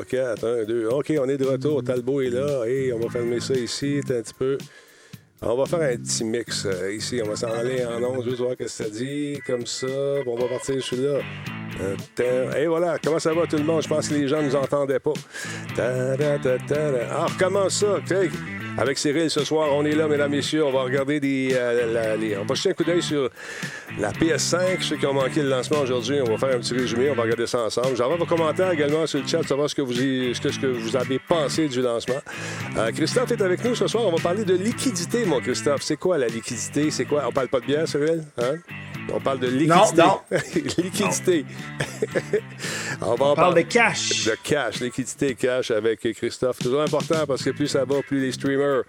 [0.00, 0.88] 4, 1, 2.
[0.88, 1.84] OK, on est de retour.
[1.84, 2.64] Talbot est là.
[2.94, 4.56] On va fermer ça ici un petit peu.
[5.42, 7.20] On va faire un petit mix euh, ici.
[7.22, 9.38] On va s'en aller en ondes, juste voir ce que ça dit.
[9.46, 9.86] Comme ça.
[10.26, 11.18] on va partir celui-là.
[12.56, 13.82] Et voilà, comment ça va tout le monde?
[13.82, 15.12] Je pense que les gens ne nous entendaient pas.
[15.76, 17.98] Alors, comment ça?
[18.78, 20.64] Avec Cyril ce soir, on est là, mesdames, messieurs.
[20.64, 21.50] On va regarder des.
[21.52, 23.28] Euh, on va jeter un coup d'œil sur
[23.98, 24.80] la PS5.
[24.80, 27.10] Ceux qui ont manqué le lancement aujourd'hui, on va faire un petit résumé.
[27.10, 27.96] On va regarder ça ensemble.
[27.96, 31.18] J'envoie vos commentaires également sur le chat, savoir ce que vous, ce que, vous avez
[31.18, 32.20] pensé du lancement.
[32.76, 34.04] Euh, Christophe est avec nous ce soir.
[34.06, 35.82] On va parler de liquidité, mon Christophe.
[35.82, 36.90] C'est quoi la liquidité?
[36.90, 37.24] C'est quoi?
[37.26, 38.24] On parle pas de bière, Cyril?
[38.38, 38.56] Hein?
[39.12, 40.02] On parle de liquidité.
[40.02, 40.38] Non, non.
[40.78, 41.44] liquidité.
[43.02, 44.24] on, va parle de cash.
[44.24, 46.58] De cash, liquidité cash avec Christophe.
[46.58, 48.82] Toujours important parce que plus ça va, plus les streamers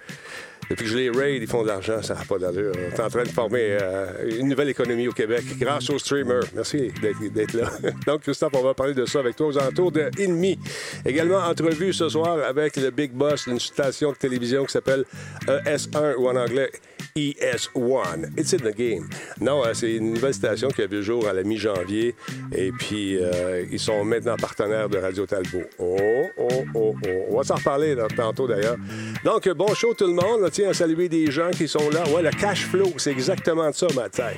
[0.69, 2.74] depuis que je les raid, ils font de l'argent, ça n'a pas d'allure.
[2.75, 6.44] On est en train de former euh, une nouvelle économie au Québec grâce aux streamers.
[6.56, 7.69] Merci d'être là.
[8.07, 10.57] Donc, Christophe, on va parler de ça avec toi aux alentours de Inmi.
[11.06, 15.06] Également, entrevue ce soir avec le Big Boss d'une station de télévision qui s'appelle
[15.47, 16.72] ES1 ou en anglais
[17.16, 18.38] ES1.
[18.38, 19.07] It's in the game.
[19.40, 22.16] Non, euh, c'est une nouvelle station qui a vu le jour à la mi-janvier.
[22.56, 25.63] Et puis, euh, ils sont maintenant partenaires de Radio Talbot.
[25.78, 25.97] Oh,
[26.38, 27.09] oh, oh, oh.
[27.29, 28.78] On va s'en reparler tantôt d'ailleurs.
[29.23, 30.50] Donc, bon show tout le monde.
[30.52, 32.03] Tiens à saluer des gens qui sont là.
[32.09, 34.38] Ouais, le cash flow, c'est exactement ça, ma tête.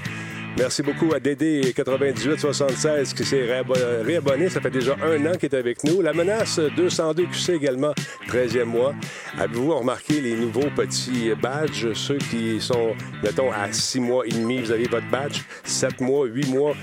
[0.58, 4.48] Merci beaucoup à Dédé9876 qui s'est réabonné.
[4.48, 6.02] Ça fait déjà un an qu'il est avec nous.
[6.02, 7.94] La menace 202 QC également,
[8.30, 8.94] 13e mois.
[9.38, 11.92] Avez-vous remarqué les nouveaux petits badges?
[11.94, 15.42] Ceux qui sont, mettons, à 6 mois et demi, vous avez votre badge.
[15.66, 16.74] 7 mois, 8 mois.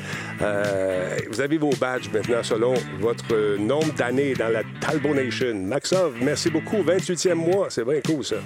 [0.42, 5.54] Euh, vous avez vos badges maintenant selon votre nombre d'années dans la Talbot Nation.
[5.54, 6.82] Maxov, merci beaucoup.
[6.82, 7.68] 28e mois.
[7.70, 8.36] C'est bien cool, ça.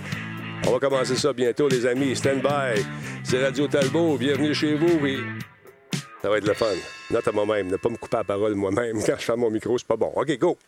[0.67, 2.17] On va commencer ça bientôt, les amis.
[2.17, 2.83] Stand by.
[3.23, 4.19] C'est Radio Talbot.
[4.19, 4.99] Bienvenue chez vous.
[6.21, 6.67] Ça va être le fun.
[7.11, 7.69] Note à moi-même.
[7.69, 9.79] Ne pas me couper la parole moi-même quand je ferme mon micro.
[9.79, 10.13] C'est pas bon.
[10.17, 10.59] OK, go.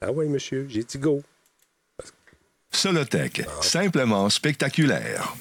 [0.00, 0.66] Ah oui, monsieur.
[0.70, 1.22] J'ai dit go.
[2.72, 5.34] Solotech, simplement spectaculaire.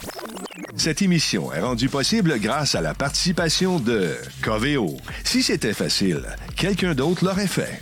[0.76, 4.98] Cette émission est rendue possible grâce à la participation de Coveo.
[5.24, 6.24] Si c'était facile,
[6.58, 7.82] quelqu'un d'autre l'aurait fait.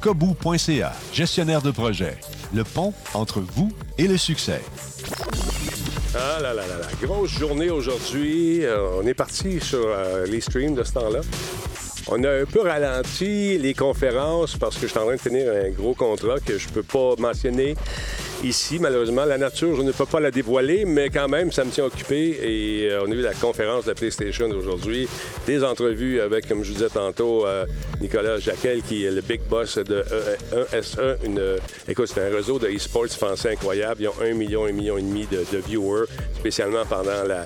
[0.00, 2.16] Kobu.ca, gestionnaire de projet.
[2.54, 4.62] Le pont entre vous et le succès.
[6.14, 6.86] Ah là là là là.
[7.02, 8.64] Grosse journée aujourd'hui.
[8.64, 11.20] Euh, on est parti sur euh, les streams de ce temps-là.
[12.08, 15.52] On a un peu ralenti les conférences parce que je suis en train de finir
[15.52, 17.74] un gros contrat que je peux pas mentionner
[18.44, 19.24] ici, malheureusement.
[19.24, 22.38] La nature, je ne peux pas la dévoiler, mais quand même, ça me tient occupé.
[22.42, 25.08] Et euh, on a eu la conférence de la PlayStation aujourd'hui,
[25.46, 27.66] des entrevues avec, comme je vous disais tantôt, euh,
[28.00, 30.04] Nicolas Jacquel, qui est le big boss de
[30.72, 31.00] ES1.
[31.00, 31.42] E une,
[31.88, 34.02] écoute, c'est un réseau de e-sports français incroyable.
[34.02, 36.06] Ils ont un million, un million et demi de, viewers,
[36.38, 37.44] spécialement pendant la,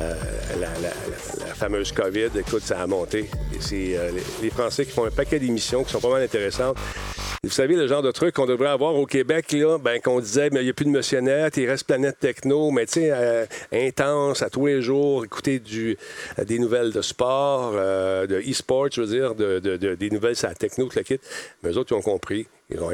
[0.00, 0.14] euh,
[0.60, 2.30] la, fameuse COVID.
[2.38, 3.28] Écoute, ça a monté.
[3.60, 3.98] c'est
[4.42, 6.76] les Français qui font un paquet d'émissions qui sont pas mal intéressantes.
[7.44, 10.50] Vous savez, le genre de truc qu'on devrait avoir au Québec, là, ben, qu'on disait,
[10.50, 13.46] mais il n'y a plus de Motionnette, il reste Planète Techno, mais tu sais, euh,
[13.72, 15.94] intense, à tous les jours, écouter euh,
[16.44, 19.58] des nouvelles de sport, euh, de e-sport, je veux dire, de,
[19.94, 21.20] des nouvelles sur la techno, tout le kit.
[21.62, 22.46] Mais eux autres, ils ont compris.
[22.70, 22.90] Ils ont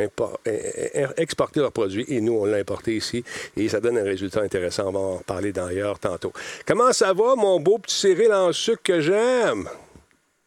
[1.16, 3.24] exporté leurs produits et nous, on l'a importé ici.
[3.56, 4.88] Et ça donne un résultat intéressant.
[4.88, 6.32] On va en parler d'ailleurs tantôt.
[6.64, 9.68] Comment ça va, mon beau petit Cyril en sucre que j'aime?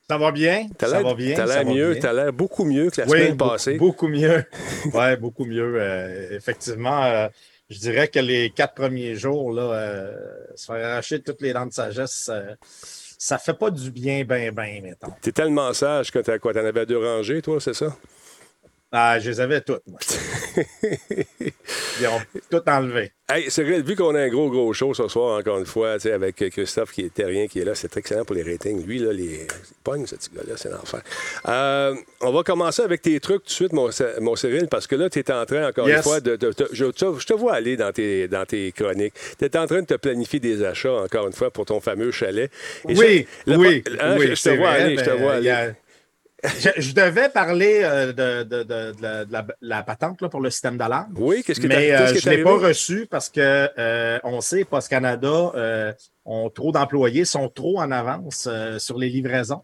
[0.09, 0.68] Ça va bien?
[0.80, 1.36] Ça va bien.
[1.36, 2.00] T'as l'air mieux.
[2.00, 3.75] T'as l'air beaucoup mieux que la semaine passée.
[3.75, 4.45] Beaucoup mieux.
[4.94, 5.74] oui, beaucoup mieux.
[5.75, 7.27] Euh, effectivement, euh,
[7.69, 10.15] je dirais que les quatre premiers jours, là, euh,
[10.56, 12.31] se faire arracher toutes les dents de sagesse,
[13.19, 15.12] ça fait pas du bien, ben, ben, mettons.
[15.21, 16.53] T'es tellement sage que t'as quoi?
[16.53, 17.94] T'en avais deux rangées, toi, c'est ça?
[18.92, 20.00] Ah, je les avais toutes, moi.
[22.00, 23.12] Ils ont tout enlevé.
[23.30, 26.36] Hey, Cyril, vu qu'on a un gros, gros show ce soir, encore une fois, avec
[26.36, 28.86] Christophe qui est terrien qui est là, c'est excellent pour les ratings.
[28.86, 29.25] Lui, là, les...
[29.25, 29.48] il
[29.84, 31.01] pogne, ce petit gars-là, c'est l'enfer.
[31.50, 33.89] Euh, on va commencer avec tes trucs tout de suite, mon,
[34.22, 36.38] mon Cyril, parce que là, tu es en train, encore une fois, de.
[36.72, 39.13] je, te vois aller dans tes, dans tes chroniques.
[39.38, 42.12] Tu es en train de te planifier des achats, encore une fois, pour ton fameux
[42.12, 42.50] chalet.
[42.86, 45.74] oui, oui, hein, oui, Je te vois aller, je te vois aller.
[46.44, 51.13] Je, devais parler euh, de, la, patente là, pour le système d'alarme.
[51.16, 54.63] Oui, qu'est-ce que Mais euh, je ne l'ai pas reçu parce que euh, on sait,
[54.63, 55.51] Post Canada
[56.25, 58.48] ont trop d'employés, sont trop en avance
[58.78, 59.63] sur les livraisons.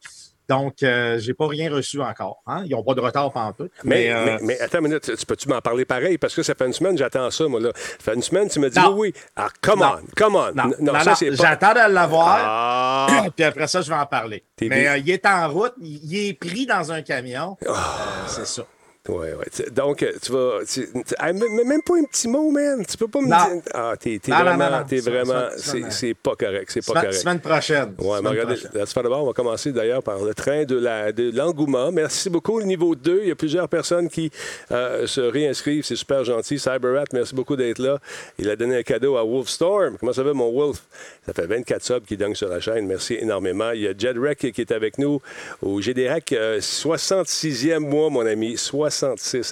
[0.50, 2.42] Donc, euh, j'ai pas rien reçu encore.
[2.48, 2.63] Hein?
[2.66, 3.69] Ils n'ont pas de retard pendant tout.
[3.84, 6.18] Mais, Mais, euh, mais, mais attends une minute, tu peux-tu m'en parler pareil?
[6.18, 7.72] Parce que ça fait une semaine, j'attends ça, moi, là.
[7.75, 8.90] Ça fait une semaine, tu me dis Non.
[8.98, 9.22] oui, oui.
[9.36, 9.95] Ah, come Non.
[10.01, 10.51] on, come on.
[10.81, 11.36] non, ça, c'est pas.
[11.36, 12.38] j'attends de l'avoir.
[12.42, 13.25] Ah!
[13.36, 14.44] Puis après ça, je vais en parler.
[14.62, 17.57] Mais euh, il est en route, il il est pris dans un camion.
[17.68, 17.69] Ah.
[17.72, 18.63] Euh, c'est ça.
[19.09, 19.69] Ouais, ouais.
[19.71, 20.59] Donc, euh, tu vas.
[20.65, 22.85] tu- tu- même pas un petit mot, man.
[22.89, 23.53] Tu peux pas me Non.
[23.55, 23.61] dire.
[23.73, 24.83] Ah, t'es vraiment.
[24.88, 25.47] T'es vraiment.
[25.89, 26.71] C'est pas correct.
[26.71, 27.13] C'est pas correct.
[27.15, 27.95] semaine prochaine.
[27.97, 28.71] Ouais, mais Semaine regardez, prochaine.
[28.73, 31.91] la semaine d'abord, on va commencer d'ailleurs par le train de la- de l'engouement.
[31.91, 32.59] merci beaucoup.
[32.59, 34.31] Le niveau 2, il y a plusieurs personnes qui
[34.71, 35.83] euh, se réinscrivent.
[35.83, 36.57] C'est super gentil.
[36.57, 38.00] CyberRat, merci beaucoup d'être là.
[38.39, 39.97] Il a donné un cadeau à Wolfstorm.
[40.00, 40.81] Comment ça va, mon Wolf?
[41.25, 42.88] Ça fait 24 subs qui donnent sur la chaîne.
[42.88, 43.71] Merci énormément.
[43.71, 45.21] Il y a Jedrek qui est avec nous
[45.61, 46.31] au GDRAC.
[46.31, 48.55] euh, 66e mois, mon ami.
[48.57, 48.93] 66,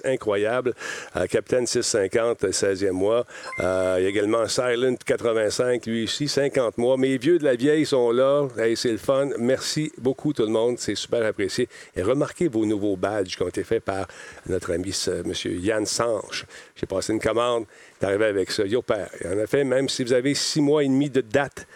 [0.03, 0.73] incroyable.
[1.15, 3.25] Euh, Capitaine 650, 16e mois.
[3.59, 6.97] Euh, il y a également Silent 85, lui aussi, 50 mois.
[6.97, 8.47] Mes vieux de la vieille sont là.
[8.75, 9.29] C'est le fun.
[9.37, 10.77] Merci beaucoup, tout le monde.
[10.77, 11.67] C'est super apprécié.
[11.95, 14.07] Et remarquez vos nouveaux badges qui ont été faits par
[14.47, 15.33] notre ami M.
[15.45, 16.45] Yann Sanche.
[16.75, 17.65] J'ai passé une commande.
[18.01, 18.65] Arrivé avec ça.
[18.65, 19.09] Yo, père.
[19.25, 21.67] En fait, même si vous avez six mois et demi de date,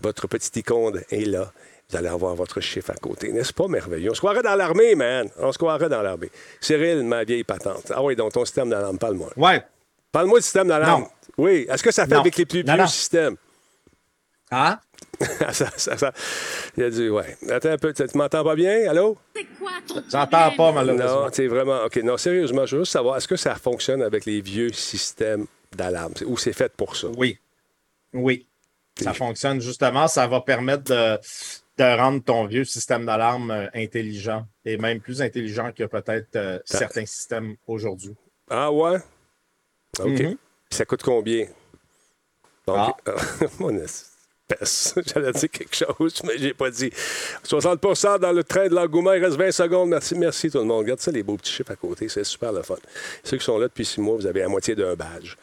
[0.00, 1.52] votre petite icône est là.
[1.94, 3.30] Vous allez avoir votre chiffre à côté.
[3.30, 3.68] N'est-ce pas?
[3.68, 4.10] Merveilleux?
[4.10, 5.28] On se croirait dans l'armée, man.
[5.38, 6.28] On se croirait dans l'armée.
[6.60, 7.92] Cyril, ma vieille patente.
[7.94, 9.30] Ah oui, donc ton système d'alarme, parle-moi.
[9.36, 9.62] Ouais.
[10.10, 11.06] Parle-moi du système d'alarme.
[11.38, 11.66] Oui.
[11.70, 12.20] Est-ce que ça fait Non.
[12.22, 13.36] avec les plus vieux systèmes?
[14.50, 14.80] Hein?
[15.52, 16.12] ça, ça, ça-
[16.76, 17.36] Il a dit, ouais.
[17.48, 18.90] Attends un peu, tu m'entends pas bien?
[18.90, 19.16] Allô?
[19.36, 21.22] C'est quoi ton J'entends pas, malheureusement.
[21.26, 21.84] Non, c'est vraiment.
[21.84, 25.46] OK, non, sérieusement, je veux juste savoir, est-ce que ça fonctionne avec les vieux systèmes
[25.76, 26.14] d'alarme?
[26.26, 27.06] Ou c'est fait pour ça?
[27.16, 27.38] Oui.
[28.12, 28.46] Oui.
[29.00, 30.08] Ça fonctionne justement.
[30.08, 31.18] Ça va permettre de,
[31.78, 36.58] de rendre ton vieux système d'alarme euh, intelligent et même plus intelligent que peut-être euh,
[36.64, 38.14] certains systèmes aujourd'hui.
[38.48, 38.98] Ah ouais?
[39.98, 40.06] OK.
[40.20, 40.36] Mhm.
[40.70, 41.46] Ça coûte combien?
[42.66, 43.12] Donc, Ah.
[43.58, 44.10] mon espèce.
[45.06, 46.90] J'allais dire quelque chose, mais j'ai pas dit.
[47.44, 49.14] 60% dans le train de l'engouement.
[49.14, 49.88] Il reste 20 secondes.
[49.88, 50.80] Merci, merci tout le monde.
[50.80, 52.08] Regarde ça, les beaux petits chiffres à côté.
[52.10, 52.76] C'est super le fun.
[53.24, 55.34] Ceux qui sont là depuis six mois, vous avez la moitié d'un badge.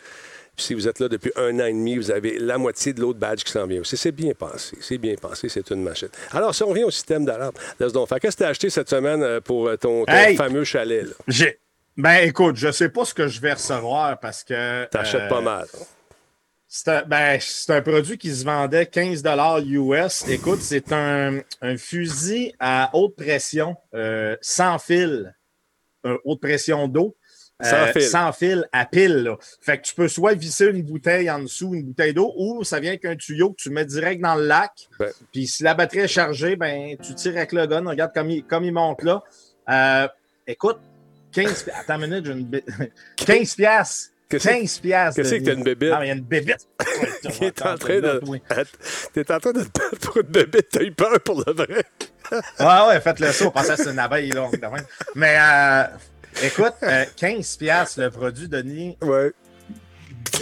[0.61, 3.19] Si vous êtes là depuis un an et demi, vous avez la moitié de l'autre
[3.19, 3.97] badge qui s'en vient aussi.
[3.97, 4.77] C'est bien pensé.
[4.81, 5.49] C'est bien pensé.
[5.49, 6.09] C'est une machine.
[6.31, 8.19] Alors, si on revient au système d'alarme, laisse donc faire.
[8.19, 10.35] Qu'est-ce que tu as acheté cette semaine euh, pour euh, ton, ton Hey!
[10.35, 11.07] fameux chalet?
[11.27, 11.59] J'ai.
[11.97, 14.85] Ben écoute, je sais pas ce que je vais recevoir parce que.
[14.85, 15.67] T'achètes euh, pas mal.
[16.67, 19.23] C'est un, ben, c'est un produit qui se vendait 15
[19.65, 20.25] US.
[20.29, 25.35] Écoute, c'est un, un fusil à haute pression, euh, sans fil,
[26.05, 27.17] euh, haute pression d'eau.
[27.63, 28.01] Euh, Sans fil.
[28.03, 29.23] sans fil à pile.
[29.23, 29.37] là.
[29.61, 32.79] Fait que tu peux soit visser une bouteille en dessous, une bouteille d'eau, ou ça
[32.79, 34.71] vient avec un tuyau que tu mets direct dans le lac.
[34.99, 35.09] Ben.
[35.31, 37.85] Puis si la batterie est chargée, ben, tu tires avec le gun.
[37.87, 39.21] Regarde comme il, comme il monte là.
[39.69, 40.07] Euh,
[40.47, 40.79] écoute,
[41.33, 42.63] 15 pi- Attends une minute, j'ai une bi-
[43.17, 44.09] 15 piastres.
[44.27, 45.15] Qu'est-ce 15 piastres.
[45.21, 45.89] qu'est-ce que t'as une bébite?
[45.91, 46.65] Non, mais il y a une bébite.
[47.41, 48.21] Est en train de.
[49.13, 51.83] T'es en train de te battre pour une bébé, t'as eu peur pour le vrai.
[52.61, 53.47] Ouais, ouais, faites le saut.
[53.47, 54.85] On pensait que c'était une abeille même.
[55.15, 55.83] Mais euh,
[56.43, 58.97] écoute, euh, 15 piastres le produit, Denis.
[59.01, 59.31] Ouais.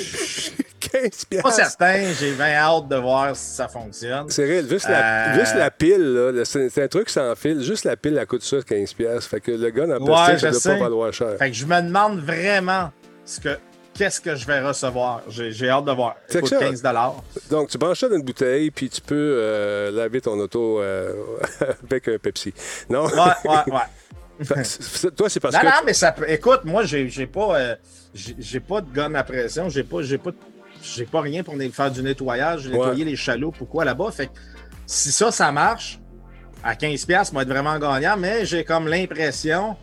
[0.79, 1.53] 15 Pas piastres.
[1.53, 2.13] certain.
[2.19, 4.29] J'ai bien hâte de voir si ça fonctionne.
[4.29, 7.62] Cyril, juste la, Euh, juste la pile, c'est c'est un truc sans fil.
[7.62, 9.29] Juste la pile, elle coûte ça 15 piastres.
[9.29, 11.36] Fait que le gars en Ouais, plastique, ça doit pas valoir cher.
[11.38, 12.91] Fait que je me demande vraiment
[13.25, 13.60] ce que,
[13.93, 15.22] qu'est-ce que je vais recevoir.
[15.29, 16.15] J'ai hâte de voir.
[16.27, 16.81] C'est ça- 15
[17.51, 21.13] Donc, tu branches ça dans une bouteille, puis tu peux euh, laver ton auto euh,
[21.91, 22.53] avec un Pepsi.
[22.89, 23.05] Non?
[23.05, 23.12] Ouais,
[23.46, 23.79] ouais, ouais.
[25.15, 25.65] Toi, c'est parce Non, que...
[25.65, 26.29] non, mais ça peut.
[26.29, 27.75] Écoute, moi, j'ai j'ai pas, euh,
[28.13, 29.69] j'ai j'ai pas de gun à pression.
[29.69, 30.31] J'ai pas, j'ai pas,
[30.81, 34.12] j'ai pas rien pour faire du nettoyage, nettoyer les chaloupes ou quoi là-bas.
[34.12, 34.31] Fait que
[34.86, 36.00] si ça, ça marche,
[36.63, 39.75] à 15$, moi, être vraiment gagnant, mais j'ai comme l'impression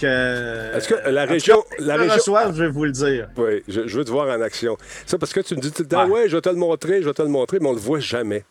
[0.00, 0.76] que.
[0.76, 3.28] Est-ce que la région- cas, la région- je vais vous le dire.
[3.36, 4.76] Oui, je, je veux te voir en action.
[5.06, 6.22] Ça, parce que tu me dis tout le temps, Ouais.
[6.22, 8.00] ouais, je vais te le montrer, je vais te le montrer, mais on le voit
[8.00, 8.44] jamais.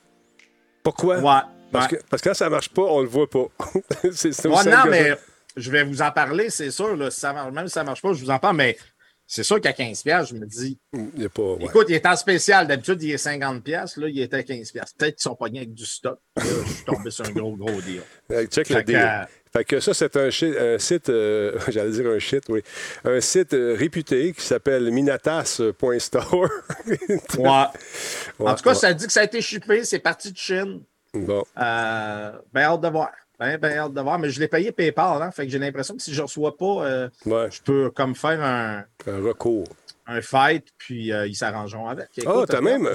[0.83, 1.19] Pourquoi?
[1.19, 1.41] Ouais.
[1.71, 1.97] Parce, ouais.
[1.97, 3.45] que, parce que quand ça marche pas, on le voit pas.
[4.11, 5.15] c'est Ouais, non, mais
[5.55, 6.95] je vais vous en parler, c'est sûr.
[6.95, 8.77] Là, si ça marche, même si ça marche pas, je vous en parle, mais
[9.27, 10.79] c'est sûr qu'à 15$, je me dis.
[10.93, 11.43] Il y a pas...
[11.43, 11.65] ouais.
[11.65, 12.65] Écoute, il est en spécial.
[12.65, 13.99] D'habitude, il est 50$.
[13.99, 14.71] Là, il était à 15$.
[14.73, 16.17] Peut-être qu'ils sont pognés avec du stock.
[16.35, 18.01] Là, je suis tombé sur un gros, gros deal.
[18.49, 18.95] Check le Fait que, deal.
[18.95, 19.23] euh,
[19.53, 22.63] Fait que ça, c'est un, un site, euh, j'allais dire un shit, oui,
[23.03, 26.49] un site euh, réputé qui s'appelle minatas.store.
[27.37, 27.65] Ouais.
[28.39, 28.75] En tout cas, ouais.
[28.75, 30.81] ça dit que ça a été shippé, c'est parti de Chine.
[31.13, 33.11] Bon, Euh, ben hâte de voir.
[33.39, 34.19] Ben, ben hâte de voir.
[34.19, 36.55] Mais je l'ai payé PayPal, hein, fait que j'ai l'impression que si je ne reçois
[36.57, 39.67] pas, euh, ouais, je peux comme faire un, un recours.
[40.07, 42.09] un fight, puis euh, ils s'arrangeront avec.
[42.17, 42.89] Écoute, Ah, t'as même-.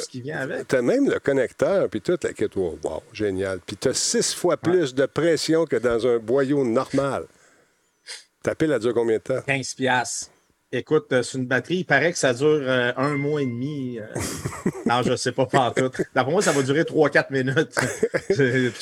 [0.68, 3.60] T'as même le connecteur, puis tout, la kit, wow, wow, génial.
[3.66, 7.24] Puis t'as six fois plus de pression que dans un boyau normal.
[8.42, 9.40] Ta pile, elle dure combien de temps?
[9.46, 10.30] 15 piastres.
[10.76, 14.00] Écoute, euh, c'est une batterie, il paraît que ça dure euh, un mois et demi.
[14.00, 14.06] euh.
[14.86, 15.88] non, je ne sais pas pas en tout.
[16.12, 17.76] D'après moi, ça va durer 3-4 minutes.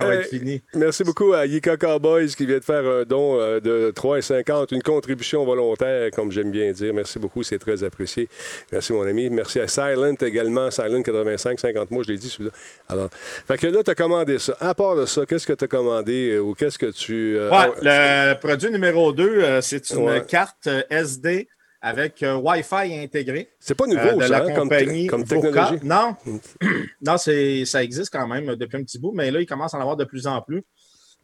[0.00, 0.06] C'est- Chut.
[0.06, 0.62] ça va Hey, être fini.
[0.74, 4.82] Merci beaucoup à Yika Cowboys qui vient de faire un don euh, de 3,50, une
[4.82, 6.94] contribution volontaire, comme j'aime bien dire.
[6.94, 8.28] Merci beaucoup, c'est très apprécié.
[8.72, 9.28] Merci, mon ami.
[9.30, 12.50] Merci à Silent également, Silent 85, 50 mois, je l'ai dit celui-là.
[12.88, 14.56] Alors, fait que là, tu as commandé ça.
[14.60, 17.36] À part de ça, qu'est-ce que tu as commandé euh, ou qu'est-ce que tu.
[17.36, 20.22] euh, Ouais, ah, le produit numéro 2, c'est une Ouais.
[20.26, 21.48] carte euh, SD
[21.80, 23.50] avec euh, Wi-Fi intégré.
[23.60, 25.78] C'est pas nouveau, euh, de ça, la hein, comme, compagnie comme technologie.
[25.82, 26.16] Non,
[27.02, 29.78] non c'est, ça existe quand même depuis un petit bout, mais là, il commence à
[29.78, 30.64] en avoir de plus en plus.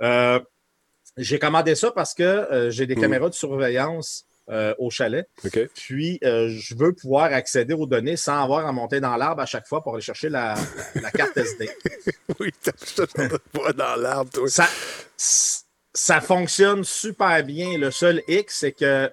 [0.02, 0.38] Euh,
[1.16, 3.00] j'ai commandé ça parce que j'ai des Mhm.
[3.02, 4.26] caméras de surveillance
[4.78, 5.26] au chalet.
[5.75, 9.66] Puis, je veux pouvoir accéder aux données sans avoir à monter dans l'arbre à chaque
[9.66, 10.54] fois pour aller chercher la,
[11.00, 11.70] la carte SD.
[12.40, 12.73] Oui, t'as
[13.52, 14.49] pas dans l'arbre, toi.
[14.49, 14.68] Ça,
[15.16, 17.78] ça fonctionne super bien.
[17.78, 19.08] Le seul X, c'est que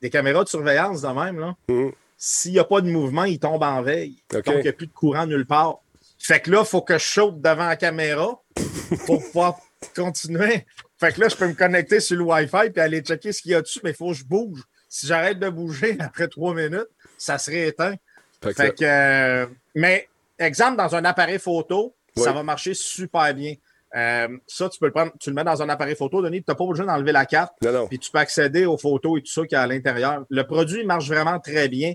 [0.00, 1.92] des caméras de surveillance de même, là, Mhm.
[2.16, 4.22] s'il n'y a pas de mouvement, ils tombent en veille.
[4.30, 5.78] Donc, il n'y a plus de courant nulle part.
[6.18, 8.40] Fait que là, il faut que je saute devant la caméra
[9.06, 9.56] pour pouvoir
[9.94, 10.66] continuer.
[10.98, 13.52] Fait que là, je peux me connecter sur le Wi-Fi et aller checker ce qu'il
[13.52, 14.62] y a dessus, mais il faut que je bouge.
[14.88, 17.94] Si j'arrête de bouger après trois minutes, ça serait éteint.
[18.42, 23.32] Fait que Fait que, euh, mais, exemple, dans un appareil photo, ça va marcher super
[23.32, 23.54] bien.
[23.96, 26.44] Euh, ça, tu peux le prendre, tu le mets dans un appareil photo, Denis, tu
[26.48, 27.54] n'as pas besoin d'enlever la carte,
[27.88, 30.24] puis tu peux accéder aux photos et tout ça qu'il y a à l'intérieur.
[30.28, 31.94] Le produit marche vraiment très bien.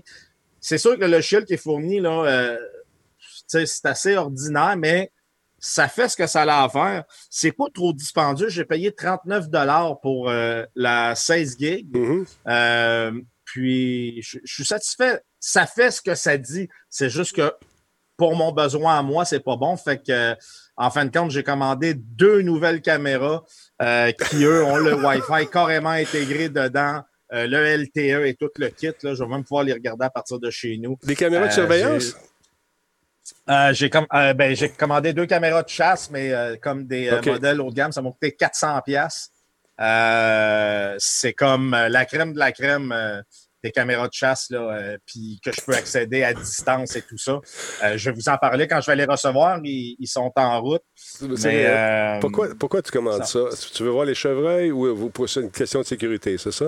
[0.60, 2.58] C'est sûr que le logiciel qui est fourni, là, euh,
[3.46, 5.12] c'est assez ordinaire, mais
[5.58, 7.04] ça fait ce que ça a à faire.
[7.30, 8.50] C'est pas trop dispendieux.
[8.50, 9.46] J'ai payé 39
[10.02, 11.96] pour euh, la 16 gigs.
[11.96, 12.26] Mhm.
[12.48, 13.12] Euh,
[13.44, 15.22] puis, je, suis satisfait.
[15.40, 16.68] Ça fait ce que ça dit.
[16.90, 17.52] C'est juste que
[18.16, 19.76] pour mon besoin à moi, c'est pas bon.
[19.76, 20.34] Fait que,
[20.76, 23.44] en fin de compte, j'ai commandé deux nouvelles caméras
[23.82, 27.02] euh, qui, eux, ont le Wi-Fi carrément intégré dedans,
[27.32, 28.88] euh, le LTE et tout le kit.
[29.02, 30.98] Là, je vais même pouvoir les regarder à partir de chez nous.
[31.04, 32.16] Des caméras de Euh, surveillance?
[33.48, 37.10] Euh, j'ai com- euh, ben, j'ai commandé deux caméras de chasse, mais euh, comme des
[37.24, 39.30] modèles haut de gamme, ça m'a coûté 400 pièces.
[40.98, 43.22] c'est comme la crème de la crème
[43.64, 47.16] des caméras de chasse, là, euh, puis que je peux accéder à distance et tout
[47.16, 47.40] ça.
[47.82, 49.58] Euh, je vais vous en parler quand je vais les recevoir.
[49.64, 50.82] Ils, ils sont en route.
[51.22, 53.50] Mais, euh, Pourquoi, pourquoi tu commandes ça?
[53.50, 56.66] ça- Tu veux voir les chevreuils ou vous pour une question de sécurité, c'est ça?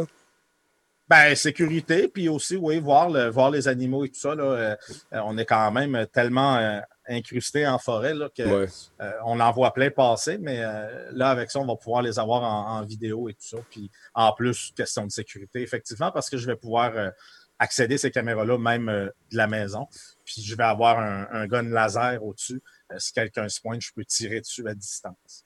[1.09, 4.35] Ben, sécurité, puis aussi, oui, voir, le, voir les animaux et tout ça.
[4.35, 4.77] Là,
[5.13, 8.67] on est quand même tellement euh, incrusté en forêt là, que Ouais.
[9.01, 12.19] Euh, on en voit plein passer, mais euh, là, avec ça, on va pouvoir les
[12.19, 13.59] avoir en, en vidéo et tout ça.
[13.71, 17.11] Puis en plus, question de sécurité, effectivement, parce que je vais pouvoir euh,
[17.59, 19.87] accéder à ces caméras-là même euh, de la maison.
[20.25, 22.63] Puis je vais avoir un, un gun laser au-dessus.
[22.99, 25.46] Si quelqu'un se pointe, je peux tirer dessus à distance.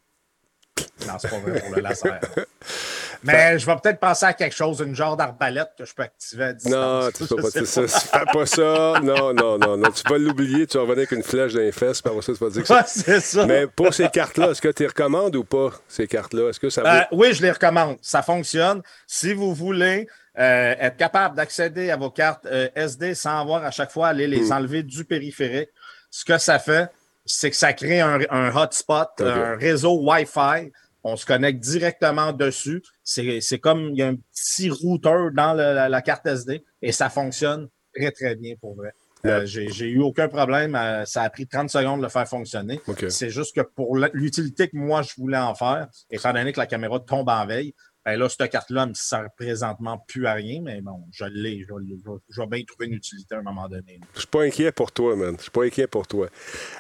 [1.07, 2.21] Non, c'est pas vrai pour le laser.
[3.23, 6.45] Mais je vais peut-être penser à quelque chose, une genre d'arbalète que je peux activer
[6.45, 6.73] à distance.
[6.73, 7.87] Non, tu peux pas ça.
[7.89, 8.95] Fais pas ça.
[9.03, 9.91] Non, non, non, non.
[9.91, 12.33] Tu vas l'oublier, tu vas revenir avec une flèche dans les fesses, puis après ça,
[12.33, 12.77] tu vas dire que ça.
[12.77, 13.47] Ouais, c'est ça.
[13.47, 16.49] Mais pour ces cartes-là, est-ce que tu les recommandes ou pas, ces cartes-là?
[16.51, 17.97] Est-ce que ça Euh, oui, je les recommande.
[18.01, 18.83] Ça fonctionne.
[19.07, 20.09] Si vous voulez
[20.39, 24.11] euh, être capable d'accéder à vos cartes euh, SD sans avoir à chaque fois à
[24.11, 24.53] aller les Mm.
[24.53, 25.69] enlever du périphérique,
[26.11, 26.89] ce que ça fait,
[27.37, 30.71] c'est que ça crée un, un hotspot, un réseau Wi-Fi.
[31.03, 32.83] On se connecte directement dessus.
[33.03, 36.93] C'est comme il y a un petit routeur dans le- la, la carte SD et
[36.93, 38.93] ça fonctionne très, très bien pour vrai.
[39.27, 40.75] Euh, J'ai eu aucun problème.
[40.75, 42.81] euh, ça a pris 30 secondes de le faire fonctionner.
[43.11, 46.67] C'est juste que pour l'utilité que moi je voulais en faire, étant donné que la
[46.67, 50.61] caméra tombe en veille, ben là, cette carte-là ne me sert présentement plus à rien,
[50.63, 51.65] mais bon, je l'ai.
[51.69, 54.01] Je, vais- je vais bien trouver une utilité à un moment donné.
[54.15, 55.35] Je suis pas inquiet pour toi, man.
[55.37, 56.29] Je suis pas inquiet pour toi.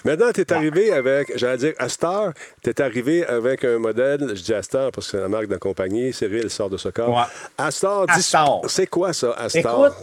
[0.04, 4.42] Maintenant, tu es arrivé avec, j'allais dire, Astar, tu es arrivé avec un modèle, je
[4.42, 7.14] dis Astar parce que c'est la marque de la compagnie, Cyril sort de ce corps.
[7.14, 7.24] Ouais.
[7.58, 8.60] Astar, Astar.
[8.68, 9.86] c'est quoi ça, Astar?
[9.88, 9.98] Écoute,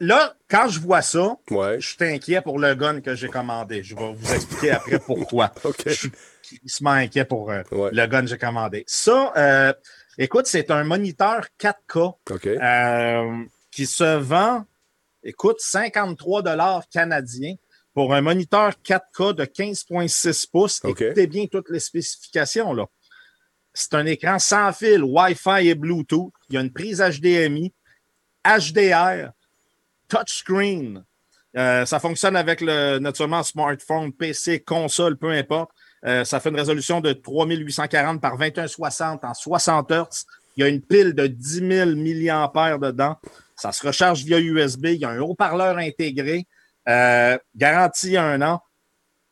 [0.00, 1.80] là, quand je vois ça, Ouais.
[1.80, 3.82] je suis inquiet pour le gun que j'ai commandé.
[3.82, 5.50] Je vais vous expliquer après pourquoi.
[5.64, 5.82] OK.
[5.88, 5.94] Je
[6.66, 8.84] suis inquiet pour euh, le gun que j'ai commandé.
[8.86, 9.72] Ça, euh,
[10.18, 12.14] écoute, c'est un moniteur 4K.
[12.30, 12.46] OK.
[12.46, 14.64] Euh, qui se vend,
[15.22, 17.56] écoute, 53 dollars canadiens
[17.92, 20.80] pour un moniteur 4K de 15.6 pouces.
[20.84, 22.86] Écoutez bien toutes les spécifications, là.
[23.74, 26.32] C'est un écran sans fil, Wi-Fi et Bluetooth.
[26.48, 27.74] Il y a une prise HDMI,
[28.42, 29.32] HDR,
[30.08, 31.04] touchscreen.
[31.58, 35.70] Euh, ça fonctionne avec le, naturellement, smartphone, PC, console, peu importe.
[36.06, 40.24] Euh, ça fait une résolution de 3840 par 2160 en 60 Hz.
[40.56, 43.16] Il y a une pile de 10 000 mAh dedans.
[43.56, 44.86] Ça se recharge via USB.
[44.86, 46.46] Il y a un haut-parleur intégré.
[46.88, 48.62] Euh, garantie un an.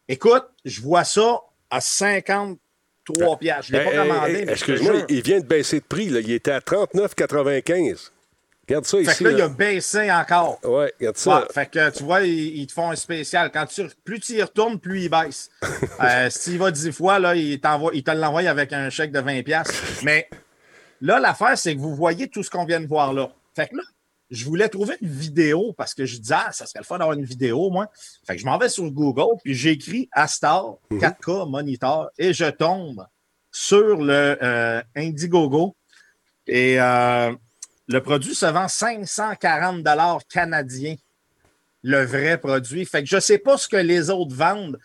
[0.09, 1.40] Écoute, je vois ça
[1.71, 3.66] à 53 piastres.
[3.71, 4.35] Je ne l'ai pas hey, commandé.
[4.35, 6.09] hey, Excuse-moi, il vient de baisser de prix.
[6.09, 6.21] Là.
[6.21, 8.11] Il était à 39,95.
[8.66, 9.25] Regarde ça Fait ici.
[9.25, 10.59] que là, il a baissé encore.
[10.64, 11.40] Ouais, regarde ça.
[11.40, 13.50] Ouais, fait que tu vois, ils, ils te font un spécial.
[13.52, 15.50] Quand tu, plus tu y retournes, plus il baisse.
[16.02, 17.61] Euh, S'il va 10 fois, là, il, il
[18.02, 20.02] te l'envoie avec un chèque de 20$.
[20.02, 20.28] Mais
[21.00, 23.30] là, l'affaire, c'est que vous voyez tout ce qu'on vient de voir là.
[23.54, 23.83] Fait que là,
[24.30, 27.16] je voulais trouver une vidéo parce que je disais, ah, ça serait le fun d'avoir
[27.16, 27.88] une vidéo, moi.
[28.26, 33.06] Fait que je m'en vais sur Google, puis j'écris Astar 4K monitor et je tombe
[33.52, 35.76] sur le euh, Indiegogo.
[36.47, 37.33] Et euh,
[37.88, 40.97] le produit se vend 540 dollars canadiens,
[41.82, 42.85] le vrai produit.
[42.85, 44.78] Fait que je sais pas ce que les autres vendent,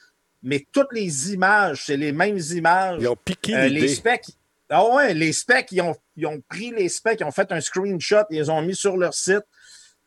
[0.43, 2.97] mais toutes les images, c'est les mêmes images.
[3.01, 4.27] Ils ont piqué Euh, les specs,
[4.69, 7.61] ah ouais, les specs, ils ont, ils ont pris les specs, ils ont fait un
[7.61, 9.45] screenshot, ils les ont mis sur leur site.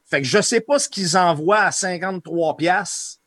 [0.05, 3.19] Fait que je sais pas ce qu'ils envoient à 53 pièces,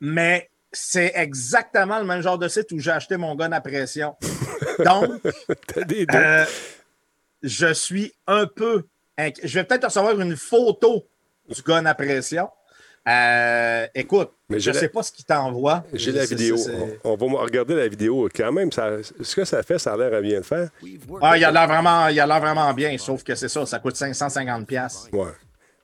[0.00, 4.16] mais c'est exactement le même genre de site où j'ai acheté mon gun à pression.
[4.84, 5.10] Donc,
[5.68, 6.44] T'as des euh,
[7.44, 8.84] je suis un peu.
[9.16, 11.06] inqui- Je vais peut-être recevoir une photo
[11.48, 12.48] du gun à pression.
[13.06, 15.84] Euh, écoute, Mais je ne la- sais pas ce qui t'envoie.
[15.92, 16.56] J'ai la vidéo.
[17.04, 18.28] On on va regarder la vidéo.
[18.34, 20.70] Quand même, ça, ce que ça fait, ça a l'air à bien le faire.
[21.20, 23.78] Ah, il a l'air vraiment, il a l'air vraiment bien, sauf que c'est ça, ça
[23.78, 25.08] coûte 550 pièces.
[25.12, 25.26] Ouais.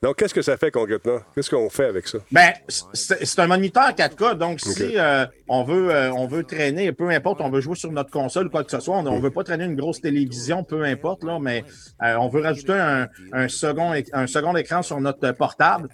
[0.03, 1.19] Donc, qu'est-ce que ça fait concrètement?
[1.35, 2.17] Qu'est-ce qu'on fait avec ça?
[2.33, 2.53] Ben,
[2.95, 7.43] c'est un moniteur 4K, donc si euh, on veut euh, on veut traîner, peu importe,
[7.43, 9.45] on veut jouer sur notre console ou quoi que ce soit, on, on veut pas
[9.45, 11.65] traîner une grosse télévision, peu importe là, mais
[12.03, 15.91] euh, on veut rajouter un, un second un second écran sur notre portable.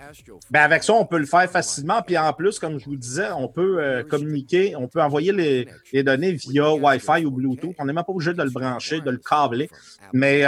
[0.53, 2.01] Ben avec ça, on peut le faire facilement.
[2.03, 6.05] Puis en plus, comme je vous disais, on peut communiquer, on peut envoyer les, les
[6.05, 7.75] données via Wi-Fi ou Bluetooth.
[7.81, 9.69] On n'est même pas obligé de le brancher, de le câbler.
[10.13, 10.45] Mais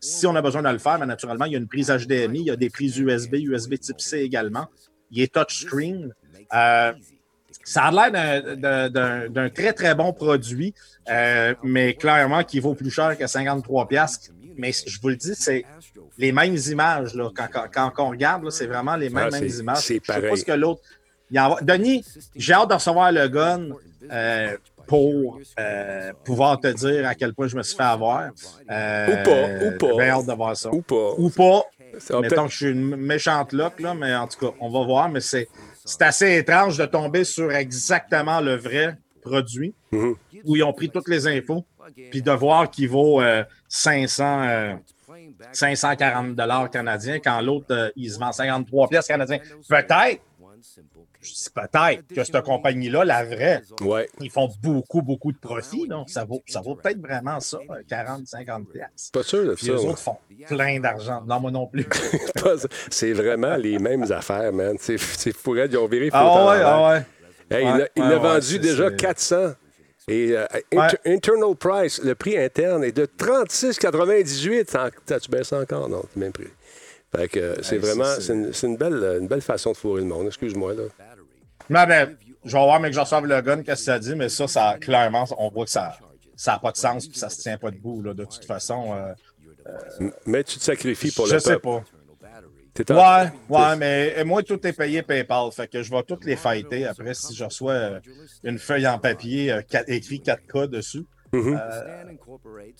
[0.00, 2.40] si on a besoin de le faire, ben, naturellement, il y a une prise HDMI,
[2.40, 4.66] il y a des prises USB, USB type C également.
[5.10, 6.12] Il est touchscreen.
[6.54, 6.92] Euh,
[7.64, 10.72] ça a l'air d'un- très, très bon produit,
[11.10, 14.30] euh, mais clairement qui vaut plus cher que 53 pièces.
[14.56, 15.64] Mais je vous le dis, c'est
[16.16, 17.14] les mêmes images.
[17.14, 17.30] Là.
[17.34, 19.78] Quand, quand- quand on regarde, c'est vraiment les mêmes, Ah, mêmes images.
[19.78, 20.36] c'est Je sais pas pareil.
[20.38, 20.80] ce que l'autre...
[21.30, 23.68] va- Denis, j'ai hâte de recevoir le gun
[24.10, 28.30] euh, pour euh, pouvoir te dire à quel point je me suis fait avoir.
[28.70, 30.02] Euh, Ou pas, ou pas.
[30.02, 30.72] J'ai hâte de voir ça.
[30.72, 31.10] Ou pas.
[31.18, 31.62] Ou pas.
[31.96, 34.84] Mettons peut-être- que je suis une méchante loque, là, mais en tout cas, on va
[34.84, 35.08] voir.
[35.08, 35.48] Mais c'est
[35.84, 40.14] c'est assez étrange de tomber sur exactement le vrai produit Mhm.
[40.44, 41.64] où ils ont pris toutes les infos,
[42.10, 44.74] puis de voir qu'il vaut euh, 500, euh,
[45.52, 49.38] 540 dollars canadiens quand l'autre, euh, il se vend 53 pièces canadiens.
[49.68, 50.20] Peut-être,
[51.54, 54.08] peut-être que cette compagnie-là, la vraie, Ouais.
[54.20, 55.86] ils font beaucoup, beaucoup de profit.
[55.88, 59.10] Donc ça vaut, ça vaut peut-être vraiment ça, euh, 40, 50 pièces.
[59.12, 59.72] Pas sûr de Puis ça.
[59.72, 61.22] les autres font plein d'argent.
[61.26, 61.86] Non, moi non plus.
[62.90, 64.76] C'est vraiment les mêmes affaires, man.
[64.78, 67.02] C'est c'est fou, raide, ils ont viré Ah ouais, ah ouais.
[67.50, 69.52] Hey, il Ouais, a- il ouais, a ouais, vendu déjà c'est- 400.
[70.08, 74.70] Et euh, inter- internal price, le prix interne est de 36,98.
[74.70, 75.88] Ça- T'as-tu baissé encore?
[75.88, 76.46] Non, c'est le même prix.
[77.16, 78.04] Fait que euh, c'est Hey, vraiment,
[78.52, 80.26] c'est- une, belle, une belle façon de fourrer le monde.
[80.26, 80.82] Excuse-moi, là.
[81.70, 84.28] Ben, je vais voir, mais que je reçoive le gun, qu'est-ce que ça dit, mais
[84.28, 85.96] ça, ça, clairement, on voit que ça
[86.38, 88.92] ça n'a pas de sens, puis ça se tient pas debout, là, de toute façon.
[88.94, 91.62] euh, Mais tu te sacrifies pour je le sais peuple.
[91.62, 91.70] pas.
[91.70, 91.82] En-
[92.94, 95.50] Ouais, ouais, mais euh, moi, tout est payé PayPal.
[95.50, 96.84] Fait que je vais toutes les fighter.
[96.86, 98.00] Après, si je reçois euh,
[98.44, 101.06] une feuille en papier euh, écrit 4K dessus.
[101.32, 101.60] Mhm.
[101.60, 102.04] Euh,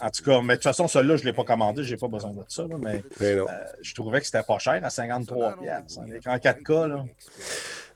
[0.00, 1.82] en tout cas, mais de toute façon, celui-là, je ne l'ai pas commandé.
[1.82, 2.62] Je n'ai pas besoin de ça.
[2.62, 3.44] là, mais euh,
[3.82, 6.00] je trouvais que c'était pas cher à 53 piastres.
[6.00, 7.04] Un écran 4K, là.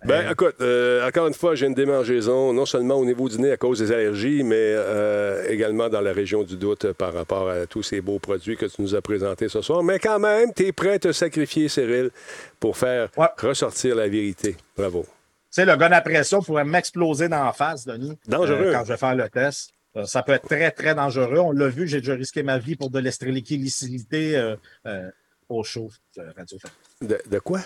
[0.06, 3.52] Ben, écoute, euh, encore une fois, j'ai une démangeaison, non seulement au niveau du nez
[3.52, 7.66] à cause des allergies, mais euh, également dans la région du doute par rapport à
[7.66, 9.82] tous ces beaux produits que tu nous as présentés ce soir.
[9.82, 12.10] Mais quand même, tu es prêt à te sacrifier, Cyril,
[12.58, 13.26] pour faire Ouais.
[13.42, 14.56] ressortir la vérité.
[14.74, 15.02] Bravo.
[15.02, 15.08] Tu
[15.50, 18.16] sais, le gun à pression pourrait m'exploser dans la face, Denis.
[18.26, 18.68] Dangereux.
[18.68, 19.70] euh, quand je vais faire le test.
[19.96, 21.38] Euh, ça peut être très, très dangereux.
[21.38, 24.54] On l'a vu, j'ai déjà risqué ma vie pour de l'estrilicité euh,
[24.86, 25.10] euh,
[25.48, 25.90] au chaud.
[26.18, 26.58] euh, radio
[27.00, 27.60] De, de quoi?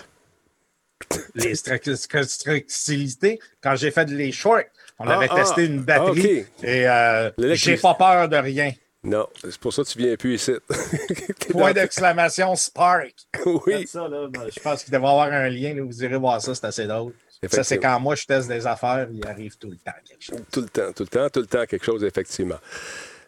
[1.35, 4.61] L'estrilicité, quand j'ai fait les shorts,
[4.99, 8.71] on Ah, avait ah, testé une batterie et euh, j'ai pas peur de rien.
[9.03, 10.53] Non, c'est pour ça que tu viens plus ici.
[11.51, 13.13] Point d'exclamation Spark.
[13.45, 13.59] Oui.
[13.65, 15.75] Faites Ça, là, ben, je pense qu'il devrait y avoir un lien.
[15.75, 17.13] là, vous irez voir ça, c'est assez drôle.
[17.49, 20.41] Ça, c'est quand moi je teste des affaires, il arrive tout le temps quelque chose.
[20.51, 22.57] Tout le temps, tout le temps, tout le temps, quelque chose, effectivement.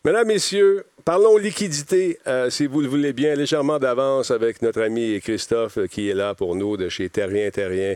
[0.05, 5.19] Mesdames, Messieurs, parlons liquidité, euh, si vous le voulez bien, légèrement d'avance avec notre ami
[5.19, 7.95] Christophe euh, qui est là pour nous de chez Terrien Terrien.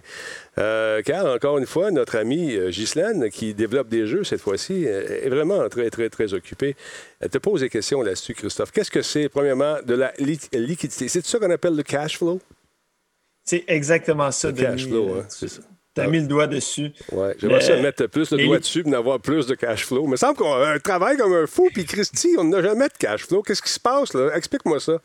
[0.58, 5.30] Euh, car, encore une fois, notre ami Ghislaine, qui développe des jeux cette fois-ci, est
[5.30, 6.76] vraiment très, très, très occupée.
[7.22, 8.72] Elle te pose des questions là-dessus, Christophe.
[8.72, 11.08] Qu'est-ce que c'est, premièrement, de la li- liquidité?
[11.08, 12.42] C'est ça qu'on appelle le cash flow?
[13.46, 15.62] C'est exactement ça, Le cash flow, hein, c'est ça.
[15.94, 16.92] Tu as mis le doigt dessus.
[17.12, 20.02] Ouais, j'aimerais ça mettre plus le doigt dessus et d'avoir plus de cash flow.
[20.04, 22.88] Mais il me semble qu'on euh, travaille comme un fou, puis Christy, on n'a jamais
[22.88, 23.42] de cash flow.
[23.42, 24.30] Qu'est-ce qui se passe, là?
[24.36, 25.02] Explique-moi ça.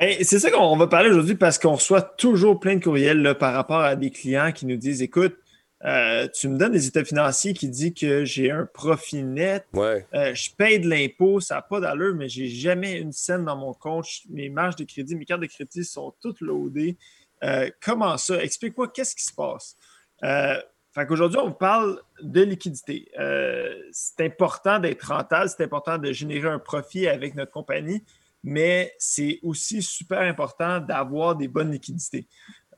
[0.00, 3.52] Ben, c'est ça qu'on va parler aujourd'hui parce qu'on reçoit toujours plein de courriels par
[3.54, 5.36] rapport à des clients qui nous disent écoute,
[5.84, 10.06] euh, tu me donnes des états financiers qui disent que j'ai un profit net, Ouais.
[10.14, 13.56] euh, je paye de l'impôt, ça n'a pas d'allure, mais j'ai jamais une scène dans
[13.56, 14.06] mon compte.
[14.30, 16.96] Mes marges de crédit, mes cartes de crédit sont toutes loadées.
[17.44, 18.42] Euh, comment ça?
[18.42, 19.76] Explique-moi qu'est-ce qui se passe.
[20.22, 20.60] Euh,
[20.92, 23.10] fait qu'aujourd'hui, on vous parle de liquidité.
[23.18, 28.04] Euh, c'est important d'être rentable, c'est important de générer un profit avec notre compagnie,
[28.42, 32.26] mais c'est aussi super important d'avoir des bonnes liquidités.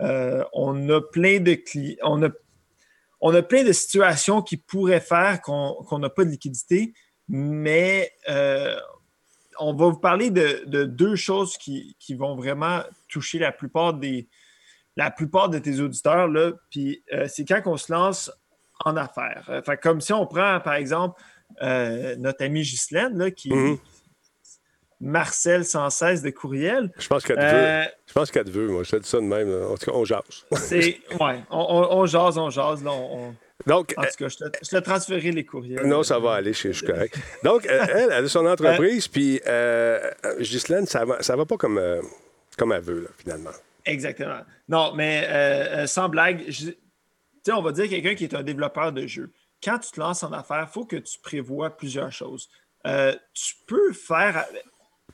[0.01, 2.31] Euh, on a plein de clients, on a,
[3.21, 6.95] on a plein de situations qui pourraient faire qu'on n'a pas de liquidité,
[7.29, 8.13] mais
[9.59, 13.95] on va vous parler de, de deux choses qui, qui vont vraiment toucher la plupart
[13.95, 14.29] des,
[14.97, 18.31] la plupart de tes auditeurs, là, puis euh, c'est quand on se lance
[18.85, 19.47] en affaires.
[19.51, 21.21] Euh, fait comme si on prend, par exemple,
[21.63, 23.79] euh, notre ami Ghislaine, là, qui Mhm.
[25.01, 26.91] Marcel sans cesse de courriel.
[26.99, 27.89] Je pense qu'elle te Euh, veut.
[28.07, 28.83] Je pense qu'elle te veut, moi.
[28.83, 29.51] Je te dis ça de même.
[29.51, 29.67] là.
[29.69, 30.23] En tout cas, on jase.
[30.55, 31.01] c'est.
[31.21, 32.83] Ouais, on, on- on jase, on jase.
[32.83, 33.35] Là, on- on-
[33.67, 35.87] Donc, en tout cas, je te, je te transférerai les courriels.
[35.87, 37.19] Non, ça va aller, je, je suis correct.
[37.45, 39.99] Donc, euh, elle, elle a son entreprise, puis euh,
[40.41, 42.01] Ghislaine, ça va, ça va pas comme, euh,
[42.57, 43.51] comme elle veut, là, finalement.
[43.87, 44.41] Exactement.
[44.69, 46.77] Non, mais euh, euh, sans blague, je- tu
[47.45, 49.33] sais, on va dire quelqu'un qui est un développeur de jeux.
[49.63, 52.49] Quand tu te lances en affaires, il faut que tu prévois plusieurs choses.
[52.87, 54.45] Euh, tu peux faire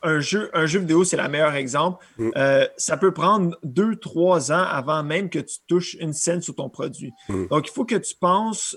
[0.02, 2.04] un jeu, un jeu vidéo, c'est le meilleur exemple.
[2.36, 6.54] Euh, ça peut prendre deux, trois ans avant même que tu touches une scène sur
[6.56, 7.12] ton produit.
[7.50, 8.76] Donc, il faut que tu penses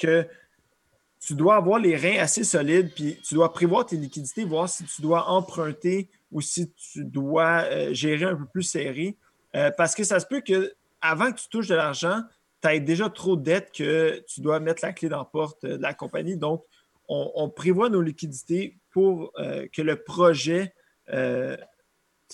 [0.00, 0.26] que
[1.20, 4.84] tu dois avoir les reins assez solides, puis tu dois prévoir tes liquidités, voir si
[4.84, 9.16] tu dois emprunter ou si tu dois euh, gérer un peu plus serré.
[9.56, 12.22] Euh, parce que ça se peut que avant que tu touches de l'argent,
[12.62, 15.64] tu aies déjà trop de dettes que tu dois mettre la clé dans la porte
[15.64, 16.36] euh, de la compagnie.
[16.36, 16.64] Donc,
[17.08, 20.74] on, on prévoit nos liquidités pour euh, que le projet,
[21.06, 21.12] tu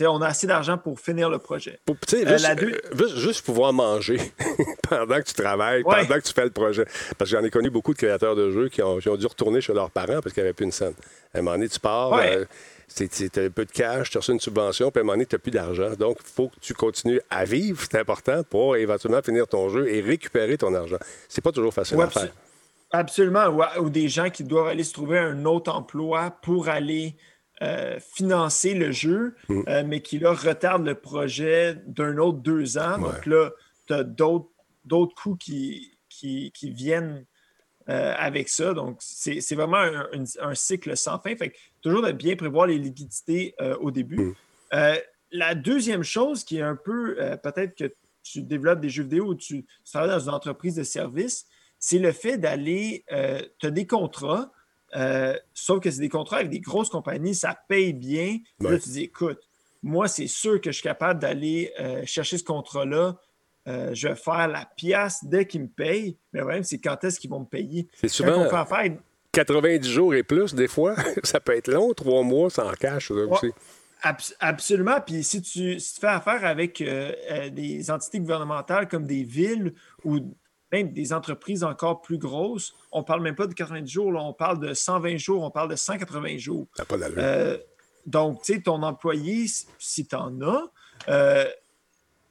[0.04, 1.80] sais, on a assez d'argent pour finir le projet.
[1.84, 4.18] Pour, tu sais, juste, deux- juste, juste pouvoir manger
[4.88, 6.06] pendant que tu travailles, Ouais.
[6.06, 6.84] pendant que tu fais le projet.
[7.18, 9.26] Parce que j'en ai connu beaucoup de créateurs de jeux qui ont, qui ont dû
[9.26, 10.94] retourner chez leurs parents parce qu'il n'y avait plus une scène.
[11.34, 12.46] À un moment donné, tu pars, Ouais.
[12.94, 15.14] Tu as un peu de cash, tu as reçu une subvention, puis à un moment
[15.14, 15.90] donné, tu n'as plus d'argent.
[15.98, 19.88] Donc, il faut que tu continues à vivre, c'est important, pour éventuellement finir ton jeu
[19.88, 20.98] et récupérer ton argent.
[21.28, 22.24] C'est pas toujours facile Ouais, à faire.
[22.24, 22.30] abso-
[22.92, 23.46] Absolument.
[23.48, 27.14] Ou, ou des gens qui doivent aller se trouver un autre emploi pour aller
[27.62, 29.62] euh, financer le jeu, Mm.
[29.68, 32.96] euh, mais qui là retardent le projet d'un autre deux ans.
[32.98, 33.50] Donc là,
[33.86, 34.48] tu as d'autres
[34.86, 37.26] d'autres coûts qui, qui, qui viennent
[37.90, 38.72] euh, avec ça.
[38.72, 41.34] Donc, c'est vraiment un, un- un cycle sans fin.
[41.36, 44.20] Fait que toujours de bien prévoir les liquidités euh, au début.
[44.20, 44.34] Mm.
[44.74, 44.96] Euh,
[45.32, 49.34] la deuxième chose qui est un peu, peut-être que tu développes des jeux vidéo ou
[49.34, 51.46] tu, tu travailles dans une entreprise de service,
[51.78, 53.04] c'est le fait d'aller,
[53.58, 54.50] tu as des contrats,
[55.54, 58.38] sauf que c'est des contrats avec des grosses compagnies, ça paye bien.
[58.58, 59.38] Là, tu dis, écoute,
[59.84, 61.72] moi, c'est sûr que je suis capable d'aller
[62.06, 63.16] chercher ce contrat-là.
[63.68, 66.16] Euh, je vais faire la pièce dès qu'ils me payent.
[66.32, 67.88] Mais le problème, c'est quand est-ce qu'ils vont me payer?
[67.94, 68.98] C'est Quand souvent on fait affaire avec-
[69.32, 70.94] 90 jours et plus, des fois.
[71.24, 73.50] ça peut être long, trois mois sans cash, aussi.
[74.40, 75.00] Absolument.
[75.04, 79.22] Puis si tu, si tu fais affaire avec euh, euh, des entités gouvernementales comme des
[79.24, 80.18] villes ou
[80.72, 84.20] même des entreprises encore plus grosses, on ne parle même pas de 90 jours, là,
[84.22, 86.66] on parle de 120 jours, on parle de 180 jours.
[86.76, 86.96] Pas.
[87.18, 87.58] Euh,
[88.06, 89.46] donc, tu sais, ton employé,
[89.78, 90.64] si- tu en as,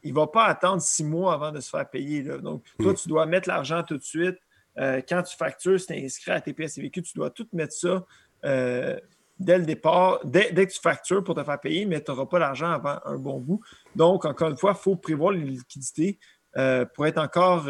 [0.04, 2.24] il ne va pas attendre six mois avant de se faire payer.
[2.24, 2.38] là.
[2.38, 4.38] Donc, toi, tu dois mettre l'argent tout de suite.
[4.78, 8.06] Euh, quand tu factures, c'est inscrit à TPS vécu, tu dois tout mettre ça
[8.46, 8.98] euh,
[9.38, 12.26] dès le départ, dès, dès que tu factures pour te faire payer, mais tu n'auras
[12.28, 13.62] pas l'argent avant un bon bout.
[13.96, 16.20] Donc, encore une fois, il faut prévoir les liquidités
[16.58, 17.68] euh, pour être encore.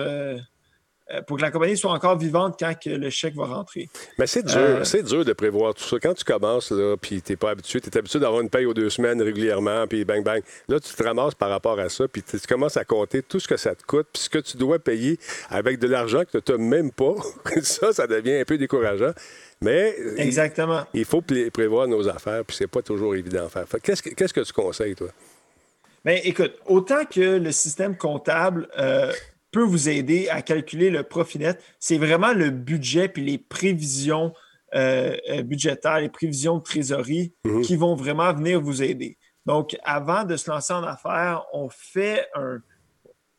[1.11, 3.89] Euh, euh, pour que la compagnie soit encore vivante quand que le chèque va rentrer.
[4.17, 5.97] Mais c'est dur, Euh, c'est dur de prévoir tout ça.
[5.99, 8.89] Quand tu commences, là, puis t'es pas habitué, t'es habitué d'avoir une paye aux deux
[8.89, 10.41] semaines régulièrement, puis bang, bang.
[10.67, 13.39] Là, tu te ramasses par rapport à ça, puis tu tu commences à compter tout
[13.39, 15.19] ce que ça te coûte, puis ce que tu dois payer
[15.49, 17.15] avec de l'argent que tu n'as même pas.
[17.61, 19.11] ça, ça devient un peu décourageant.
[19.61, 20.83] Mais il- Exactement.
[20.93, 23.65] il, faut prévoir nos affaires, puis c'est pas toujours évident à faire.
[23.83, 25.09] Qu'est-ce que, qu'est-ce que tu conseilles, toi?
[26.05, 29.11] Bien, écoute, autant que le système comptable euh,
[29.51, 34.33] peut vous aider à calculer le profit net, c'est vraiment le budget puis les prévisions
[34.75, 37.33] euh, euh, budgétaires, les prévisions de trésorerie
[37.63, 39.17] qui vont vraiment venir vous aider.
[39.45, 42.59] Donc, avant de se lancer en affaires, on fait un,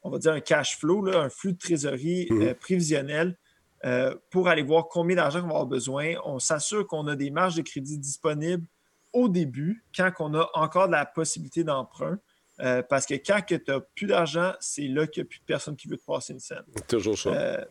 [0.02, 3.38] on va dire un cash flow, là, un flux de trésorerie euh, prévisionnel
[3.84, 6.14] euh, pour aller voir combien d'argent on va avoir besoin.
[6.24, 8.66] On s'assure qu'on a des marges de crédit disponibles
[9.12, 12.18] au début, quand on a encore de la possibilité d'emprunt.
[12.62, 15.44] Euh, parce que quand tu n'as plus d'argent, c'est là qu'il n'y a plus de
[15.44, 16.64] personne qui veut te passer une scène.
[16.88, 17.30] Toujours ça.
[17.30, 17.64] Euh,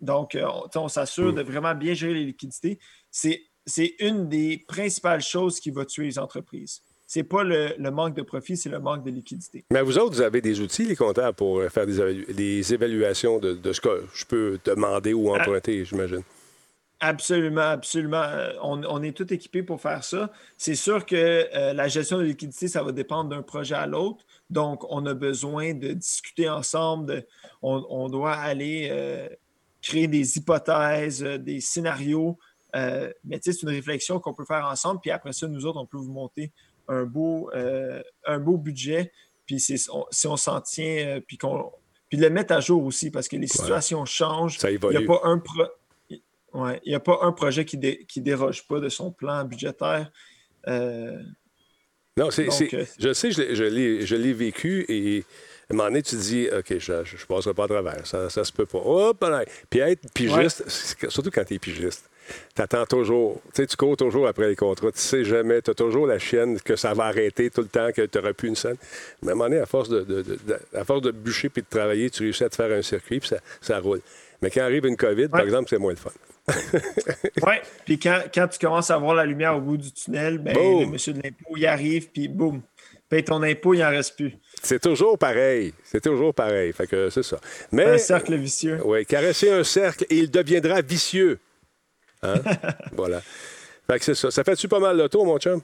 [0.00, 0.46] donc, euh,
[0.76, 2.78] on, s'assure de vraiment bien gérer les liquidités.
[3.10, 6.82] C'est, c'est une des principales choses qui va tuer les entreprises.
[7.06, 9.64] c'est pas le, manque de profit, c'est le manque de liquidité.
[9.72, 13.80] Mais vous autres, vous avez des outils, les comptables, pour faire des, évaluations de, ce
[13.80, 15.38] que je peux demander ou ah.
[15.38, 16.22] emprunter, j'imagine.
[17.00, 18.24] Absolument, absolument.
[18.60, 20.32] On, est tout équipé pour faire ça.
[20.56, 21.14] C'est sûr que
[21.54, 24.24] euh, la gestion de liquidité, ça va dépendre d'un projet à l'autre.
[24.50, 27.26] Donc, on a besoin de discuter ensemble.
[27.62, 29.28] on, doit aller euh,
[29.82, 32.38] créer des hypothèses, des scénarios.
[32.74, 35.00] mais c'est une réflexion qu'on peut faire ensemble.
[35.00, 36.52] Puis après ça, nous autres, on peut vous monter
[36.88, 37.50] un beau,
[38.24, 39.12] un beau budget.
[39.46, 41.70] Puis si on s'en tient, puis qu'on
[42.08, 44.58] puis le mettre à jour aussi, parce que les situations changent.
[44.64, 45.62] Il n'y a pas un, pro
[46.54, 50.10] Ouais, il n'y a pas un projet qui ne déroge pas de son plan budgétaire.
[50.66, 51.22] Euh,
[52.18, 55.24] non, c'est, euh, je sais, je l'ai vécu et
[55.70, 58.28] à un moment donné, tu te dis, OK, je ne passerai pas à travers, ça
[58.34, 58.78] ne se peut pas.
[58.78, 59.24] Hop,
[59.68, 60.64] Puis être pigiste,
[61.08, 62.08] surtout quand tu es pigiste,
[62.54, 65.70] tu attends toujours, tu sais, tu cours toujours après les contrats, tu sais jamais, tu
[65.70, 68.48] as toujours la chienne que ça va arrêter tout le temps, que tu n'auras plus
[68.48, 68.76] une scène.
[69.22, 70.26] Mais à un moment donné, à force de,
[70.74, 73.28] à force de bûcher puis de travailler, tu réussis à te faire un circuit puis
[73.28, 74.00] ça, ça roule.
[74.40, 76.10] Mais quand arrive une COVID, par exemple, c'est moins le fun.
[77.46, 80.86] oui, puis quand, tu commences à voir la lumière au bout du tunnel, ben, le
[80.86, 82.62] monsieur de l'impôt, il arrive, puis boum,
[83.08, 84.34] paye ton impôt, il n'en reste plus.
[84.62, 85.72] C'est toujours pareil.
[85.84, 86.72] C'est toujours pareil.
[86.72, 87.38] Fait que c'est ça.
[87.72, 88.80] Mais, un cercle vicieux.
[88.84, 91.38] Oui, caresser un cercle et il deviendra vicieux.
[92.22, 92.40] Hein?
[92.92, 93.22] voilà.
[93.90, 94.30] Fait que c'est ça.
[94.30, 95.60] Ça fait-tu pas mal le tour, mon chum?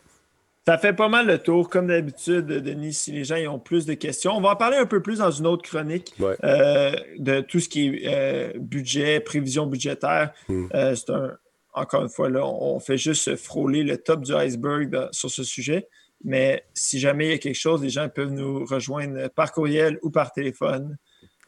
[0.66, 1.68] Ça fait pas mal le tour.
[1.68, 4.87] Comme d'habitude, Denis, si les gens ont plus de questions, on va en parler un
[4.87, 9.66] peu plus dans une autre chronique euh, de tout ce qui est euh, budget, prévision
[9.66, 10.33] budgétaire.
[10.48, 10.68] Hmm.
[10.74, 11.37] Euh, c'est un,
[11.74, 15.87] encore une fois, là, on fait juste frôler le top du iceberg sur ce sujet.
[16.22, 19.98] Mais si jamais il y a quelque chose, les gens peuvent nous rejoindre par courriel
[20.03, 20.96] ou par téléphone.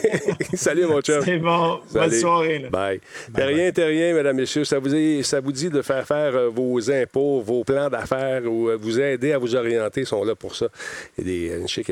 [0.54, 1.22] salut, mon chum.
[1.24, 1.80] C'est bon.
[1.90, 2.68] Bonne soirée.
[2.70, 3.00] Bye.
[3.34, 4.66] T'es rien, t'es rien, mesdames, messieurs.
[4.66, 8.42] Ça vous, dit, ça vous dit de faire faire euh, vos impôts, vos plans d'affaires
[8.44, 10.02] ou euh, vous aider à vous orienter?
[10.02, 10.66] Ils sont là pour ça.
[11.16, 11.90] Y a une, chic,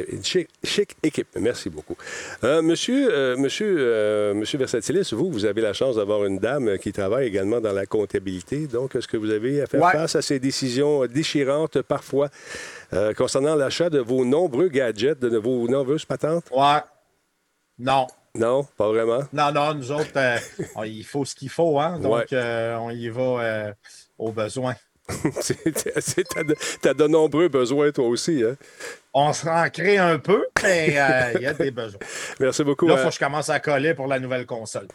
[0.62, 1.28] chic, équipe.
[1.36, 1.96] Merci beaucoup.
[2.44, 7.26] Euh, monsieur, monsieur, monsieur Versatilis, vous, vous avez la chance d'avoir une dame qui travaille
[7.26, 11.06] également dans la comptabilité donc, est-ce que vous avez à faire face à ces décisions
[11.06, 12.28] déchirantes parfois
[12.92, 16.44] euh, concernant l'achat de vos nombreux gadgets, de vos nombreuses patentes?
[16.50, 16.80] Ouais.
[17.78, 18.06] Non.
[18.34, 19.20] Non, pas vraiment?
[19.32, 20.38] Non, non, nous autres, euh,
[20.86, 21.98] il faut ce qu'il faut, hein?
[21.98, 23.74] Donc, euh, on y va
[24.18, 24.74] aux besoins.
[25.42, 28.44] Tu as de nombreux besoins, toi aussi.
[28.44, 28.56] Hein?
[29.12, 31.98] On s'en crée un peu, mais il y a des besoins.
[32.40, 32.86] Merci beaucoup.
[32.86, 34.86] Là, il faut que je commence à coller pour la nouvelle console.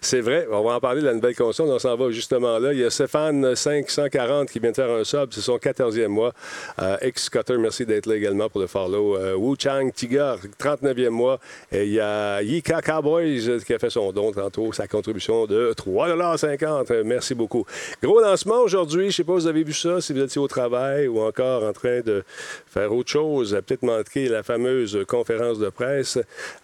[0.00, 0.48] C'est vrai.
[0.50, 1.68] On va en parler de la nouvelle console.
[1.68, 2.72] On s'en va justement là.
[2.72, 5.28] Il y a Stéphane 540 qui vient de faire un sub.
[5.30, 6.32] C'est son 14e mois.
[6.80, 9.16] Euh, Ex-Cutter, merci d'être là également pour le follow.
[9.16, 11.38] Euh, Wu Chang Tiger, 39e mois.
[11.70, 15.46] Et il y a Yika Cowboys euh, qui a fait son don tantôt, sa contribution
[15.46, 17.64] de 3,50 Merci beaucoup.
[18.02, 19.02] Gros lancement aujourd'hui.
[19.02, 21.20] Je ne sais pas si vous avez vu ça, si vous étiez au travail ou
[21.20, 22.24] encore en train de
[22.66, 23.56] faire autre chose.
[23.64, 26.16] Peut-être manquer la fameuse conférence de presse.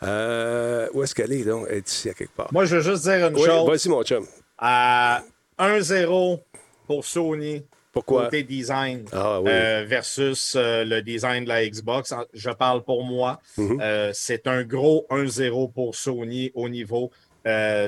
[0.02, 1.66] où est-ce qu'elle est, donc?
[1.70, 2.48] Elle est ici, à quelque part.
[2.50, 3.68] Moi, je juste dire une chose.
[3.68, 4.27] Vas-y, mon chum.
[4.59, 5.22] À
[5.59, 6.40] 1-0
[6.87, 7.62] pour Sony.
[7.92, 8.24] Pourquoi?
[8.24, 12.14] Côté design ah, euh, versus euh, le design de la Xbox.
[12.33, 13.40] Je parle pour moi.
[13.57, 13.81] Mhm.
[13.81, 17.11] Euh, c'est un gros 1-0 pour Sony au niveau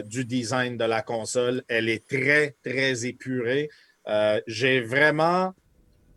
[0.06, 1.62] du design de la console.
[1.68, 3.68] Elle est très, très épurée.
[4.46, 5.52] J'ai vraiment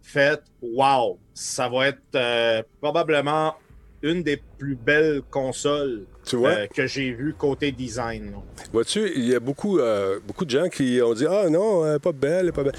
[0.01, 3.55] fait wow, ça va être probablement
[4.01, 8.33] une des plus belles consoles euh, que j'ai vu côté design.
[8.71, 11.99] Vois-tu, il y a beaucoup, euh, beaucoup de gens qui ont dit Ah non, elle
[11.99, 12.75] pas belle, elle pas belle.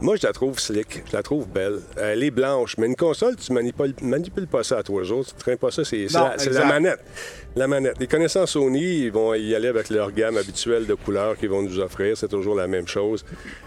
[0.00, 1.80] Moi, je la trouve slick, je la trouve belle.
[1.96, 5.34] Elle est blanche, mais une console, tu manipules, manipules pas ça à toi autres.
[5.34, 7.00] Tu traînes pas ça, c'est la, manette.
[7.56, 7.98] La manette.
[7.98, 11.62] Les connaissances Sony, ils vont y aller avec leur gamme habituelle de couleurs qu'ils vont
[11.62, 12.16] nous offrir.
[12.16, 13.24] C'est toujours la même chose.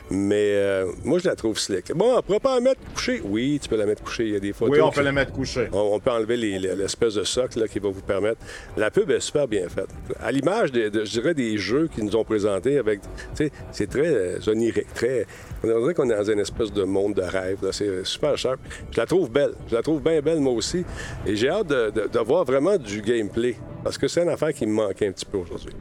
[0.10, 1.94] Mais euh, moi, je la trouve slick.
[1.94, 3.22] Bon, on pourrait pas la mettre couchée?
[3.24, 4.26] Oui, tu peux la mettre couchée.
[4.26, 4.76] Il y a des photos.
[4.76, 5.70] Oui, on peut la mettre couchée.
[5.72, 8.42] On, peut enlever l'espèce de socle qui va vous permettre.
[8.76, 9.90] La pub est super bien faite.
[10.20, 13.00] À l'image, de, je dirais, des jeux qu'ils nous ont présentés avec.
[13.34, 14.94] C'est très euh, onirique.
[14.94, 15.26] Très,
[15.64, 17.58] on dirait qu'on est dans une espèce de monde de rêve.
[17.72, 18.56] C'est super cher.
[18.92, 19.54] Je la trouve belle.
[19.70, 20.84] Je la trouve bien belle, moi aussi.
[21.26, 23.56] Et j'ai hâte de, de, voir vraiment du gameplay.
[23.84, 25.74] Parce que c'est une affaire qui me manquait un petit peu aujourd'hui.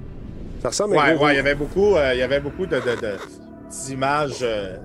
[0.63, 2.79] Ça ressemble à ouais, il y avait beaucoup, euh, il y avait beaucoup de
[3.71, 4.77] d'images euh,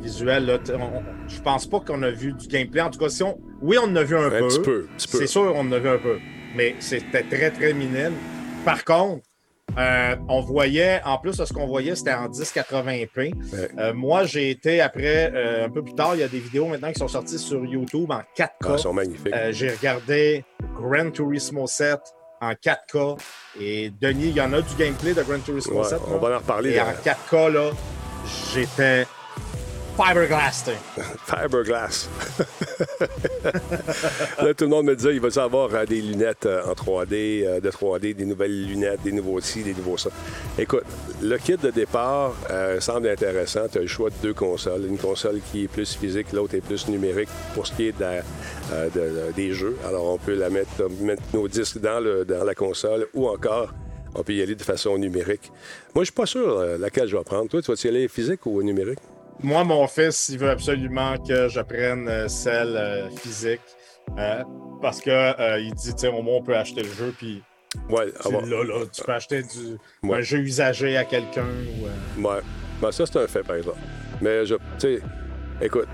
[0.00, 0.46] visuelles.
[0.46, 0.58] Là.
[1.28, 2.80] je pense pas qu'on a vu du gameplay.
[2.80, 3.38] En tout cas, si on...
[3.62, 4.86] oui, on en a vu un, peu.
[4.96, 6.18] C'est sûr, on en a vu un peu.
[6.54, 8.14] Mais c'était très, très minime.
[8.64, 9.22] Par contre,
[9.76, 13.34] euh, on voyait, en plus de ce qu'on voyait, c'était en 1080p.
[13.78, 16.66] Euh, moi, j'ai été après, euh, un peu plus tard, il y a des vidéos
[16.66, 18.50] maintenant qui sont sorties sur YouTube en 4K.
[18.64, 19.34] Ah, sont magnifiques.
[19.50, 20.44] j'ai regardé
[20.76, 21.98] Gran Turismo 7
[22.40, 23.18] en 4K.
[23.60, 25.98] Et Denis, il y en a du gameplay de Gran Turismo 7.
[26.08, 26.74] On va en reparler.
[26.74, 27.70] Et en 4K, là,
[28.52, 29.06] j'étais
[29.96, 30.64] Fiberglass,
[31.26, 32.08] Fiberglass.
[34.42, 37.60] là, tout le monde me dit il va avoir des lunettes euh, en 3D, euh,
[37.60, 40.10] de 3D, des nouvelles lunettes, des nouveaux ci, des nouveaux ça?
[40.58, 40.82] Écoute,
[41.22, 43.68] le kit de départ euh, semble intéressant.
[43.70, 44.84] Tu as le choix de deux consoles.
[44.84, 47.94] Une console qui est plus physique, l'autre est plus numérique pour ce qui est
[49.36, 49.76] des jeux.
[49.86, 53.72] Alors, on peut la mettre, mettre nos disques dans, le, dans la console ou encore
[54.16, 55.52] on peut y aller de façon numérique.
[55.94, 57.48] Moi, je suis pas sûr laquelle je vais prendre.
[57.48, 58.98] Toi, tu vas y aller physique ou numérique?
[59.42, 63.60] Moi, mon fils, il veut absolument que je prenne euh, celle euh, physique.
[64.18, 64.42] Euh,
[64.80, 67.42] parce que il dit, au moins, on peut acheter le jeu, puis
[67.88, 71.46] ouais, tu, là, là, tu peux acheter du, un jeu usagé à quelqu'un.
[71.46, 72.40] Ou, Ouais.
[72.82, 73.78] Ben, ça, c'est un fait, par exemple.
[74.20, 75.00] Mais, je, tu sais,
[75.62, 75.88] écoute,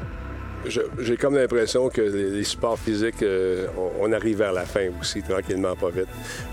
[0.99, 3.25] j'ai comme l'impression que les, supports physiques,
[4.01, 6.09] on, arrive vers la fin aussi, tranquillement, pas vite.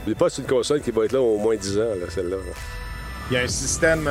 [0.05, 2.37] Mais pas c'est une console qui va être là au moins 10 ans, celle-là.
[3.31, 4.07] Il y a un système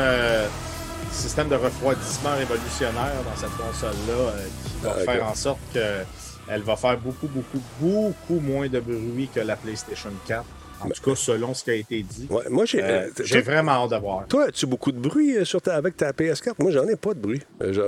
[1.12, 6.62] système de refroidissement révolutionnaire dans cette console-là euh, qui va ah, faire en sorte qu'elle
[6.62, 10.44] va faire beaucoup, beaucoup, beaucoup moins de bruit que la PlayStation 4.
[10.78, 12.28] En tout cas, selon ce qui a été dit.
[12.50, 13.08] moi, j'ai euh,
[13.42, 14.26] vraiment hâte de voir.
[14.28, 16.52] Toi, as-tu beaucoup de bruit euh, sur avec ta PS4?
[16.58, 17.40] Moi, j'en ai pas de bruit.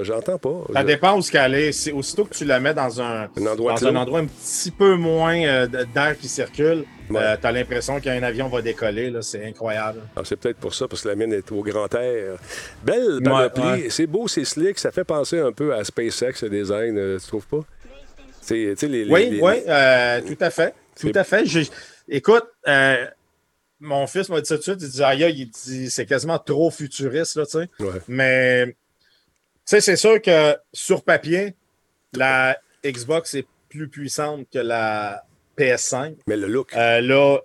[0.03, 0.65] J'entends pas.
[0.73, 1.93] Ça dépend où ce qu'elle est.
[1.93, 5.67] Aussitôt que tu la mets dans un, endroit, dans un endroit un petit peu moins
[5.67, 10.01] d'air qui circule, euh, t'as l'impression qu'un avion va décoller, c'est incroyable.
[10.17, 12.37] Ah, c'est peut-être pour ça, parce que la mienne est au grand air.
[12.83, 16.99] Belle panoplie, c'est beau, c'est slick, ça fait penser un peu à SpaceX, le design,
[16.99, 17.65] euh, tu trouves pas?
[18.51, 20.75] oui, oui, euh, tout à fait.
[20.99, 21.45] Tout à fait.
[22.09, 22.47] Écoute,
[23.81, 26.39] mon fils m'a dit ça tout de suite, il dit, aïe, il dit, c'est quasiment
[26.39, 27.69] trop futuriste, là, tu sais.
[28.09, 28.75] Mais, tu
[29.65, 31.55] sais, c'est sûr que sur papier,
[32.13, 35.25] la Xbox est plus puissante que la
[35.59, 36.17] PS5.
[36.27, 36.75] Mais le look.
[36.75, 37.41] Euh, là,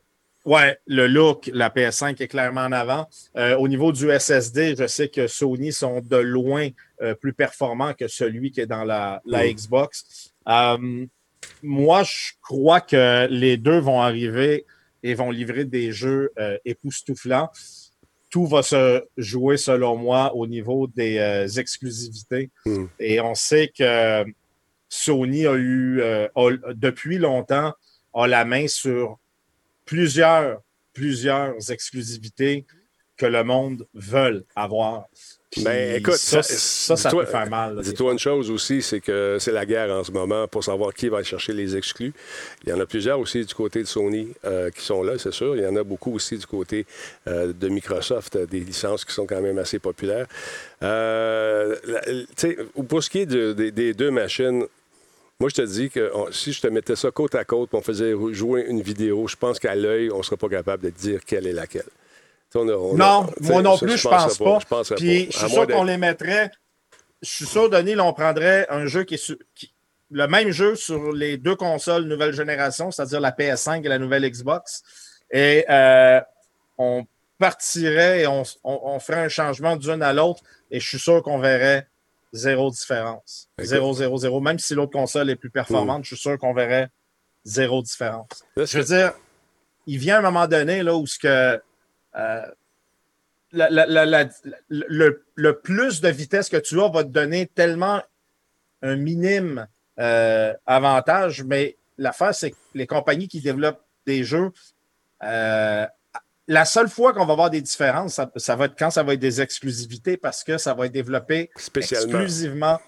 [0.45, 3.07] ouais, le look, la PS5 est clairement en avant.
[3.35, 6.69] Euh, au niveau du SSD, je sais que Sony sont de loin
[7.01, 9.51] euh, plus performants que celui qui est dans la, la.
[9.51, 10.31] Xbox.
[11.61, 14.65] moi, je crois que les deux vont arriver
[15.01, 16.31] et vont livrer des jeux
[16.63, 17.49] époustouflants.
[18.29, 22.49] Tout va se jouer, selon moi, au niveau des exclusivités.
[22.65, 22.85] Mm.
[22.99, 24.25] Et on sait que
[24.87, 26.01] Sony a eu,
[26.73, 27.73] depuis longtemps,
[28.13, 29.19] a la main sur
[29.85, 30.61] plusieurs,
[30.93, 32.65] plusieurs exclusivités
[33.17, 35.05] que le monde veut avoir.
[35.63, 37.79] Mais écoute, ça, ça, peut faire mal.
[37.81, 41.09] Dis-toi une chose aussi, c'est que c'est la guerre en ce moment pour savoir qui
[41.09, 42.11] va chercher les exclus.
[42.63, 45.31] Il y en a plusieurs aussi du côté de Sony euh, qui sont là, c'est
[45.31, 45.55] sûr.
[45.55, 46.87] Il y en a beaucoup aussi du côté
[47.27, 50.25] euh, de Microsoft, des licences qui sont quand même assez populaires.
[50.81, 51.75] Euh,
[52.89, 54.65] pour ce qui est des deux machines,
[55.43, 58.13] moi, je te dis que si je te mettais ça côte à côte, on faisait
[58.31, 61.45] jouer une vidéo, je pense qu'à l'œil, on ne sera pas capable de dire quelle
[61.45, 61.83] est laquelle.
[62.55, 64.59] non, moi non plus, je pense pas.
[64.83, 66.49] Je Puis je suis sûr qu'on les mettrait.
[67.21, 69.37] Je suis sûr, Denis, on prendrait un jeu qui est
[70.11, 74.23] le même jeu sur les deux consoles nouvelle génération, c'est-à-dire la PS5 et la nouvelle
[74.23, 74.81] Xbox.
[75.29, 76.21] Et euh,
[76.77, 77.05] on
[77.37, 80.41] partirait et on, on ferait un changement d'une à l'autre.
[80.71, 81.89] Et je suis sûr qu'on verrait
[82.33, 83.47] zéro différence.
[83.59, 84.41] Zéro, zéro, zéro.
[84.41, 86.89] Même si l'autre console est plus performante, je suis sûr qu'on verrait
[87.45, 88.43] zéro différence.
[88.57, 89.13] je veux dire,
[89.85, 91.61] il vient un moment donné là, où ce que,
[92.15, 92.45] euh,
[93.51, 98.01] le, plus de vitesse que tu as va te donner tellement
[98.81, 99.67] un minime
[99.99, 104.51] euh, avantage, mais l'affaire, c'est que les compagnies qui développent des jeux
[105.23, 105.85] euh,
[106.47, 109.19] la seule fois qu'on va avoir des différences, ça, va être quand ça va être
[109.19, 112.79] des exclusivités parce que ça va être développé exclusivement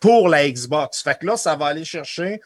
[0.00, 1.02] pour la Xbox.
[1.02, 2.40] Fait que là, ça va aller chercher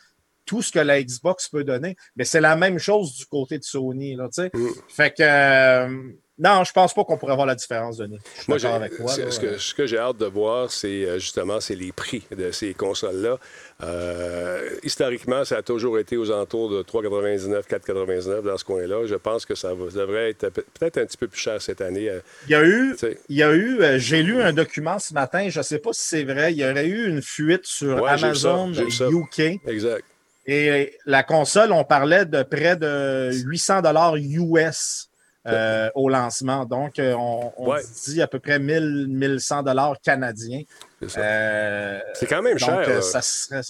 [0.45, 1.97] tout ce que la Xbox peut donner.
[2.17, 4.17] Mais c'est la même chose du côté de Sony.
[4.17, 4.69] Là, mm.
[4.89, 8.19] Fait que euh, non, je pense pas qu'on pourrait voir la différence, Denis.
[8.49, 12.23] Moi, avec toi, ce, que, j'ai hâte de voir, c'est euh, justement c'est les prix
[12.35, 13.37] de ces consoles-là.
[13.83, 19.05] Euh, historiquement, ça a toujours été aux alentours de 3,99, 4,99 dans ce coin-là.
[19.05, 22.09] Je pense que ça, devrait être peut-être un petit peu plus cher cette année.
[22.09, 22.97] Euh, il y a eu,
[23.29, 26.09] il y a eu j'ai lu un document ce matin, je ne sais pas si
[26.09, 29.61] c'est vrai, il y aurait eu une fuite sur Amazon UK.
[29.67, 30.05] Exact.
[30.47, 35.10] Et la console, on parlait de près de 800 dollars US
[35.47, 36.65] euh, au lancement.
[36.67, 37.81] Donc, euh, on, on Ouais.
[38.05, 40.63] dit à peu près 1000, 1100 dollars canadiens.
[41.01, 41.17] C'est.
[41.19, 43.03] Euh, quand même donc, cher.
[43.03, 43.63] ça serait.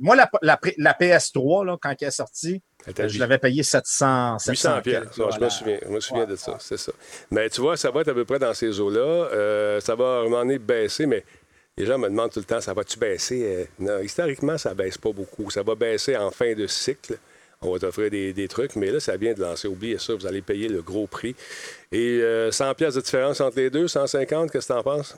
[0.00, 4.50] Moi, la, la, la PS3, là, quand elle est sortie, je l'avais payé 700, 700
[4.76, 5.02] 800 pièces.
[5.16, 6.56] je me souviens, je me souviens Ouais, de ça, ouais.
[6.60, 6.92] c'est ça.
[7.30, 8.98] Mais tu vois, ça va être à peu près dans ces eaux-là.
[9.00, 11.24] Euh, ça va à un baisser, mais
[11.78, 13.68] les gens me demandent tout le temps, ça va-tu baisser?
[13.78, 15.50] Non, historiquement, ça baisse pas beaucoup.
[15.50, 17.16] Ça va baisser en fin de cycle.
[17.62, 19.66] On va t'offrir des, des trucs, mais là, ça vient de lancer.
[19.66, 21.34] Oubliez ça, vous allez payer le gros prix.
[21.90, 25.16] Et euh, 100 pièces de différence entre les deux, 150, qu'est-ce que tu en penses?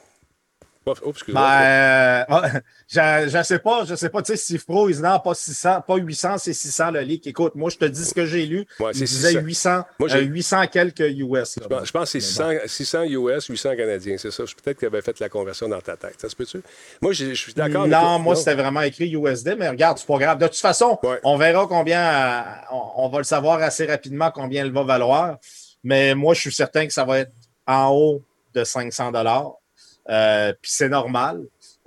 [0.87, 0.95] Oh.
[1.29, 2.43] Ben, euh, ah,
[2.89, 5.35] je, je sais pas, je sais pas, tu sais, Steve Pro, il dit non, pas
[5.35, 7.27] 600, pas 800, c'est 600 le leak.
[7.27, 8.67] Écoute, moi, je te dis ce que j'ai lu.
[8.81, 9.41] Ouais, il disait 600.
[9.41, 11.57] 800, Moi, j'ai- euh, 800 quelques US.
[11.59, 11.63] là.
[11.63, 14.17] Je pense- Je pense que c'est 600, 600 US, 800 Canadiens.
[14.17, 14.45] C'est ça.
[14.63, 16.15] Peut-être qu'il avait fait la conversion dans ta tête.
[16.19, 16.63] Ça se peut-tu?
[17.03, 17.83] Moi, je je suis d'accord.
[17.83, 20.39] avec- Non, moi, c'était vraiment écrit USD, mais regarde, c'est pas grave.
[20.39, 21.21] De toute façon, Ouais.
[21.23, 22.41] on verra combien, euh,
[22.73, 25.37] on, on va le savoir assez rapidement combien il va valoir.
[25.85, 27.33] Mais moi, je suis certain que ça va être
[27.67, 28.23] en haut
[28.55, 29.53] de 500 dollars.
[30.09, 31.45] Puis c'est normal.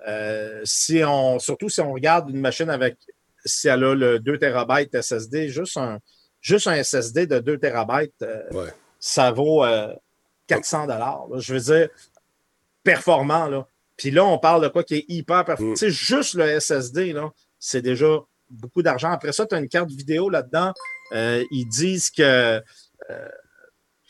[0.08, 2.98] Euh, si on, surtout si on regarde une machine avec,
[3.46, 6.00] si elle a le 2 TB SSD, juste un,
[6.42, 7.92] juste un SSD de 2 TB,
[8.52, 8.74] Ouais.
[9.00, 9.94] ça vaut euh,
[10.48, 11.28] 400 dollars.
[11.38, 11.90] Je veux dire,
[12.84, 13.48] performant.
[13.48, 13.68] Là.
[13.98, 15.74] Puis là, on parle de quoi qui est hyper performant.
[15.74, 15.76] Mm.
[15.76, 18.20] Tu sais, juste le SSD, là, c'est déjà
[18.50, 19.12] beaucoup d'argent.
[19.12, 20.74] Après ça, tu as une carte vidéo là-dedans.
[21.14, 22.62] Euh, ils disent que
[23.10, 23.30] euh,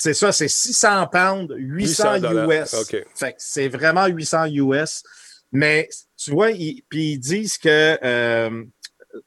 [0.01, 2.63] c'est ça, c'est 600 pounds, 800 $800.
[2.63, 2.91] US.
[3.13, 5.03] Fait que c'est vraiment 800 US.
[5.51, 8.63] Mais tu vois, ils, puis ils disent que euh,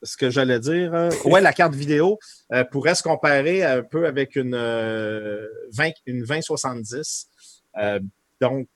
[0.03, 2.19] ce que j'allais dire, euh, ouais, la carte vidéo
[2.53, 7.29] euh, pourrait se comparer un peu avec une, euh, 20, une 2070.
[7.81, 8.01] Euh,
[8.41, 8.67] donc,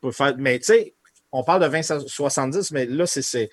[0.00, 0.94] pour faire, mais tu sais,
[1.32, 3.50] on parle de 2070, mais là, c'est.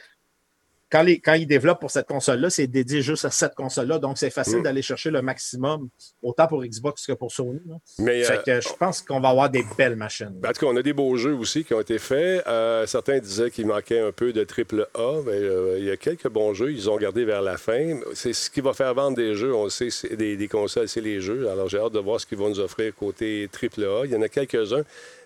[0.95, 3.99] Quand, les, quand ils développent pour cette console-là, c'est dédié juste à cette console-là.
[3.99, 4.63] Donc, c'est facile Mm.
[4.63, 5.89] d'aller chercher le maximum,
[6.21, 7.59] autant pour Xbox que pour Sony.
[7.67, 7.75] là.
[7.99, 10.39] Mais, Fait euh, que je pense qu'on va avoir des belles machines.
[10.41, 12.47] En tout cas, on a des beaux jeux aussi qui ont été faits.
[12.47, 15.97] Euh, certains disaient qu'il manquait un peu de triple A, mais euh, il y a
[15.97, 16.71] quelques bons jeux.
[16.71, 17.99] Ils ont gardé vers la fin.
[18.13, 19.53] C'est ce qui va faire vendre des jeux.
[19.53, 21.49] On le sait, c'est des, des consoles, c'est les jeux.
[21.49, 24.03] Alors, j'ai hâte de voir ce qu'ils vont nous offrir côté triple A.
[24.05, 24.83] Il y en a quelques-uns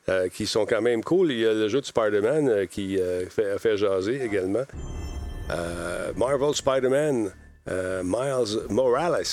[0.09, 1.32] euh, qui sont quand même cool.
[1.32, 4.63] Il y a le jeu de Spider-Man euh, qui euh, fait, a fait jaser également.
[5.52, 7.32] Euh, Marvel Spider-Man,
[7.70, 9.24] euh, Miles Morales,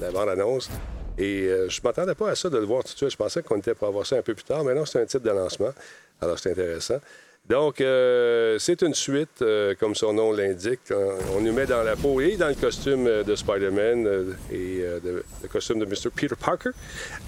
[0.00, 0.70] la bande-annonce.
[1.18, 3.10] Et euh, je ne m'attendais pas à ça de le voir tout de suite.
[3.10, 5.06] Je pensais qu'on était pour avoir ça un peu plus tard, mais non, c'est un
[5.06, 5.72] titre de lancement.
[6.20, 7.00] Alors, c'est intéressant.
[7.48, 10.80] Donc, euh, c'est une suite, euh, comme son nom l'indique.
[10.90, 14.32] On, on nous met dans la peau et dans le costume euh, de Spider-Man euh,
[14.50, 16.10] et euh, de- le costume de Mr.
[16.14, 16.70] Peter Parker.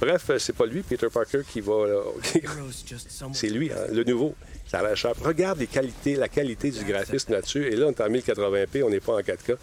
[0.01, 1.73] Bref, euh, c'est pas lui, Peter Parker, qui va...
[3.33, 4.35] c'est lui, hein, le nouveau.
[4.67, 5.13] Ça a l'air cher.
[5.25, 7.67] Regarde les qualités, la qualité du graphisme là-dessus.
[7.69, 9.57] Et là, on est en 1080p, on n'est pas en 4K.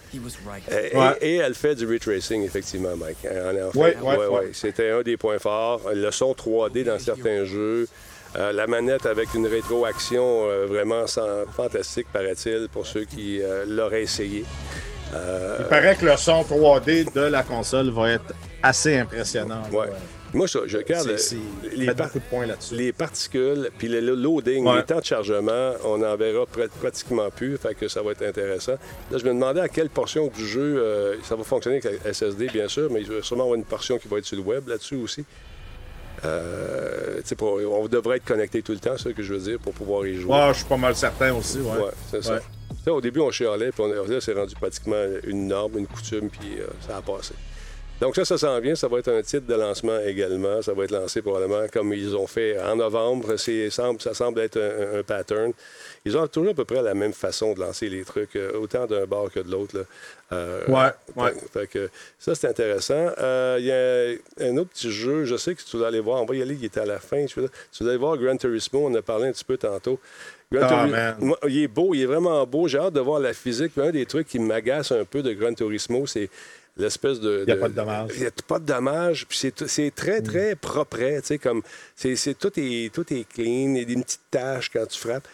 [0.72, 3.18] Euh, et, et elle fait du ray tracing, effectivement, Mike.
[3.26, 4.50] Euh, en fait, Ouais, ouais, ouais.
[4.54, 5.82] C'était un des points forts.
[5.94, 7.88] Le son 3D dans certains jeux.
[8.38, 13.64] Euh, la manette avec une rétroaction euh, vraiment sans- fantastique, paraît-il, pour ceux qui euh,
[13.68, 14.44] l'auraient essayé.
[15.14, 19.62] Il paraît que le son 3D de la console va être assez impressionnant.
[19.72, 19.88] ouais.
[20.34, 22.76] Moi, ça, je regarde les, Faites par- beaucoup de points là-dessus.
[22.76, 24.78] les particules, puis le loading, Ouais.
[24.78, 28.24] les temps de chargement, on en verra pr- pratiquement plus, fait que ça va être
[28.24, 28.74] intéressant.
[29.12, 32.12] Là, je me demandais à quelle portion du jeu euh, ça va fonctionner avec la
[32.14, 34.44] SSD, bien sûr, mais il va sûrement avoir une portion qui va être sur le
[34.44, 35.24] web là-dessus aussi.
[36.24, 39.60] Euh, pour- on devrait être connecté tout le temps, c'est ce que je veux dire,
[39.60, 40.34] pour pouvoir y jouer.
[40.34, 41.58] Ouais, je suis pas mal certain aussi.
[41.60, 41.78] Ouais.
[41.84, 42.34] Ouais, c'est ça.
[42.36, 42.92] Ouais.
[42.92, 46.60] Au début, on chialait, puis on, là, c'est rendu pratiquement une norme, une coutume, puis
[46.60, 47.34] euh, ça a passé.
[48.02, 48.76] Donc ça, ça s'en vient.
[48.76, 50.62] Ça va être un titre de lancement également.
[50.62, 53.38] Ça va être lancé probablement comme ils ont fait en novembre.
[53.38, 55.54] C'est, semble- ça semble être un, un pattern.
[56.06, 58.86] Ils ont toujours à peu près la même façon de lancer les trucs, euh, autant
[58.86, 59.86] d'un bord que de l'autre.
[60.32, 61.34] Euh, Ouais, ouais.
[61.34, 61.90] fait- fait que
[62.20, 63.10] ça, c'est intéressant.
[63.18, 63.72] Euh, Il y
[64.46, 66.22] a un autre petit jeu, je sais que tu dois aller voir.
[66.22, 67.26] On va y aller, il était à la fin.
[67.26, 68.86] Tu dois aller voir Gran Turismo.
[68.86, 70.00] On en a parlé un petit peu tantôt.
[70.52, 71.16] Gran Ah, Turi- man.
[71.20, 72.68] Moi, il est beau, il est vraiment beau.
[72.68, 73.72] J'ai hâte de voir la physique.
[73.76, 76.30] Puis un des trucs qui m'agace un peu de Gran Turismo, c'est
[76.78, 77.44] l'espèce de.
[77.48, 78.12] Il y a pas de dommages.
[78.14, 79.26] Il n'y a pas de dommages.
[79.28, 80.98] Puis c'est, tout- c'est très, très propre.
[80.98, 81.64] Tu sais, comme.
[81.96, 83.74] C'est, tout, est, tout est clean.
[83.74, 85.28] Il y a des petites taches quand tu frappes.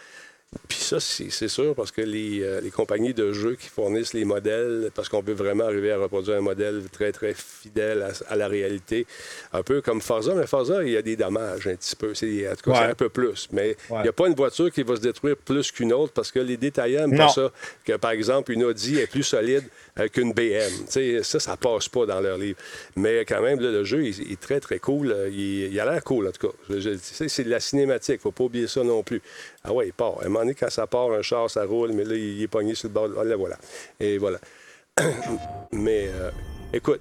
[0.68, 4.26] Puis ça, c'est sûr, parce que les, euh, les compagnies de jeux qui fournissent les
[4.26, 8.36] modèles, parce qu'on veut vraiment arriver à reproduire un modèle très, très fidèle à, à
[8.36, 9.06] la réalité,
[9.54, 12.12] un peu comme Forza, mais Forza, il y a des dommages un petit peu.
[12.14, 12.90] C'est, en tout cas, Ouais.
[12.90, 13.48] un peu plus.
[13.52, 16.30] Mais il n'y a pas une voiture qui va se détruire plus qu'une autre, parce
[16.30, 17.26] que les détaillants n'aiment Non.
[17.28, 17.52] pas ça.
[17.84, 19.64] Que, par exemple, une Audi est plus solide
[19.98, 20.86] euh, qu'une BM.
[20.86, 22.58] Tu sais, ça, ça passe pas dans leur livre.
[22.96, 25.12] Mais quand même, le jeu, il, est très, très cool.
[25.12, 26.54] Euh, Il, a l'air cool, en tout cas.
[27.00, 28.20] C'est de la cinématique.
[28.20, 29.20] faut pas oublier ça non plus.
[29.64, 30.20] Ah ouais, il part.
[30.20, 32.48] À un moment donné, quand ça part, un char, ça roule, mais là, il est
[32.48, 33.08] pogné sur le bord.
[33.08, 33.58] Là, voilà.
[34.00, 34.38] Et voilà.
[35.72, 36.30] mais, euh,
[36.72, 37.00] écoute,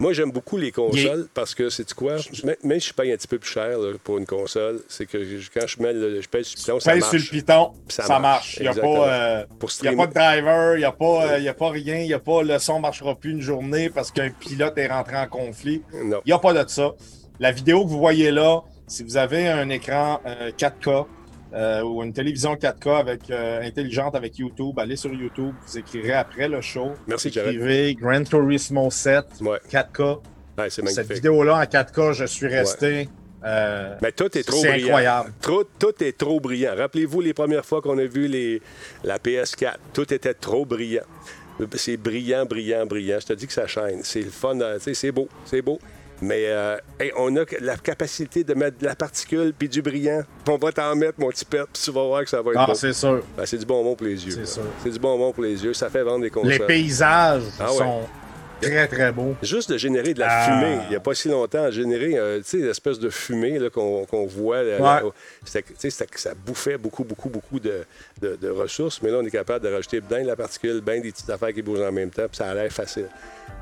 [0.00, 2.16] Moi, j'aime beaucoup les consoles parce que, c'est quoi?
[2.42, 5.04] Même même si je paye un petit peu plus cher là, pour une console, c'est
[5.06, 7.10] que je- quand je mets le, je pèse sur le piton, ça marche.
[7.10, 8.56] sur le piton, ça ça, marche.
[8.56, 9.44] Il n'y a, euh,
[9.82, 11.98] y a pas de driver, il n'y a, pas, euh, il y a pas rien,
[11.98, 14.86] il n'y a pas le son ne marchera plus une journée parce qu'un pilote est
[14.88, 15.82] rentré en conflit.
[15.92, 16.92] Il n'y a pas de ça.
[17.38, 21.06] La vidéo que vous voyez là, si vous avez un écran euh, 4K
[21.54, 26.12] euh, ou une télévision 4K avec, euh, intelligente avec YouTube, allez sur YouTube, vous écrirez
[26.12, 26.92] après le show.
[27.06, 27.54] Merci, vous Jared.
[27.54, 29.58] écrivez Gran Turismo 7 Ouais.
[29.70, 30.18] 4K.
[30.58, 33.08] Ouais, c'est Cette vidéo-là en 4K, je suis resté.
[33.44, 34.86] euh, Mais tout est trop C'est brillant.
[34.88, 35.32] incroyable.
[35.40, 36.74] Trop- tout est trop brillant.
[36.76, 38.60] Rappelez-vous les premières fois qu'on a vu les,
[39.02, 39.76] la PS4.
[39.94, 41.02] Tout était trop brillant.
[41.74, 43.18] C'est brillant, brillant, brillant.
[43.20, 44.00] Je te dis que ça chaîne.
[44.02, 44.58] C'est le fun.
[44.60, 45.28] euh, C'est beau.
[45.44, 45.78] C'est beau.
[46.22, 50.22] Mais euh, hey, on a la capacité de mettre de la particule puis du brillant.
[50.48, 52.60] On va t'en mettre, mon petit pet, puis tu vas voir que ça va être
[52.60, 52.74] Ah, bon.
[52.74, 53.22] c'est sûr.
[53.36, 54.32] Ben, c'est du bonbon pour les yeux.
[54.32, 54.62] C'est sûr.
[54.82, 55.72] C'est du bonbon pour les yeux.
[55.72, 56.50] Ça fait vendre des consoles.
[56.50, 57.78] Les paysages Ah ouais.
[57.78, 58.00] sont
[58.60, 59.34] très, très beaux.
[59.42, 60.44] Juste de générer de la Ah.
[60.44, 60.78] fumée.
[60.84, 64.62] Il n'y a pas si longtemps, générer euh, tu sais, l'espèce de fumée qu'on voit.
[64.62, 65.10] là, Ouais.
[65.52, 67.84] là, ça bouffait beaucoup, beaucoup, beaucoup de,
[68.20, 69.00] de- de ressources.
[69.02, 71.52] Mais là, on est capable de rajouter bien de la particule, bien des petites affaires
[71.52, 73.08] qui bougent en même temps, puis ça a l'air facile.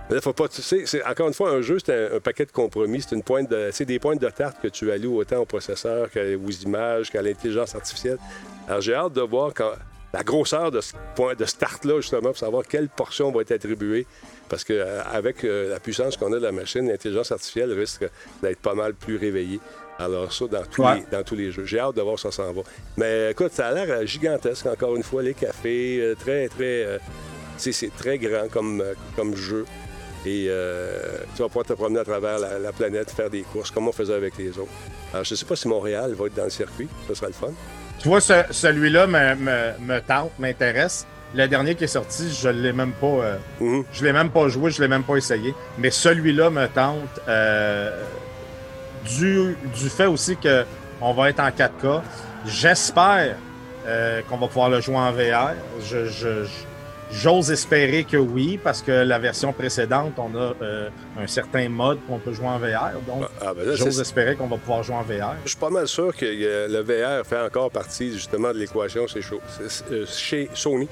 [0.08, 2.20] Mais là, faut pas, tu sais, c'est- encore une fois, un jeu, c'est un, un
[2.20, 3.02] paquet de compromis.
[3.02, 6.10] C'est une pointe de, c'est des pointes de tarte que tu alloues autant au processeur
[6.10, 8.18] qu'aux images, qu'à l'intelligence artificielle.
[8.66, 9.72] Alors, j'ai hâte de voir quand,
[10.12, 14.06] la grosseur de ce point de start-là, justement, pour savoir quelle portion va être attribuée.
[14.48, 18.06] Parce qu'avec la puissance qu'on a de la machine, l'intelligence artificielle risque
[18.42, 19.60] d'être pas mal plus réveillée.
[19.98, 20.94] Alors, ça, dans tous, Ouais.
[21.00, 21.64] les, dans tous les jeux.
[21.64, 22.62] J'ai hâte de voir ça s'en va.
[22.96, 26.84] Mais écoute, ça a l'air euh, gigantesque, encore une fois, les cafés, euh, très, très.
[26.84, 26.98] euh,
[27.56, 29.64] tu sais, c'est très grand comme, euh, comme jeu.
[30.24, 31.00] Et euh,
[31.34, 33.92] tu vas pouvoir te promener à travers la, la planète, faire des courses, comme on
[33.92, 34.70] faisait avec les autres.
[35.12, 36.88] Alors, je ne sais pas si Montréal va être dans le circuit.
[37.08, 37.52] Ce sera le fun.
[37.98, 41.06] Tu vois, ce- celui-là me, me, me tente, m'intéresse.
[41.34, 43.84] Le dernier qui est sorti, je l'ai même pas, euh, Mhm.
[43.92, 45.54] je l'ai même pas joué, je l'ai même pas essayé.
[45.78, 48.02] Mais celui-là me tente euh,
[49.04, 50.64] du, du fait aussi que
[51.00, 52.02] on va être en 4K.
[52.46, 53.36] J'espère
[53.86, 55.52] euh, qu'on va pouvoir le jouer en VR.
[55.82, 56.48] Je, je- je-
[57.10, 60.88] J'ose espérer que oui, parce que la version précédente, on a euh,
[61.18, 62.92] un certain mode qu'on peut jouer en VR.
[63.06, 65.34] Donc, Ah, ben là, j'ose espérer qu'on va pouvoir jouer en VR.
[65.44, 69.06] Je suis pas mal sûr que euh, le VR fait encore partie justement de l'équation
[69.06, 69.20] chez,
[69.90, 70.86] euh, chez Sony.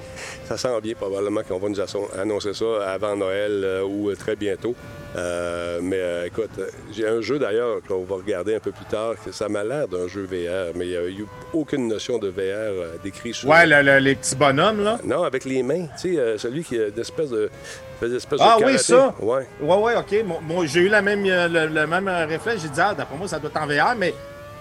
[0.47, 1.81] Ça sent bien probablement qu'on va nous
[2.19, 4.75] annoncer ça avant Noël euh, ou très bientôt.
[5.17, 6.51] Euh, mais écoute,
[6.93, 9.89] j'ai un jeu d'ailleurs qu'on va regarder un peu plus tard, que ça m'a l'air
[9.89, 13.49] d'un jeu VR, mais il n'y a eu aucune notion de VR décrit sur.
[13.49, 14.99] Ouais, le- le- les petits bonhommes, là.
[15.05, 17.50] Non, avec les mains, tu sais, euh, celui qui a d'espèce de.
[18.38, 19.14] Ah de oui, ça!
[19.20, 19.46] Ouais.
[19.61, 20.14] Ouais, ouais, OK.
[20.42, 22.62] Moi, j'ai eu la même, euh, le, le même euh, réflexe.
[22.62, 24.11] J'ai dit, ah, d'après moi, ça doit être en VR, mais.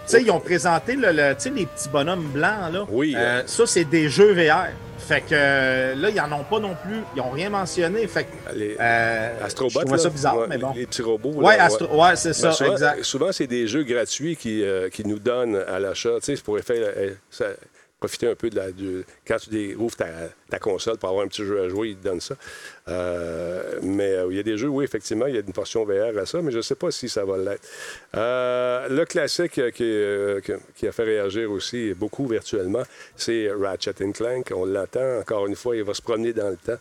[0.08, 2.86] Tu sais, ils ont présenté le, le- tu sais, les petits bonhommes blancs, là.
[2.90, 3.16] Oui.
[3.18, 4.68] Euh, ça, c'est des jeux VR.
[5.00, 7.02] Fait que euh, là, ils en ont pas non plus.
[7.16, 8.06] Ils ont rien mentionné.
[8.08, 8.56] Fait que.
[8.56, 9.98] Les Euh, je là.
[9.98, 10.72] ça bizarre, Ouais, mais bon.
[10.74, 11.32] Les, les petits robots.
[11.34, 13.04] Ouais, là, Astro- ouais, c'est ça, souvent, exact.
[13.04, 16.18] souvent, c'est des jeux gratuits qui, euh, qui nous donnent à l'achat.
[16.24, 17.46] Tu sais, pour faire, euh, ça-
[18.00, 18.66] profiter un peu de la.
[19.28, 22.04] quand tu dé- ouvres ta, console pour avoir un petit jeu à jouer, ils te
[22.04, 22.36] donnent ça.
[22.88, 25.86] Euh, mais euh, il y a des jeux, oui, effectivement, il y a une portion
[25.86, 27.68] VR à ça, mais je ne sais pas si ça va l'être.
[28.16, 29.72] Euh, le classique qui,
[30.76, 32.84] qui- a fait réagir aussi beaucoup virtuellement,
[33.16, 34.52] c'est Ratchet Clank.
[34.56, 36.78] On l'entend, encore une fois, il va se promener dans le temps.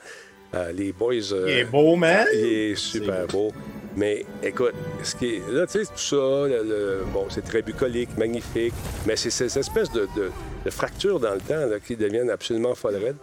[0.54, 1.14] Euh, les boys.
[1.32, 2.26] euh, Il est beau, man.
[2.32, 3.50] il est super beau.
[3.96, 4.72] Mais écoute,
[5.04, 8.74] ce qui est, là, tu sais, tout ça, le- le- bon, c'est très bucolique, magnifique,
[9.06, 10.30] mais c'est cette espèce de, de,
[10.64, 13.16] de fracture dans le temps là, qui deviennent absolument folle raide.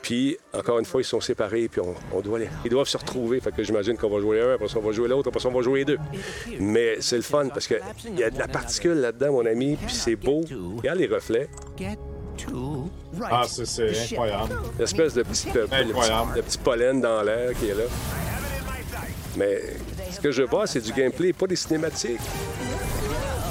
[0.00, 2.96] Puis, encore une fois, ils sont séparés, puis on, on doit les, ils doivent se
[2.98, 3.40] retrouver.
[3.40, 5.48] Fait que j'imagine qu'on va jouer un, après ça, on va jouer l'autre, après ça,
[5.48, 5.98] on va jouer les deux.
[6.60, 7.80] Mais c'est le fun parce qu'il
[8.18, 10.42] y a de la particule là-dedans, mon ami, puis c'est beau.
[10.78, 11.48] Regarde les reflets.
[13.30, 14.54] Ah, c'est- c'est incroyable.
[14.78, 15.66] L'espèce de petit, le
[16.42, 17.84] petit- pollen dans l'air qui est là.
[19.36, 19.60] Mais
[20.12, 22.20] ce que je vois, c'est du gameplay, pas des cinématiques.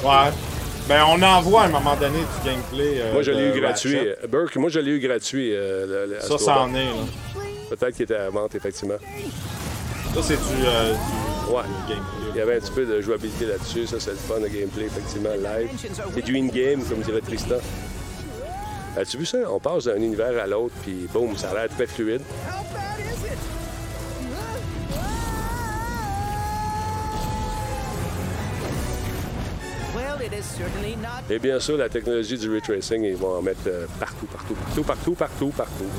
[0.03, 0.31] Ouais.
[0.88, 3.01] Ben, on en voit à un moment donné du gameplay.
[3.01, 3.97] euh, Moi, je l'ai de eu gratuit.
[3.97, 4.17] Ratchet.
[4.23, 5.51] Euh, Burke, moi, je l'ai eu gratuit.
[5.53, 6.91] euh, le- le Ça, ça en est, là.
[7.69, 8.97] Peut-être qu'il était à la vente, effectivement.
[10.13, 11.61] Ça, c'est du, euh, du- Ouais.
[11.63, 12.29] du gameplay.
[12.34, 13.88] Il y avait un petit peu de jouabilité là-dessus.
[13.88, 15.69] Ça, c'est le fun, le gameplay, effectivement, live.
[16.13, 17.55] C'est du in-game, comme dirait Tristan.
[18.95, 19.39] As-tu vu ça?
[19.49, 22.21] On passe d'un univers à l'autre, puis boum, ça a l'air très fluide.
[31.29, 34.53] Et bien sûr, la technologie du ray tracing, ils vont en mettre euh, partout, partout,
[34.53, 35.89] partout, partout, partout, partout.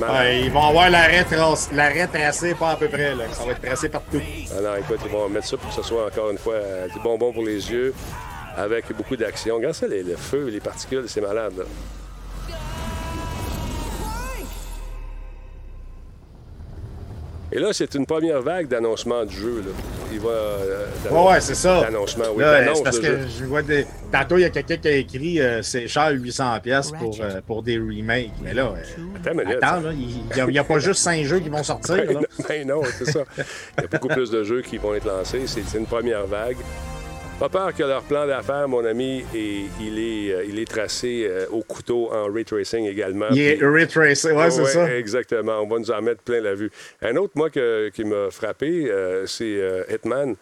[0.00, 3.24] Ouais, ils vont avoir l'arrêt trac- l'arrêt tracé, pas à peu près, là.
[3.32, 4.20] Ça va être tracé partout.
[4.56, 6.86] Ah non, écoute, ils vont mettre ça pour que ce soit encore une fois euh,
[6.88, 7.92] du bonbon pour les yeux,
[8.56, 9.56] avec beaucoup d'action.
[9.56, 11.52] Regarde ça, les- le feu, les particules, c'est malade.
[11.58, 11.64] Là.
[17.50, 19.62] Et là, c'est une première vague d'annoncement du jeu.
[19.64, 19.72] Là.
[20.12, 20.28] Il va.
[20.28, 21.80] euh, Ouais, ouais, c'est ça.
[21.82, 22.44] D'annoncement, oui.
[22.74, 23.26] C'est parce que jeu.
[23.38, 23.86] je vois des.
[24.12, 27.40] Tantôt, il y a quelqu'un qui a écrit euh, c'est cher 800$ pièces pour, euh,
[27.46, 28.32] pour des remakes.
[28.42, 29.58] Mais là, euh, Attends une minute.
[29.62, 31.96] attends, là, il n'y a, pas juste 5 jeux qui vont sortir.
[32.06, 32.64] Ben, là.
[32.74, 33.20] non, non, c'est ça.
[33.78, 35.42] Il y a beaucoup plus de jeux qui vont être lancés.
[35.46, 36.56] C'est une première vague.
[37.38, 41.24] Pas peur que leur plan d'affaires, mon ami, et il, est, euh, il est tracé
[41.30, 43.26] euh, au couteau en ray tracing également.
[43.30, 44.92] Il est Puis- retracé, ouais, c'est Ouais, ça.
[44.96, 45.60] Exactement.
[45.62, 46.68] On va nous en mettre plein la vue.
[47.00, 50.34] Un autre, moi, que- qui m'a frappé, euh, c'est euh, Hitman.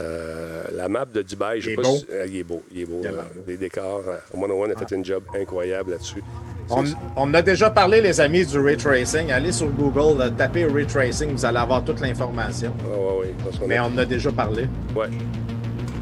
[0.00, 1.96] Euh, la map de Dubaï, je sais pas beau.
[1.96, 2.62] si- euh, il est beau.
[2.72, 3.00] Il est beau.
[3.02, 3.12] Il euh,
[3.46, 4.02] les décors.
[4.08, 6.22] Euh, One One a fait un job incroyable là-dessus.
[6.68, 6.82] On,
[7.16, 9.30] on a déjà parlé, les amis, du ray tracing.
[9.30, 12.74] Allez sur Google, euh, tapez ray tracing, vous allez avoir toute l'information.
[12.84, 14.64] Ah, ouais, ouais, parce qu'on Mais a- on en a déjà parlé.
[14.96, 15.06] Ouais.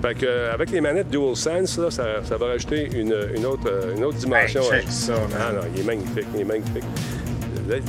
[0.02, 3.68] Fait que, euh, avec les manettes DualSense, là, ça, ça va rajouter une, une autre,
[3.68, 4.62] euh, une autre dimension.
[4.62, 5.28] Hey, check ça, man.
[5.38, 6.84] Ah non, il est magnifique, il est magnifique.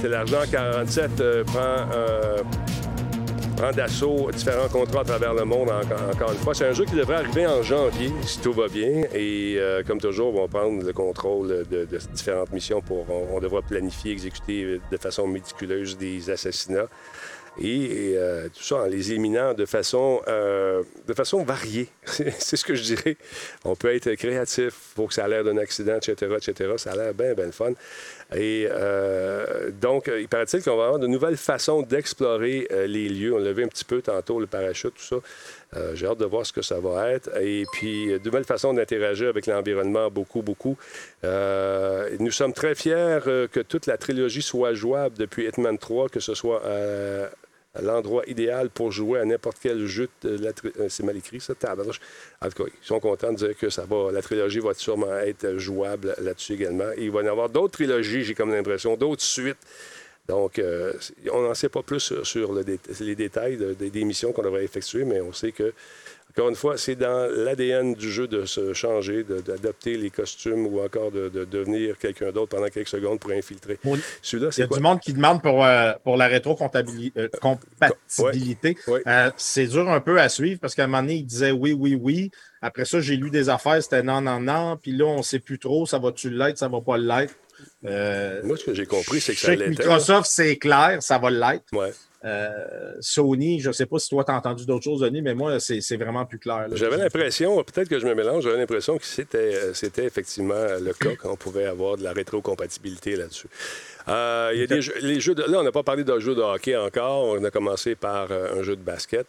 [0.04, 2.38] L'argent 47 euh, prend, euh,
[3.58, 6.54] prend d'assaut différents contrats à travers le monde encore, encore une fois.
[6.54, 9.04] C'est un jeu qui devrait arriver en janvier, si tout va bien.
[9.14, 13.08] Et euh, comme toujours, on va prendre le contrôle de, de différentes missions pour.
[13.10, 16.88] On, on devra planifier, exécuter de façon méticuleuse des assassinats.
[17.62, 21.88] Et, euh, tout ça en les éliminant de façon, euh, de façon variée.
[22.06, 23.16] C'est ce que je dirais.
[23.64, 26.72] On peut être créatif, faut que ça a l'air d'un accident, etc., etc.
[26.78, 27.74] Ça a l'air bien, bien fun.
[28.36, 33.36] Et euh, donc, il paraît-il qu'on va avoir de nouvelles façons d'explorer les lieux.
[33.36, 35.18] On l'a vu un petit peu tantôt, le parachute, tout ça.
[35.96, 37.30] J'ai hâte de voir ce que ça va être.
[37.42, 40.78] Et puis, de nouvelles façons d'interagir avec l'environnement, beaucoup, beaucoup.
[41.24, 46.34] Nous sommes très fiers que toute la trilogie soit jouable depuis Hitman 3, que ce
[46.34, 46.62] soit
[47.82, 50.08] l'endroit idéal pour jouer à n'importe quel jeu.
[50.26, 50.52] euh,
[50.90, 51.54] C'est mal écrit, ça.
[51.54, 51.76] En
[52.50, 55.58] tout cas, ils sont contents de dire que ça va, la trilogie va sûrement être
[55.58, 56.92] jouable là-dessus également.
[56.98, 59.58] Il va y en avoir d'autres trilogies, j'ai comme l'impression, d'autres suites.
[60.28, 60.94] Donc, euh,
[61.34, 65.04] on n'en sait pas plus sur, les détails de- de- des missions qu'on devrait effectuer,
[65.04, 65.74] mais on sait que,
[66.36, 70.82] encore une fois, c'est dans l'ADN du jeu de se changer, d'adapter les costumes ou
[70.84, 73.78] encore de, de devenir quelqu'un d'autre pendant quelques secondes pour infiltrer.
[73.84, 74.78] Bon, Celui-là, Il y a quoi?
[74.78, 78.78] du monde qui demande pour, euh, pour la rétro-compatibilité.
[78.88, 79.02] Ouais.
[79.08, 81.74] Euh, c'est dur un peu à suivre parce qu'à un moment donné, il disait oui,
[81.74, 82.32] oui, oui.
[82.62, 84.78] Après ça, j'ai lu des affaires, c'était non, non, non.
[84.82, 87.36] Puis là, on ne sait plus trop, ça va-tu l'être, ça va pas l'être.
[87.86, 89.70] Euh, Moi, ce que j'ai compris, c'est que ça l'était.
[89.70, 91.66] Microsoft, c'est clair, ça va l'être.
[91.74, 91.92] Ouais.
[92.26, 95.34] Euh, Sony, je ne sais pas si toi, tu as entendu d'autres choses, Denis, mais
[95.34, 96.68] moi, c'est vraiment plus clair.
[96.74, 101.16] J'avais l'impression, peut-être que je me mélange, j'avais l'impression que c'était, euh, effectivement le cas
[101.16, 103.48] qu'on pouvait avoir de la rétrocompatibilité là-dessus.
[104.08, 106.20] Euh, il y a des jeux, les jeux de, là, on n'a pas parlé d'un
[106.20, 107.26] jeu de hockey encore.
[107.30, 109.26] On a commencé par euh, un jeu de basket.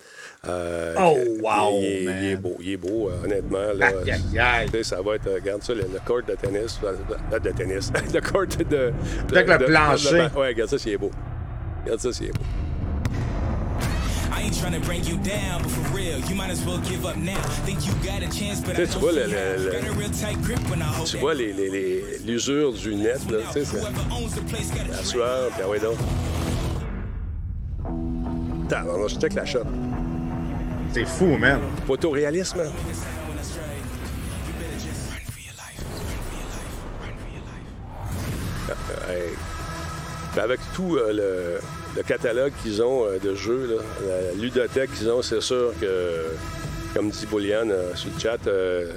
[0.48, 2.16] Euh, Oh, wow, Il est, man.
[2.22, 3.72] il est beau, il est beau, honnêtement.
[3.74, 4.66] Là, Aïe, aïe, aïe.
[4.66, 8.20] tu sais, ça va être, regarde ça, le, le court de tennis, de, tennis, le
[8.20, 8.64] court de...
[8.64, 8.92] de
[9.36, 10.28] Avec le plancher.
[10.36, 11.10] ouais, regarde ça, c'est beau.
[11.84, 12.42] Regarde ça, c'est beau.
[18.74, 19.56] Tu sais, tu vois, don't le- see how.
[19.56, 22.18] le- le- Got a real tight grip when I hold Tu vois les- les- les-
[22.26, 25.62] l'usure du net, là, tu sais, c'est Whoever owns the place got la sueur, puis
[25.64, 25.96] ah ouais donc.
[28.70, 29.60] Attends, je check la shot.
[30.92, 31.60] C'est fou, man.
[31.86, 32.60] Photoréalisme.
[32.60, 32.70] hein?
[39.08, 39.30] Hey.
[40.32, 41.60] Puis avec tout euh, le,
[41.96, 46.26] le catalogue qu'ils ont euh, de jeux, la ludothèque qu'ils ont, c'est sûr que,
[46.94, 48.92] comme dit Bouliane euh, sur le chat, euh,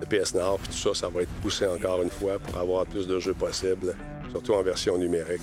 [0.00, 2.86] le PS Nord puis tout ça, ça va être poussé encore une fois pour avoir
[2.86, 3.94] plus de jeux possibles,
[4.32, 5.42] surtout en version numérique.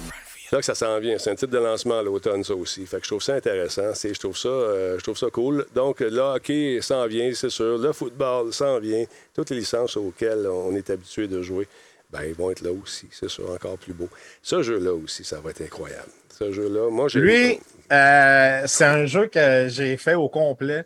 [0.53, 2.85] Là que ça s'en vient, c'est un titre de lancement à l'automne, ça aussi.
[2.85, 5.65] Fait que je trouve ça intéressant, je trouve ça, euh, je trouve ça cool.
[5.73, 7.79] Donc le hockey s'en vient, c'est sûr.
[7.79, 9.03] Le football s'en vient.
[9.33, 11.67] Toutes les licences auxquelles on est habitué de jouer,
[12.13, 14.07] ben, ils vont être là aussi, c'est sûr, encore plus beau.
[14.41, 16.09] Ce jeu-là aussi, ça va être incroyable.
[16.29, 17.19] Ce jeu-là, moi, j'ai...
[17.19, 17.59] Lui,
[17.91, 20.85] euh, c'est un jeu que j'ai fait au complet.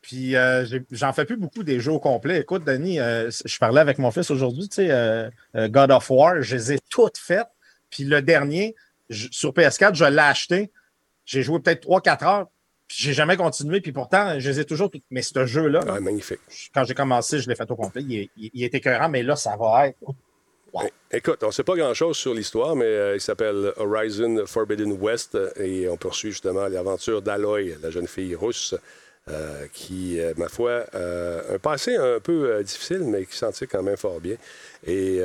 [0.00, 2.40] Puis euh, j'en fais plus beaucoup des jeux au complet.
[2.40, 5.30] Écoute, Denis, euh, je parlais avec mon fils aujourd'hui, tu sais,
[5.68, 7.46] God of War, je les ai toutes faites.
[7.88, 8.74] Puis le dernier,
[9.10, 10.72] je- sur PS4, je l'ai acheté.
[11.24, 12.46] J'ai joué peut-être 3-4 heures.
[12.88, 13.80] Puis j'ai jamais continué.
[13.80, 15.04] Puis pourtant, je les ai toujours toutes.
[15.10, 16.40] Mais ce jeu-là, Ah, magnifique.
[16.74, 18.02] quand j'ai commencé, je l'ai fait au complet.
[18.02, 19.98] Il, il, il est écœurant, mais là, ça va être.
[21.14, 25.34] Écoute, on ne sait pas grand-chose sur l'histoire, mais euh, il s'appelle Horizon Forbidden West
[25.34, 28.74] euh, et on poursuit justement l'aventure d'Aloy, la jeune fille russe,
[29.28, 33.98] euh, qui, ma foi, euh, un passé un peu difficile, mais qui s'en quand même
[33.98, 34.36] fort bien.
[34.86, 35.20] Et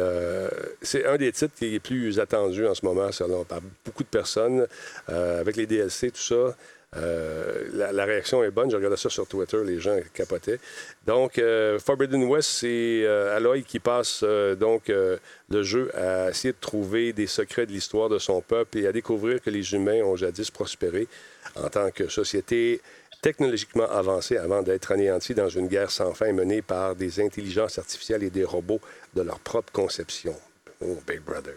[0.81, 4.09] c'est un des titres qui est plus attendu en ce moment selon, par beaucoup de
[4.09, 4.67] personnes,
[5.07, 6.55] avec les DLC, tout ça.
[6.95, 8.71] Euh, la, réaction est bonne.
[8.71, 10.59] Je regardais ça sur Twitter, les gens capotaient.
[11.05, 16.53] Donc, euh, Forbidden West, c'est euh, Aloy qui passe euh, donc le jeu à essayer
[16.53, 20.01] de trouver des secrets de l'histoire de son peuple et à découvrir que les humains
[20.03, 21.07] ont jadis prospéré
[21.55, 22.81] en tant que société
[23.21, 28.23] technologiquement avancée avant d'être anéantis dans une guerre sans fin menée par des intelligences artificielles
[28.23, 28.79] et des robots
[29.15, 30.35] de leur propre conception.
[30.81, 31.55] Oh, Big Brother.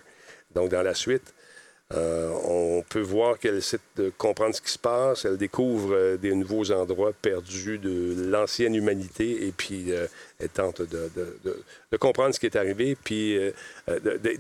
[0.55, 1.35] Donc, dans la suite,
[1.93, 5.25] euh, on peut voir qu'elle essaie de comprendre ce qui se passe.
[5.25, 10.07] Elle découvre euh, des nouveaux endroits perdus de l'ancienne humanité et puis euh,
[10.39, 11.11] elle tente de,
[11.99, 13.39] comprendre ce qui est arrivé puis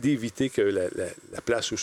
[0.00, 1.76] d'éviter que la, la- la place où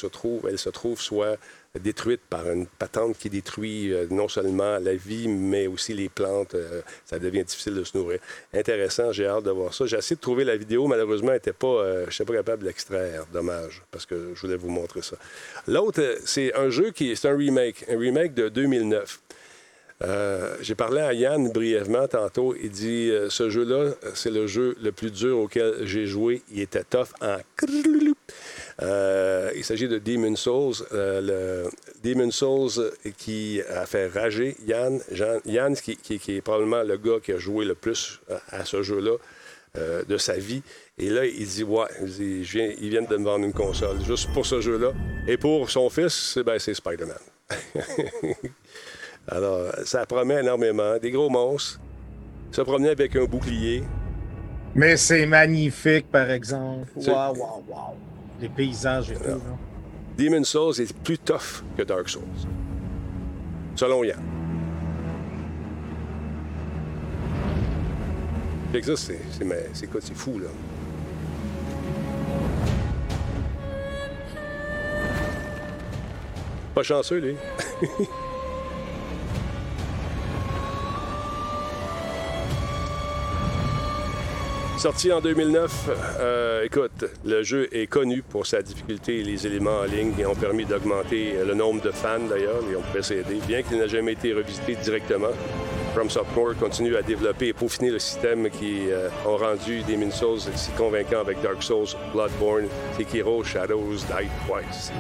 [0.47, 1.37] elle se trouve soit
[1.79, 6.55] détruite par une patente qui détruit euh, non seulement la vie, mais aussi les plantes.
[6.55, 8.19] Euh, ça devient difficile de se nourrir.
[8.53, 9.85] Intéressant, j'ai hâte de voir ça.
[9.85, 12.67] J'ai essayé de trouver la vidéo, malheureusement, était pas, euh, je n'étais pas capable de
[12.67, 13.25] l'extraire.
[13.31, 15.17] Dommage, parce que je voulais vous montrer ça.
[15.67, 19.19] L'autre, c'est un jeu qui est un remake, un remake de 2009.
[20.03, 22.55] Euh, J'ai parlé à Yann brièvement tantôt.
[22.61, 26.43] Il dit ce jeu-là, c'est le jeu le plus dur auquel j'ai joué.
[26.51, 27.37] Il était tough en.
[28.81, 30.75] Euh, il s'agit de Demon Souls.
[30.93, 31.69] Euh, le
[32.03, 34.99] Demon Souls qui a fait rager Yann.
[35.11, 38.19] Jean- Yann, qui, qui- qui est probablement le gars qui a joué le plus
[38.51, 39.15] à, à ce jeu-là
[39.77, 40.61] euh, de sa vie.
[40.99, 43.97] Et là, il dit Ouais, il dit, viens- ils viennent de me vendre une console
[44.05, 44.91] juste pour ce jeu-là.
[45.27, 47.17] Et pour son fils, c'est ben, c'est Spider-Man.
[49.27, 50.97] Alors, ça promet énormément.
[50.97, 51.79] Des gros monstres.
[52.51, 53.83] Se promener avec un bouclier.
[54.75, 56.87] Mais c'est magnifique, par exemple.
[56.95, 57.95] Waouh, waouh, waouh.
[58.39, 59.23] Les paysages et tout.
[59.23, 59.37] là.
[60.17, 62.21] Demon Souls est plus tough que Dark Souls.
[63.75, 64.19] Selon Yann.
[68.71, 70.47] Fait que ça, c'est, c'est, mais c'est quoi, c'est fou, là.
[76.75, 77.35] Pas chanceux, lui.
[84.77, 89.79] Sorti en 2009, euh, écoute, le jeu est connu pour sa difficulté et les éléments
[89.79, 93.39] en ligne qui ont permis d'augmenter le nombre de fans d'ailleurs, et on pouvait s'aider.
[93.47, 95.31] Bien qu'il n'ait jamais été revisité directement,
[95.95, 100.41] From Software continue à développer et peaufiner le système qui euh, ont rendu Demon's Souls
[100.55, 104.91] si convaincant avec Dark Souls, Bloodborne, Sekiro, Shadows, Die Twice.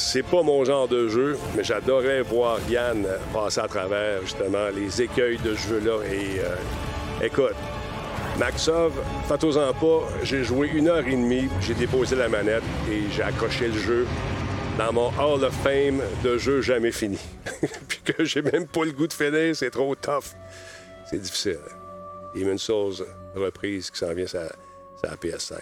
[0.00, 5.02] C'est pas mon genre de jeu, mais j'adorais voir Yann passer à travers justement les
[5.02, 5.98] écueils de jeu-là.
[6.10, 7.54] Et euh, écoute,
[8.38, 8.92] Maxov,
[9.26, 13.68] faites-en pas, j'ai joué une heure et demie, j'ai déposé la manette et j'ai accroché
[13.68, 14.06] le jeu
[14.78, 17.18] dans mon Hall of Fame de jeux jamais fini.
[17.88, 20.34] Puis que j'ai même pas le goût de finir, c'est trop tough.
[21.10, 21.58] C'est difficile.
[22.34, 24.40] Demon's Souls, reprise qui s'en vient sur
[25.02, 25.54] la PS5.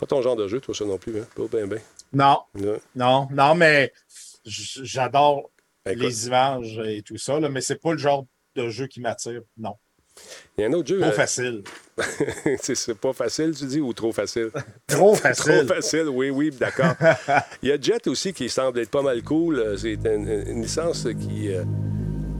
[0.00, 1.26] Pas ton genre de jeu, toi, ça non plus, hein?
[1.34, 1.78] Pas bien, bien.
[2.12, 2.78] Non, Non.
[2.94, 3.92] non, non, mais
[4.44, 5.50] j'adore
[5.84, 6.02] Écoute.
[6.02, 9.40] les images et tout ça, là, mais c'est pas le genre de jeu qui m'attire.
[9.56, 9.74] Non.
[10.56, 10.98] Il y a un autre jeu.
[11.00, 11.62] Trop euh, facile.
[12.62, 14.50] c'est pas facile, tu dis, ou trop facile?
[14.86, 15.66] Trop Trop facile.
[15.66, 16.94] facile, oui, oui, d'accord.
[17.62, 19.58] Il y a Jet aussi qui semble être pas mal cool.
[19.58, 20.06] Euh, C'est une,
[20.46, 21.52] une licence qui.
[21.52, 21.64] euh,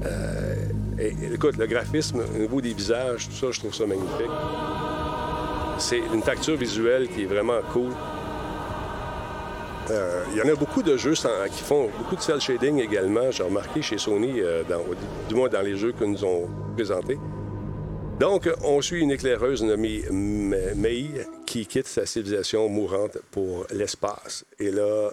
[0.07, 0.55] euh,
[1.35, 4.31] écoute, le graphisme, au niveau des visages, tout ça, je trouve ça magnifique.
[5.79, 7.93] C'est une facture visuelle qui est vraiment cool.
[9.91, 13.31] Euh, Il y en a beaucoup de jeux qui font beaucoup de cel shading également.
[13.31, 14.63] J'ai remarqué chez Sony, euh,
[15.29, 17.19] du moins dans les jeux que nous ont présentés.
[18.19, 21.11] Donc, on suit une éclaireuse nommée Mei
[21.45, 24.45] qui quitte sa civilisation mourante pour l'espace.
[24.59, 25.11] Et là.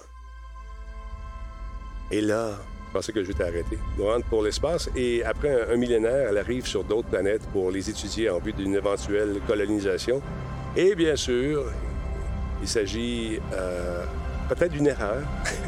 [2.12, 2.52] Et là.
[2.88, 3.78] Je pensais que je vais t'arrêter.
[3.98, 4.90] Mourante pour l'espace.
[4.96, 8.54] Et après un, un millénaire, elle arrive sur d'autres planètes pour les étudier en vue
[8.54, 10.22] d'une éventuelle colonisation.
[10.78, 11.66] Et bien sûr,
[12.62, 14.06] il s'agit euh,
[14.56, 15.22] peut-être d'une erreur.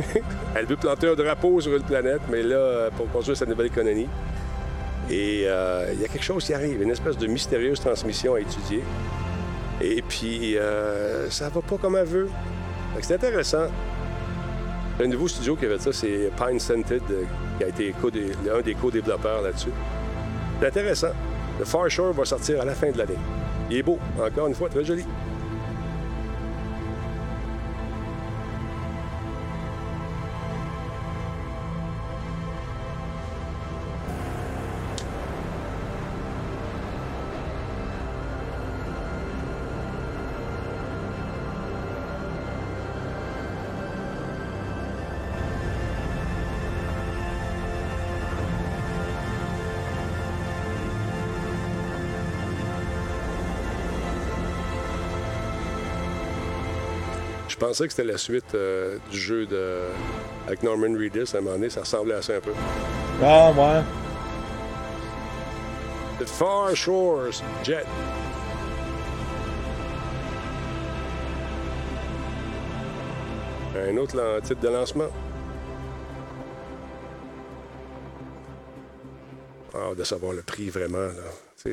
[0.55, 4.07] elle veut planter un drapeau sur une planète, mais là, pour construire sa nouvelle colonie.
[5.09, 8.39] Et euh, il y a quelque chose qui arrive, une espèce de mystérieuse transmission à
[8.39, 8.81] étudier.
[9.81, 12.29] Et puis, euh, ça va pas comme elle veut.
[13.01, 13.67] C'est intéressant.
[14.99, 17.23] Un nouveau studio qui avait ça, c'est Pine Scented, euh,
[17.57, 17.93] qui a été
[18.51, 19.71] un des co-développeurs là-dessus.
[20.59, 21.11] C'est intéressant.
[21.59, 23.17] Le Far Shore va sortir à la fin de l'année.
[23.69, 25.05] Il est beau, encore une fois, très joli.
[57.65, 59.79] Pensais que c'était la suite euh, du jeu de...
[60.47, 61.33] avec Norman Reedus.
[61.33, 62.51] À un moment donné, ça ressemblait à ça un peu.
[63.23, 63.83] Ah, ouais.
[66.19, 67.85] The Far Shores Jet.
[73.77, 75.09] Un autre lan- titre de lancement.
[79.73, 80.97] Ah, de savoir le prix vraiment.
[80.99, 81.71] Là.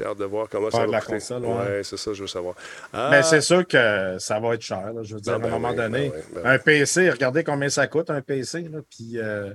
[0.00, 1.12] J'ai hâte de voir comment ça va de la coûter.
[1.14, 1.82] console, ouais.
[1.84, 2.54] c'est ça, je veux savoir.
[2.92, 4.92] Ah, Mais c'est sûr que ça va être cher.
[4.94, 5.02] là.
[5.02, 7.10] Je veux dire, Ah, à ben un moment oui, donné, ben oui, ben un PC,
[7.10, 9.52] regardez combien ça coûte un PC, là, puis euh,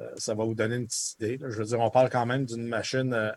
[0.00, 1.38] euh, ça va vous donner une petite idée.
[1.38, 1.48] là.
[1.48, 3.30] Je veux dire, on parle quand même d'une machine euh,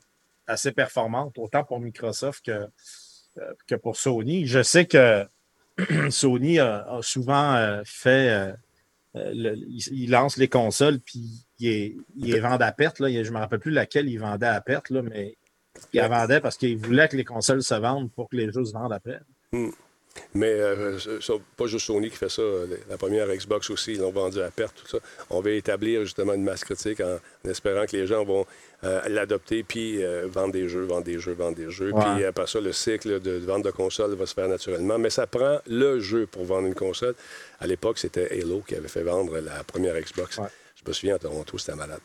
[0.47, 4.45] assez performante, autant pour Microsoft que, euh, que pour Sony.
[4.45, 5.25] Je sais que
[6.09, 8.53] Sony a, a souvent fait.
[9.15, 9.55] le-
[9.91, 12.99] il, lance les consoles, puis il est, il est vendait à perte.
[12.99, 13.09] Là.
[13.09, 15.37] Je ne me rappelle plus laquelle il vendait à perte, là, mais
[15.93, 18.65] il la vendait parce qu'il voulait que les consoles se vendent pour que les jeux
[18.65, 19.19] se vendent après.
[20.33, 20.97] Mais euh,
[21.55, 22.41] pas juste Sony qui fait ça.
[22.89, 24.97] La première Xbox aussi, ils l'ont vendu à perte, tout ça.
[25.29, 28.45] On va établir justement une masse critique en, en espérant que les gens vont
[28.83, 31.91] euh, l'adopter puis euh, vendre des jeux, vendre des jeux, vendre des jeux.
[31.93, 32.03] Ouais.
[32.15, 34.97] Puis après ça, le cycle de vente de consoles va se faire naturellement.
[34.97, 37.15] Mais ça prend le jeu pour vendre une console.
[37.59, 40.37] À l'époque, c'était Halo qui avait fait vendre la première Xbox.
[40.37, 40.47] Ouais.
[40.75, 41.99] Je me souviens, à Toronto, c'était malade.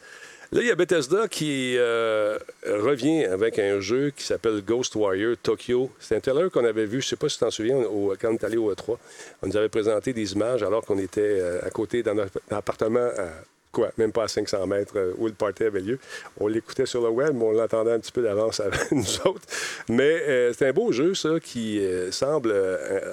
[0.54, 5.34] Là, il y a Bethesda qui euh, revient avec un jeu qui s'appelle Ghost Warrior
[5.42, 5.90] Tokyo.
[5.98, 8.14] C'est un trailer qu'on avait vu, je ne sais pas si tu t'en souviens, au-
[8.20, 8.96] quand on est allé au E3.
[9.42, 13.00] On nous avait présenté des images alors qu'on était euh, à côté dans notre appartement,
[13.18, 13.30] à,
[13.72, 15.98] quoi, même pas à 500 mètres euh, où le party avait lieu.
[16.38, 19.42] On l'écoutait sur le web, mais on l'entendait un petit peu d'avance avec nous autres.
[19.88, 22.54] Mais c'est un beau jeu, ça, qui semble,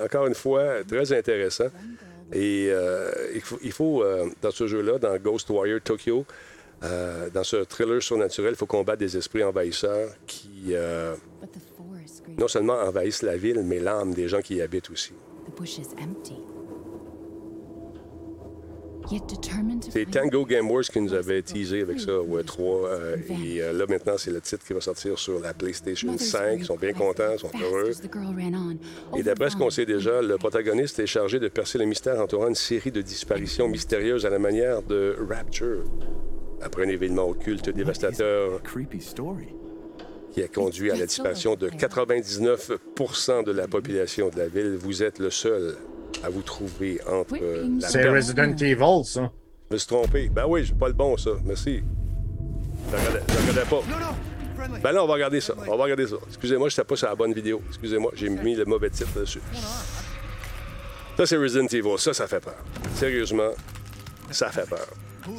[0.06, 1.70] encore une fois, très intéressant.
[2.34, 2.70] Et
[3.64, 4.04] il faut,
[4.44, 6.24] dans ce jeu-là, dans Ghost Warrior Tokyo,
[6.84, 11.16] euh, dans ce thriller surnaturel, il faut combattre des esprits envahisseurs qui euh,
[12.38, 15.14] non seulement envahissent la ville, mais l'âme des gens qui y habitent aussi.
[19.90, 20.46] C'est Tango.
[20.46, 22.62] Game Wars qui nous avait teasé avec ça au E3.
[22.62, 26.60] euh, et euh, là, maintenant, c'est le titre qui va sortir sur la PlayStation 5.
[26.60, 27.92] Ils sont bien contents, ils sont heureux.
[29.18, 32.48] Et d'après ce qu'on sait déjà, le protagoniste est chargé de percer le mystère entourant
[32.48, 35.84] une série de disparitions mystérieuses à la manière de Rapture.
[36.64, 38.62] Après un événement occulte dévastateur
[40.32, 45.04] qui a conduit à la disparition de 99% de la population de la ville, vous
[45.04, 45.76] êtes le seul
[46.24, 49.32] à vous trouver entre la C'est Resident Evil, ça.
[49.70, 50.30] Je me suis trompé.
[50.30, 51.32] Ben oui, j'ai pas le bon, ça.
[51.44, 51.82] Merci.
[52.92, 53.82] Je regardais, pas.
[54.84, 55.54] Ben là, on va regarder ça.
[55.68, 56.18] On va regarder ça.
[56.28, 57.62] Excusez-moi, je n'étais pas sur la bonne vidéo.
[57.70, 59.42] Excusez-moi, j'ai mis le mauvais titre dessus.
[61.18, 61.98] Ça, c'est Resident Evil.
[61.98, 62.64] Ça, ça fait peur.
[62.96, 63.52] Sérieusement,
[64.30, 64.88] ça fait peur.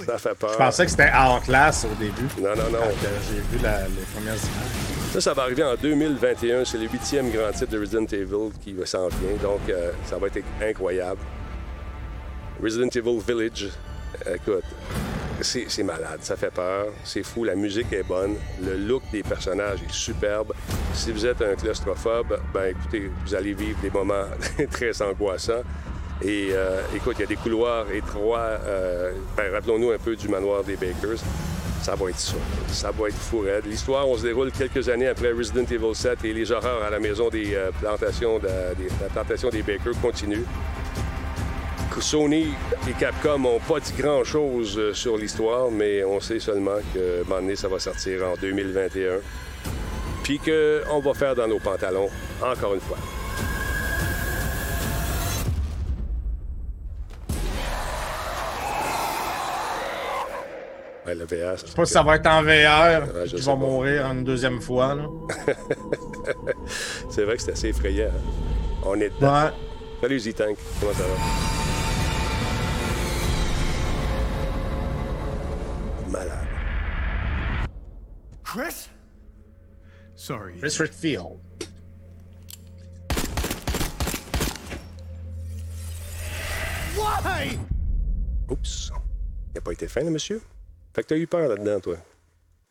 [0.07, 0.53] Ça fait peur.
[0.53, 2.26] Je pensais que c'était Outlast au début.
[2.41, 2.78] Non, non, non.
[2.85, 5.12] Euh, J'ai vu la- les premières images.
[5.12, 6.64] Ça, ça va arriver en 2021.
[6.64, 9.37] C'est le huitième grand titre de Resident Evil qui va s'en vient.
[9.43, 11.20] Donc, euh, ça va être incroyable.
[12.62, 13.68] Resident Evil Village,
[14.35, 14.64] écoute,
[15.41, 16.18] c'est c'est malade.
[16.20, 16.87] Ça fait peur.
[17.05, 17.45] C'est fou.
[17.45, 18.37] La musique est bonne.
[18.64, 20.53] Le look des personnages est superbe.
[20.95, 24.24] Si vous êtes un claustrophobe, ben écoutez, vous allez vivre des moments
[24.70, 25.62] très angoissants.
[26.25, 28.39] Et euh, écoute, il y a des couloirs étroits.
[28.64, 31.18] euh, ben, Rappelons-nous un peu du manoir des Bakers.
[31.83, 32.35] Ça va être ça.
[32.68, 33.45] Ça va être fou.
[33.66, 37.01] L'histoire, on se déroule quelques années après Resident Evil 7 et les horreurs à la
[37.01, 38.47] maison des euh, plantations de,
[38.79, 40.45] des, la plantation des Bakers continuent.
[42.01, 42.49] Sony
[42.89, 47.68] et Capcom n'ont pas dit grand-chose sur l'histoire, mais on sait seulement que un ça
[47.68, 49.18] va sortir en 2021.
[50.25, 52.09] Puis qu'on va faire dans nos pantalons,
[52.41, 52.99] encore une fois.
[61.05, 63.03] Ouais, le VR, ça Je sais pas si ça va être en VR.
[63.14, 63.57] Ouais, pas.
[63.57, 64.96] mourir une deuxième fois.
[67.11, 68.09] C'est vrai que c'est assez effrayant.
[68.09, 68.20] hein.
[68.84, 69.44] On est dedans.
[69.46, 69.50] Ouais.
[70.00, 71.14] Salut Z-Tank, comment ça va?
[76.11, 76.46] Malade.
[78.44, 78.88] Chris?
[80.14, 80.59] Sorry.
[80.59, 81.38] Chris Redfield.
[86.96, 87.59] Why?
[88.48, 88.90] Oups.
[89.50, 90.40] Il n'a pas été fin, le monsieur?
[90.95, 91.97] Fait que t'as eu peur là-dedans, toi?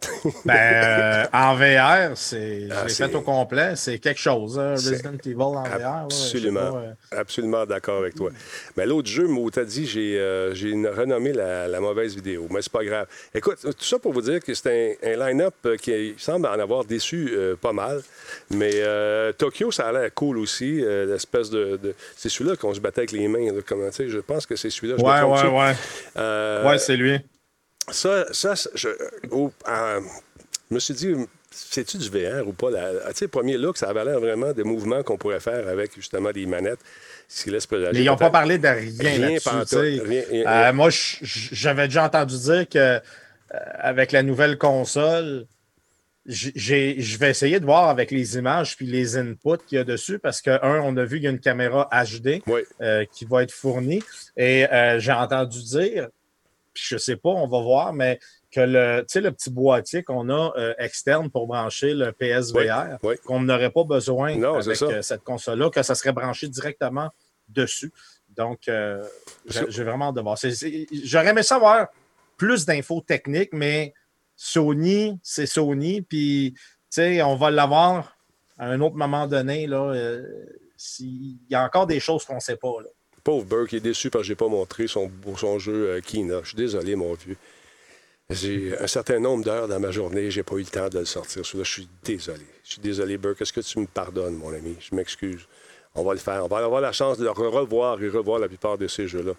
[0.45, 3.73] Ben, euh, en VR, c'est, je Ah, l'ai c'est- fait au complet.
[3.75, 5.69] C'est quelque chose, hein, Resident Evil en VR.
[6.09, 6.71] je Absolument.
[6.71, 8.31] pas, euh, Absolument d'accord avec toi.
[8.77, 12.47] Mais l'autre jeu, où t'as dit, j'ai, euh, j'ai renommé la, la mauvaise vidéo.
[12.49, 13.05] Mais c'est pas grave.
[13.35, 16.83] Écoute, tout ça pour vous dire que c'est un, un line-up qui semble en avoir
[16.83, 18.01] déçu pas mal.
[18.49, 20.81] Mais euh, Tokyo, ça a l'air cool aussi.
[20.81, 23.51] l'espèce de, de- C'est celui-là qu'on se battait avec les mains.
[23.53, 24.95] là, comment, je pense que c'est celui-là.
[24.97, 25.75] Je Ouais, ouais, ouais.
[26.17, 27.19] Euh, Ouais, c'est lui.
[27.89, 28.89] Ça, ça je,
[29.31, 30.01] oh, euh,
[30.69, 31.15] je me suis dit,
[31.49, 32.69] c'est-tu du VR ou pas?
[32.71, 32.77] Tu
[33.15, 36.45] sais, premier look, ça avait l'air vraiment de mouvements qu'on pourrait faire avec justement des
[36.45, 36.79] manettes,
[37.27, 37.91] ce qui laisse présager.
[37.93, 40.45] Mais ils n'ont pas parlé de rien, Rien là-dessus.
[40.47, 40.89] Euh, moi,
[41.21, 42.99] j'avais déjà entendu dire que euh,
[43.79, 45.45] avec la nouvelle console,
[46.25, 50.19] je vais essayer de voir avec les images puis les inputs qu'il y a dessus
[50.19, 52.61] parce que, un, on a vu qu'il y a une caméra HD Oui.
[52.81, 54.03] euh, qui va être fournie.
[54.37, 56.07] Et euh, j'ai entendu dire,
[56.73, 58.19] je sais pas, on va voir, mais
[58.51, 63.15] que le, le petit boîtier qu'on a euh, externe pour brancher le PSVR, Oui, oui.
[63.25, 67.09] qu'on n'aurait pas besoin Non, avec euh, cette console-là, que ça serait branché directement
[67.49, 67.91] dessus.
[68.29, 69.03] Donc, euh,
[69.45, 70.37] j'ai vraiment hâte de voir.
[71.03, 71.87] J'aurais aimé savoir
[72.37, 73.93] plus d'infos techniques, mais
[74.35, 78.17] Sony, c'est Sony, puis, tu sais, on va l'avoir
[78.57, 79.91] à un autre moment donné, là.
[79.93, 80.25] euh,
[80.77, 82.89] s'il- Il y a encore des choses qu'on ne sait pas, là.
[83.23, 85.09] Pauvre Burke, est déçu parce que j'ai pas montré son,
[85.59, 86.41] jeu euh, Kina.
[86.43, 87.37] Je suis désolé, mon vieux.
[88.29, 91.05] J'ai un certain nombre d'heures dans ma journée, j'ai pas eu le temps de le
[91.05, 91.43] sortir.
[91.43, 92.45] Je suis désolé.
[92.63, 93.41] Je suis désolé, Burke.
[93.41, 94.75] Est-ce que tu me pardonnes, mon ami?
[94.79, 95.47] Je m'excuse.
[95.95, 96.45] On va le faire.
[96.45, 99.33] On va avoir la chance de revoir et revoir la plupart de ces jeux-là.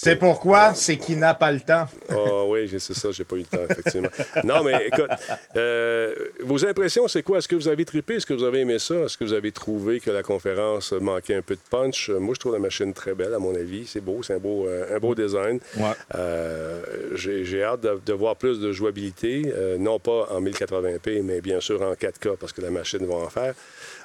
[0.00, 0.74] C'est pourquoi?
[0.74, 1.86] C'est qu'il n'a pas le temps.
[2.08, 4.08] Ah oui, c'est ça, j'ai pas eu le temps, effectivement.
[4.44, 5.10] non, mais écoute,
[5.56, 7.38] euh, vos impressions, c'est quoi?
[7.38, 8.14] Est-ce que vous avez trippé?
[8.14, 8.94] Est-ce que vous avez aimé ça?
[8.94, 12.10] Est-ce que vous avez trouvé que la conférence manquait un peu de punch?
[12.10, 13.88] Euh, Moi, je trouve la machine très belle, à mon avis.
[13.88, 15.58] C'est beau, c'est un beau, euh, un beau design.
[15.76, 15.82] Ouais.
[16.14, 16.80] Euh,
[17.16, 21.40] j'ai j'ai hâte de, de voir plus de jouabilité, euh, non pas en 1080p, mais
[21.40, 23.54] bien sûr en 4K, parce que la machine va en faire.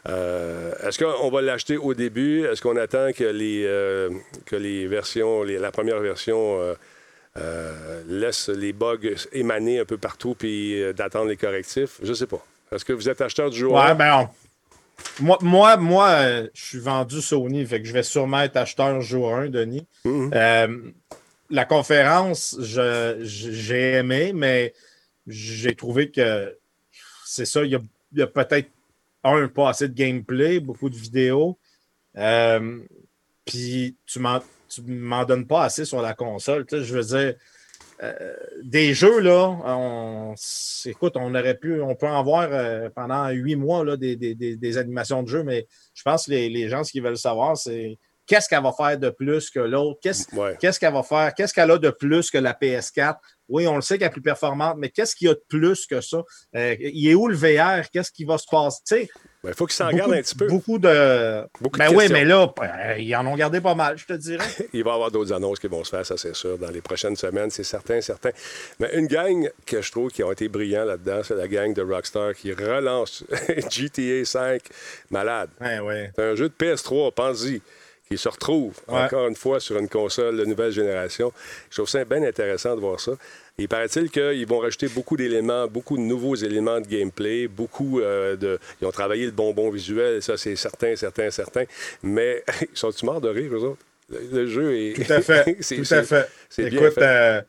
[0.10, 2.46] Euh, Est-ce qu'on va l'acheter au début?
[2.46, 4.10] Est-ce qu'on attend que les, euh,
[4.46, 6.60] que les versions, les- la première version
[7.38, 8.98] euh, laisse les bugs
[9.32, 12.00] émaner un peu partout puis d'attendre les correctifs?
[12.04, 12.46] Je sais pas.
[12.72, 13.86] Est-ce que vous êtes acheteur du joueur?
[13.86, 14.30] Ouais, ben,
[15.20, 16.18] on- moi, moi, moi
[16.54, 19.86] je suis vendu Sony, fait que je vais sûrement être acheteur jour 1, Denis.
[20.06, 20.32] Mhm.
[20.34, 20.78] Euh,
[21.50, 24.74] la conférence, j'ai aimé, mais
[25.28, 26.56] j'ai trouvé que
[27.26, 27.80] c'est ça, il y a,
[28.12, 28.70] il y a peut-être
[29.24, 31.58] un, pas assez de gameplay, beaucoup de vidéos.
[32.18, 32.80] Euh,
[33.46, 36.66] Puis tu m'en tu m'en donnes pas assez sur la console.
[36.72, 37.36] Je veux dire,
[38.02, 40.34] euh, des jeux, là, on,
[40.86, 44.34] écoute, on aurait pu, on peut en voir euh, pendant huit mois là, des, des-
[44.34, 47.18] des- des animations de jeux, mais je pense que les, les gens, ce qu'ils veulent
[47.18, 50.00] savoir, c'est qu'est-ce qu'elle va faire de plus que l'autre?
[50.02, 50.58] Qu'est-ce Ouais.
[50.60, 51.34] qu'est-ce qu'elle va faire?
[51.36, 53.18] Qu'est-ce qu'elle a de plus que la PS4?
[53.50, 55.86] Oui, on le sait qu'elle est plus performante, mais qu'est-ce qu'il y a de plus
[55.86, 56.24] que ça?
[56.56, 57.90] Euh, il est où le VR?
[57.92, 59.10] Qu'est-ce qui va se passer?
[59.44, 60.48] Il Ben, faut qu'ils s'en gardent un petit peu.
[60.48, 61.44] beaucoup de.
[61.60, 64.14] Beaucoup de ben oui, mais là, euh, ils en ont gardé pas mal, je te
[64.14, 64.46] dirais.
[64.74, 66.82] Il va y avoir d'autres annonces qui vont se faire, ça c'est sûr, dans les
[66.82, 68.30] prochaines semaines, c'est certain, certain.
[68.80, 71.82] Mais une gang que je trouve qui ont été brillants là-dedans, c'est la gang de
[71.82, 73.26] Rockstar qui relance
[73.70, 74.62] GTA 5
[75.12, 75.50] malade.
[75.60, 76.12] Ouais, ouais.
[76.16, 77.62] C'est un jeu de PS3, pense-y,
[78.16, 79.02] qui se retrouve Ouais.
[79.04, 81.32] encore une fois sur une console de nouvelle génération.
[81.70, 83.14] Je trouve ça bien intéressant de voir ça.
[83.58, 88.36] Il paraît-il qu'ils vont rajouter beaucoup d'éléments, beaucoup de nouveaux éléments de gameplay, beaucoup euh,
[88.36, 88.60] de...
[88.82, 91.64] Ils ont travaillé le bonbon visuel, ça c'est certain, certain, certain.
[92.02, 93.82] Mais ils sont-ils morts de rire, eux autres?
[94.10, 94.94] Le, le jeu est...
[95.06, 95.56] Tout à fait.
[95.68, 96.28] tout à fait.
[96.58, 97.02] Écoute, fait.
[97.02, 97.42] euh,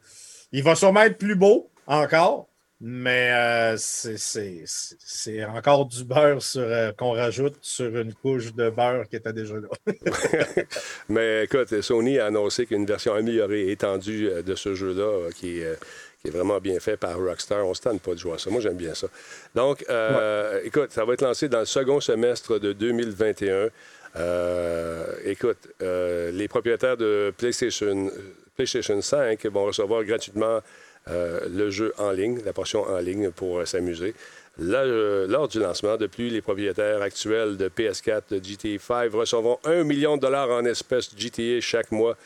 [0.53, 2.49] il va sûrement être plus beau encore,
[2.87, 9.16] mais euh, c'est- encore du beurre euh, qu'on rajoute sur une couche de beurre qui
[9.16, 9.68] était déjà là.
[11.09, 15.61] Mais écoute, Sony a annoncé qu'une version améliorée et étendue euh, de ce jeu-là, qui,
[15.61, 15.78] est,
[16.20, 17.64] qui est vraiment bien fait par Rockstar.
[17.64, 18.51] On ne se tente pas de jouer à ça.
[18.51, 19.07] Moi, j'aime bien ça.
[19.55, 23.70] Donc, euh, écoute, ça va être lancé dans le second semestre de 2021.
[24.16, 28.11] Euh, écoute, euh, les propriétaires de PlayStation,
[28.57, 30.61] PlayStation 5 vont recevoir gratuitement
[31.07, 34.15] le jeu en ligne, la portion en ligne pour euh, s'amuser.
[34.61, 39.83] Euh, lors du lancement, depuis les propriétaires actuels de PS4, de GTA 5 recevront 1
[39.83, 42.17] million de dollars en espèces GTA chaque mois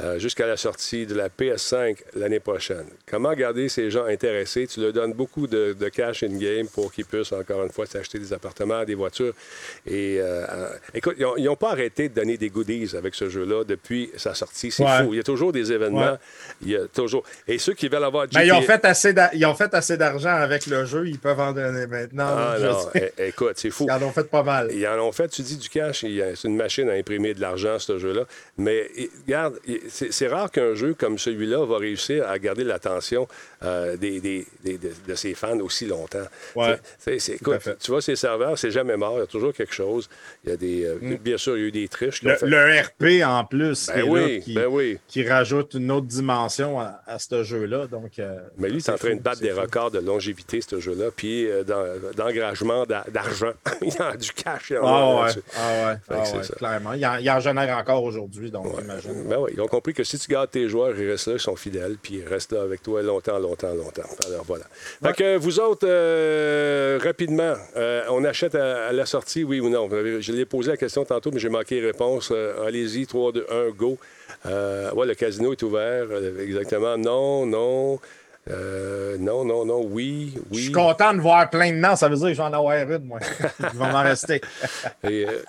[0.00, 2.84] euh, jusqu'à la sortie de la PS5 l'année prochaine.
[3.10, 4.66] Comment garder ces gens intéressés?
[4.66, 8.18] Tu leur donnes beaucoup de, de cash in-game pour qu'ils puissent, encore une fois, s'acheter
[8.18, 9.34] des appartements, des voitures.
[9.86, 13.64] Et euh, euh, écoute, ils n'ont pas arrêté de donner des goodies avec ce jeu-là
[13.64, 14.70] depuis sa sortie.
[14.70, 15.02] C'est Ouais.
[15.04, 15.12] fou.
[15.14, 16.12] Il y a toujours des événements.
[16.12, 16.18] Ouais.
[16.62, 17.24] Il y a toujours...
[17.46, 18.38] Et ceux qui veulent avoir GTA...
[18.40, 21.40] Mais ils ont fait assez ils ont fait assez d'argent avec le jeu, ils peuvent
[21.40, 22.26] en donner maintenant.
[22.28, 22.78] Ah non,
[23.18, 23.86] écoute, c'est fou.
[23.88, 24.70] Ils en ont fait pas mal.
[24.72, 26.00] Ils en ont fait, tu dis, du cash.
[26.00, 28.22] C'est une machine à imprimer de l'argent, ce jeu-là.
[28.56, 28.88] Mais
[29.26, 29.58] regarde,
[29.88, 33.26] c'est rare qu'un jeu comme celui-là va réussir à garder l'attention
[33.64, 36.26] euh, des, des- des- de, ses fans aussi longtemps.
[36.54, 36.78] Ouais.
[37.06, 39.14] Écoute, tu vois, ces serveurs, c'est jamais mort.
[39.16, 40.08] Il y a toujours quelque chose.
[40.44, 42.22] Il y a des, euh, Bien sûr, il y a eu des triches.
[42.22, 42.28] Mm.
[42.28, 42.80] Le, ont fait- le
[43.20, 44.98] RP en plus, Ben là, qui, ben oui.
[45.08, 47.86] qui rajoute une autre dimension à, à ce jeu-là.
[47.86, 49.60] Donc, euh, Mais lui, il est c'est en train fou, de battre des fou.
[49.60, 51.84] records de longévité, ce jeu-là, puis d'en-
[52.16, 53.52] d'engagement d'a- d'argent.
[53.82, 54.70] il y a du cash.
[54.70, 56.92] il y en a Ah ouais, ah ouais, ah ouais, clairement.
[56.92, 59.24] Il en, il en génère encore aujourd'hui, donc j'imagine.
[59.28, 61.40] Ben oui, ils ont compris que si tu gardes tes joueurs, ils restent là, ils
[61.40, 64.02] sont fidèles, puis ils restent là avec toi longtemps, longtemps, longtemps.
[64.26, 64.64] Alors voilà.
[65.02, 69.68] Fait que vous autres, euh, rapidement, euh, on achète à, à la sortie, oui ou
[69.68, 69.88] non?
[69.90, 72.30] Je l'ai posé la question tantôt, mais j'ai manqué réponse.
[72.32, 73.98] Euh, Allez-y, 3, 2, 1, go.
[74.46, 76.06] Euh, ouais, le casino est ouvert.
[76.10, 76.96] Euh, exactement.
[76.98, 78.00] Non, non.
[78.50, 79.82] Euh, non, non, non.
[79.84, 80.62] Oui, Je oui.
[80.64, 83.18] suis content de voir plein de noms, ça veut dire que j'en ai une, moi.
[83.60, 84.40] Il va m'en rester.
[85.04, 85.42] Et, euh,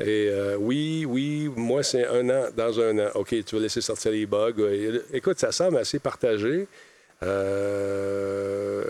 [0.00, 3.10] et, euh, oui, oui, moi, c'est un an dans un an.
[3.14, 4.52] OK, tu vas laisser sortir les bugs.
[4.70, 6.66] Et, écoute, ça semble assez partagé.
[7.22, 8.84] Euh,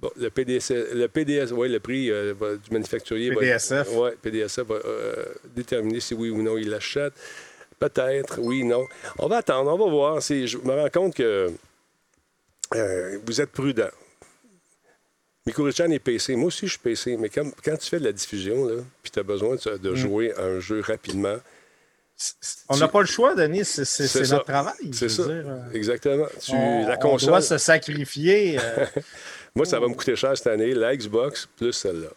[0.00, 3.88] bon, le PDS, le PDS, oui, le prix euh, du manufacturier PDSF.
[3.90, 5.24] va, ouais, PDSF va euh,
[5.56, 7.14] déterminer si oui ou non il l'achète.
[7.78, 8.86] Peut-être, oui, non.
[9.18, 10.22] On va attendre, on va voir.
[10.22, 11.50] C'est- Je me rends compte que
[12.74, 13.90] euh, vous êtes prudent.
[15.46, 16.36] Mikuri-chan est PC.
[16.36, 17.16] Moi aussi, je suis PC.
[17.16, 18.68] Mais quand, quand tu fais de la diffusion,
[19.02, 19.78] puis tu as besoin de, Mm.
[19.78, 21.36] de jouer à un jeu rapidement,
[22.68, 24.74] On n'a pas le choix, Denis, c'est notre travail.
[24.92, 25.24] c'est ça.
[25.24, 26.26] dire, euh, Exactement.
[26.40, 28.58] Tu, on, la on doit se sacrifier.
[28.60, 28.86] euh,
[29.56, 30.72] Moi, ça va me coûter cher cette année.
[30.74, 32.10] La Xbox plus celle-là.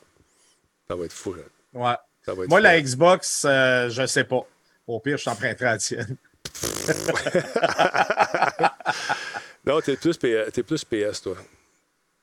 [0.87, 1.33] Ça va être fou.
[1.33, 1.41] là.
[1.73, 1.95] ouais.
[2.23, 2.63] Ça va être Moi, fou.
[2.63, 4.45] la Xbox, euh, je sais pas.
[4.85, 6.17] Au pire, je t'emprunterai la tienne.
[9.65, 11.35] Non, t'es plus, t'es plus PS, toi.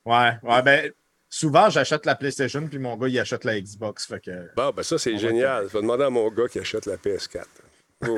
[0.04, 0.92] Ouais, ouais, ben,
[1.28, 4.06] souvent, j'achète la PlayStation, puis mon gars, il achète la Xbox.
[4.06, 4.50] Fait que...
[4.56, 5.68] Bon, ben ça, c'est génial.
[5.68, 7.44] Je vais demander à mon gars qui achète la PS4.
[8.08, 8.16] Oh.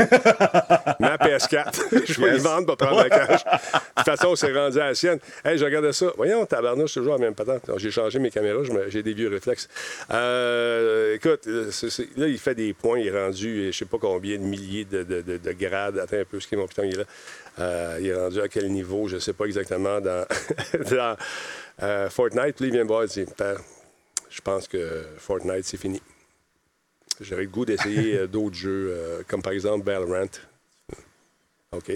[1.01, 1.83] Ma PS4.
[2.07, 2.35] je vais Yes.
[2.37, 3.45] lui vendre pour prendre la cash.
[3.45, 3.51] De
[3.97, 5.19] toute façon, c'est rendu à la sienne.
[5.45, 6.07] Hey, je regardais ça.
[6.17, 7.63] Voyons, tabarnouche, toujours la même patente.
[7.77, 9.69] J'ai changé mes caméras, j'ai des vieux réflexes.
[10.11, 11.71] Euh, écoute, euh,
[12.17, 12.99] là, il fait des points.
[12.99, 15.99] Il est rendu, je sais pas combien de milliers de, de- de- de grades.
[15.99, 17.05] Attends un peu, ce qui est mon putain, il est là.
[17.61, 20.25] Euh, il est rendu à quel niveau, je sais pas exactement, dans,
[20.91, 21.17] dans
[21.83, 22.57] euh, Fortnite.
[22.57, 23.59] Puis il vient me voir, il dit, Père,
[24.31, 26.01] je pense que Fortnite, c'est fini.
[27.21, 30.27] J'aurais le goût d'essayer euh, d'autres jeux, euh, comme par exemple Valorant.
[31.73, 31.93] OK.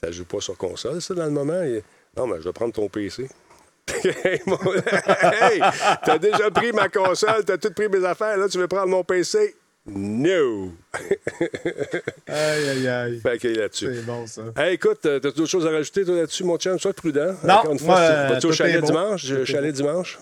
[0.00, 1.62] Ça joue pas sur console, ça, dans le moment.
[1.62, 1.82] Et-
[2.16, 3.28] Non, mais je vais prendre ton PC.
[4.24, 5.60] hey, mon- hey,
[6.04, 9.04] t'as déjà pris ma console, t'as tout pris mes affaires, là, tu veux prendre mon
[9.04, 9.54] PC?
[9.88, 10.72] No!
[12.26, 13.20] Aïe, aïe, aïe.
[13.20, 13.88] Fait qu'il est là-dessus.
[13.94, 14.42] C'est bon, ça.
[14.56, 16.76] Hey, écoute, euh, t'as d'autres choses à rajouter, toi, là-dessus, mon chum?
[16.78, 17.34] Sois prudent.
[17.44, 19.44] Non, Encore une fois, moi, tu- euh, au chalet dimanche?
[19.44, 20.18] Chalet dimanche?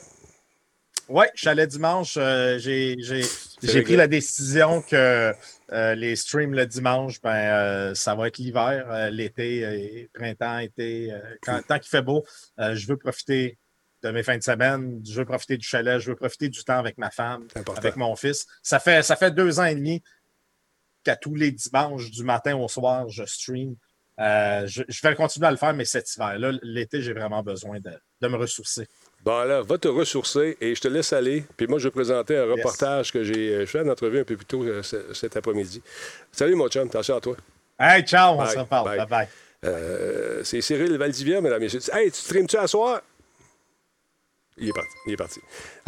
[1.09, 5.34] Oui, chalet dimanche, euh, j'ai pris la décision que
[5.70, 11.12] euh, les streams le dimanche, ben, euh, ça va être l'hiver, l'été, printemps, été.
[11.42, 12.24] quand, tant qu'il fait beau,
[12.59, 13.59] je veux profiter
[14.02, 16.78] de mes fins de semaine, je veux profiter du chalet, je veux profiter du temps
[16.78, 18.47] avec ma femme, avec mon fils.
[18.62, 20.02] Ça fait, ça fait deux ans et demi
[21.05, 23.76] qu'à tous les dimanches, du matin au soir, je stream.
[24.18, 26.39] Je, je vais continuer à le faire, mais cet hiver.
[26.39, 28.89] Là, l'été, j'ai vraiment besoin de, de me ressourcer.
[29.24, 31.44] Bon, alors, va te ressourcer et je te laisse aller.
[31.56, 34.36] Puis moi, je vais présenter un reportage que j'ai euh, fait une entrevue un peu
[34.36, 35.80] plus tôt euh, ce- cet après-midi.
[36.30, 36.86] Salut, mon chum.
[36.88, 37.36] Attention à toi.
[37.80, 38.84] Hey, ciao, on se reparle.
[38.86, 38.98] bye.
[38.98, 39.28] Bye bye.
[39.64, 41.80] Euh, c'est Cyril Valdivia, mesdames et messieurs.
[41.94, 43.01] Hey, tu streames-tu à soir?
[44.56, 45.40] Il est parti.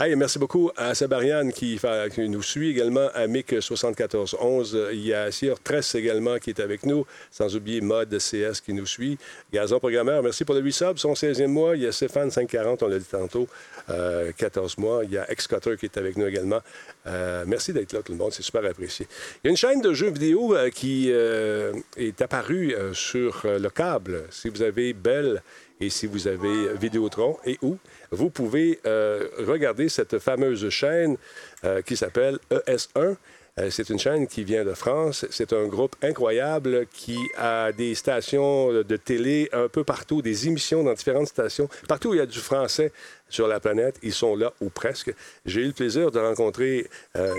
[0.04, 1.78] Il merci beaucoup à Sabarian qui,
[2.18, 4.88] nous suit également, à Mick7411.
[4.92, 8.72] Il y a Sir Tress également qui est avec nous, sans oublier Mode CS qui
[8.72, 9.18] nous suit.
[9.52, 11.76] Gazon Programmeur, merci pour le 8 subs, son 16e mois.
[11.76, 13.46] Il y a Stéphane 540, on l'a dit tantôt,
[13.88, 15.04] euh, 14 mois.
[15.04, 16.60] Il y a Ex-Cutter qui est avec nous également.
[17.06, 19.06] Euh, merci d'être là, tout le monde, c'est super apprécié.
[19.44, 23.42] Il y a une chaîne de jeux vidéo euh, qui euh, est apparue euh, sur
[23.44, 24.24] euh, le câble.
[24.30, 25.42] Si vous avez Bell
[25.80, 27.76] et si vous avez Vidéotron et où,
[28.10, 31.16] vous pouvez euh, regarder cette fameuse chaîne
[31.64, 33.16] euh, qui s'appelle ES1.
[33.58, 35.26] Euh, C'est une chaîne qui vient de France.
[35.30, 40.82] C'est un groupe incroyable qui a des stations de télé un peu partout, des émissions
[40.82, 41.68] dans différentes stations.
[41.88, 42.92] Partout où il y a du français
[43.28, 45.14] sur la planète, ils sont là ou presque.
[45.46, 46.86] J'ai eu le plaisir de rencontrer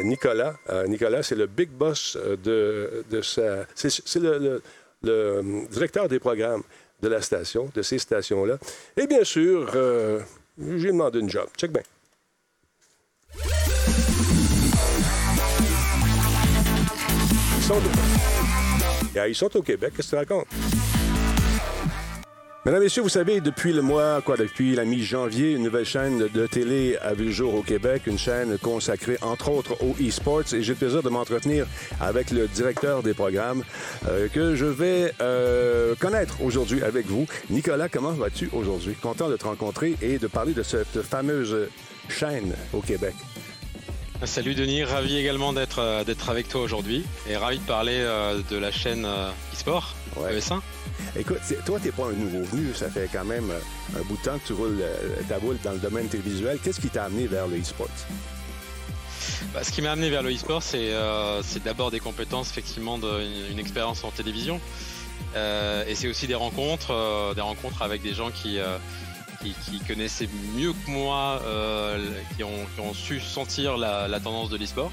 [0.03, 0.55] Nicolas.
[0.87, 3.67] Nicolas, c'est le big boss de, de sa...
[3.75, 4.61] C'est le,
[5.69, 6.63] directeur des programmes
[7.01, 8.57] de la station, de ces stations-là.
[8.95, 10.19] Et bien sûr, euh,
[10.57, 11.47] j'ai demandé une job.
[11.57, 11.83] Check bien.
[17.57, 19.27] Ils sont, au...
[19.27, 20.47] Ils sont au Québec, qu'est-ce que tu racontes?
[22.67, 26.47] Mesdames, Messieurs, vous savez, depuis le mois, quoi, depuis la mi-janvier, une nouvelle chaîne de
[26.47, 30.53] télé a vu le jour au Québec, une chaîne consacrée, entre autres, au e-sports.
[30.53, 31.65] Et j'ai le plaisir de m'entretenir
[32.01, 33.63] avec le directeur des programmes
[34.09, 37.25] euh, que je vais euh, connaître aujourd'hui avec vous.
[37.49, 38.95] Nicolas, comment vas-tu aujourd'hui?
[38.95, 41.69] Content de te rencontrer et de parler de cette fameuse
[42.09, 43.15] chaîne au Québec.
[44.25, 48.41] Salut Denis, ravi également d'être euh, d'être avec toi aujourd'hui et ravi de parler euh,
[48.51, 49.07] de la chaîne
[49.53, 50.37] e-sport Ouais.
[50.37, 50.59] ES1.
[51.15, 52.73] Écoute, toi, t'es pas un nouveau venu.
[52.73, 55.57] Ça fait quand même euh, un bout de temps que tu roules euh, ta boule
[55.63, 56.59] dans le domaine télévisuel.
[56.63, 57.87] Qu'est-ce qui t'a amené vers le e-sports?
[59.53, 63.51] Bah, ce qui m'a amené vers le e-sport, c'est euh, d'abord des compétences, effectivement, de-
[63.51, 64.59] une, expérience en télévision.
[65.35, 68.59] Et c'est aussi des rencontres, des rencontres avec des gens qui,
[69.87, 71.39] connaissaient mieux que moi,
[72.35, 74.91] qui, ont, su sentir la tendance de l'e-sport.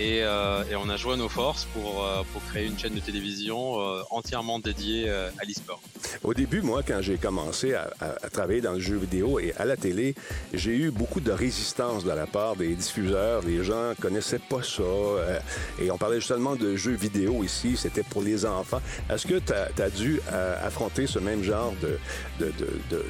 [0.00, 3.00] Et, euh, et on a joint nos forces pour, euh, pour créer une chaîne de
[3.00, 5.80] télévision euh, entièrement dédiée euh, à l'e-sport.
[6.22, 9.52] Au début, moi, quand j'ai commencé à, à- à travailler dans le jeu vidéo et
[9.56, 10.14] à la télé,
[10.54, 13.42] j'ai eu beaucoup de résistance de la part des diffuseurs.
[13.42, 14.82] Les gens connaissaient pas ça.
[14.82, 15.40] euh,
[15.80, 17.76] et on parlait justement de jeux vidéo ici.
[17.76, 18.80] C'était pour les enfants.
[19.10, 19.52] Est-ce que tu
[19.82, 21.98] as, dû euh, affronter ce même genre de,
[22.38, 23.04] de, de, de-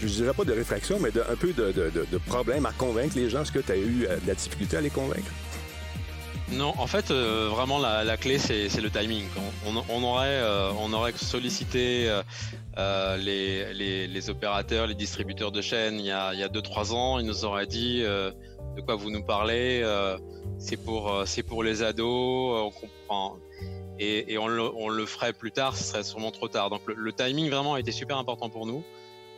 [0.00, 3.14] je dirais pas de réfraction, mais de, un peu de, de, de, problème à convaincre
[3.16, 3.42] les gens?
[3.42, 5.30] Est-ce que tu as eu de la difficulté à les convaincre?
[6.52, 9.24] Non, en fait, euh, vraiment la, clé c'est le timing.
[9.66, 12.12] On, aurait euh, on aurait sollicité
[12.78, 16.60] euh, les, les, opérateurs, les distributeurs de chaînes il y a il y a deux
[16.62, 19.82] trois ans, ils nous auraient dit de quoi vous nous parlez,
[20.58, 23.36] c'est pour c'est pour les ados, on comprend.
[23.98, 26.70] Et, on, le, ferait plus tard, ce serait sûrement trop tard.
[26.70, 28.82] Donc le timing vraiment a été super important pour nous.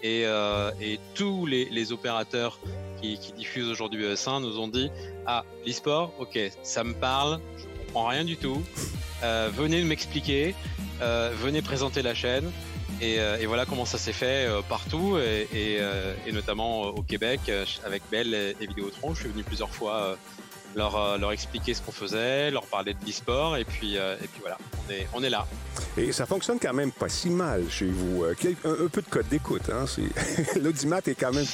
[0.04, 2.58] Et, euh, et tous les, opérateurs
[3.00, 4.90] qui, diffusent aujourd'hui ES1 nous ont dit
[5.26, 8.62] ah, l'e-sport, ok, ça me parle, je comprends rien du tout.
[9.22, 10.54] Euh, venez m'expliquer,
[11.00, 12.52] euh, venez présenter la chaîne.
[13.00, 15.78] Et, voilà comment ça s'est fait partout, et,
[16.26, 17.40] et, notamment au Québec,
[17.84, 19.14] avec Bell et, Vidéotron.
[19.14, 20.16] Je suis venu plusieurs fois
[20.74, 24.26] leur, euh, leur expliquer ce qu'on faisait, leur parler de l'e-sport, et puis, euh, et
[24.26, 25.46] puis voilà, on est, on est là.
[25.96, 28.24] Et ça fonctionne quand même pas si mal chez vous.
[28.24, 29.62] Euh, quel- un, un peu de code d'écoute.
[29.72, 29.84] Hein?
[30.60, 31.46] L'audimat est quand même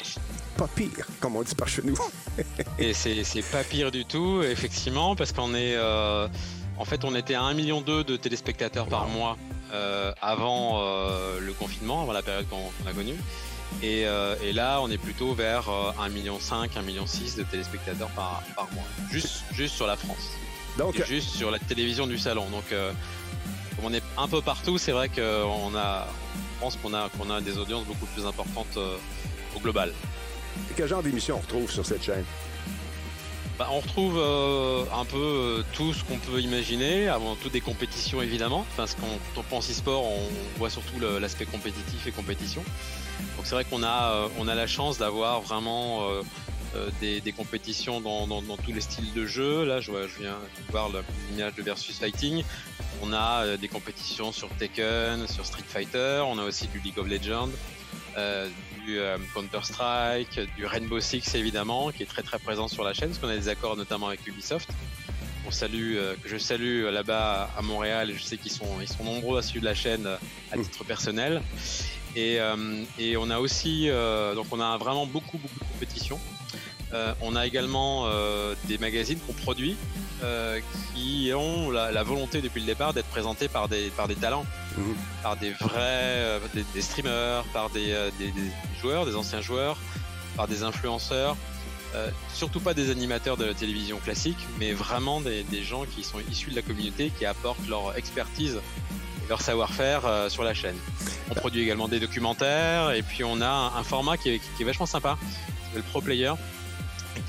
[0.56, 1.96] pas pire, comme on dit par chez nous.
[2.78, 5.74] Et c'est pas pire du tout, effectivement, parce qu'on est.
[5.76, 6.26] euh,
[6.78, 9.36] en fait, on était à 1,2 million de téléspectateurs par mois
[9.74, 10.80] euh, avant
[11.38, 13.16] le confinement, avant la période qu'on qu'on a connue.
[13.82, 18.10] Et, euh, et là, on est plutôt vers euh, 1,5 million, 1,6 million de téléspectateurs
[18.10, 18.84] par, par mois.
[19.10, 20.30] Juste, juste sur la France.
[20.78, 22.48] Donc, Et juste sur la télévision du salon.
[22.50, 22.92] Donc, euh,
[23.76, 26.06] comme on est un peu partout, c'est vrai qu'on a.
[26.56, 28.96] Je pense qu'on a, qu'on a des audiences beaucoup plus importantes euh,
[29.56, 29.94] au global.
[30.76, 32.24] quel genre d'émission on retrouve sur cette chaîne?
[33.60, 37.60] Bah, on retrouve euh, un peu euh, tout ce qu'on peut imaginer, avant tout des
[37.60, 38.60] compétitions évidemment.
[38.70, 39.06] Enfin, ce quand
[39.36, 42.64] on pense e-sport, on voit surtout l'aspect compétitif et compétition.
[43.36, 46.08] Donc c'est vrai qu'on a, euh, on a la chance d'avoir vraiment
[47.02, 49.66] des, compétitions dans, tous les styles de jeu.
[49.66, 52.42] Là, je, je viens de voir le- l'image de Versus Fighting.
[53.02, 56.22] On a des compétitions sur Tekken, sur Street Fighter.
[56.26, 57.50] On a aussi du League of Legends.
[58.84, 63.08] Du euh, Counter-Strike, du Rainbow Six évidemment, qui est très très présent sur la chaîne,
[63.08, 64.68] parce qu'on a des accords notamment avec Ubisoft.
[65.46, 68.88] On salue, euh, que je salue là-bas à Montréal, et je sais qu'ils sont, ils
[68.88, 70.16] sont nombreux à suivre la chaîne euh,
[70.52, 71.42] à titre personnel.
[72.16, 72.38] Et,
[72.98, 73.88] et on a aussi,
[74.34, 76.18] donc on a vraiment beaucoup beaucoup de compétitions.
[76.92, 79.76] Euh, on a également euh, des magazines qu'on produit
[80.24, 80.58] euh,
[80.94, 84.44] qui ont la, la volonté depuis le départ d'être présentés par des, par des talents,
[84.76, 84.94] Mhm.
[85.22, 88.50] par des vrais, euh, des, des streamers, par des, euh, des, des
[88.80, 89.76] joueurs, des anciens joueurs,
[90.36, 91.36] par des influenceurs.
[91.96, 96.04] Euh, surtout pas des animateurs de la télévision classique, mais vraiment des, des gens qui
[96.04, 98.60] sont issus de la communauté, qui apportent leur expertise
[99.24, 100.76] et leur savoir-faire euh, sur la chaîne.
[101.30, 104.62] On produit également des documentaires, et puis on a un, un format qui est, qui
[104.62, 105.18] est vachement sympa,
[105.66, 106.32] s'appelle Pro Player,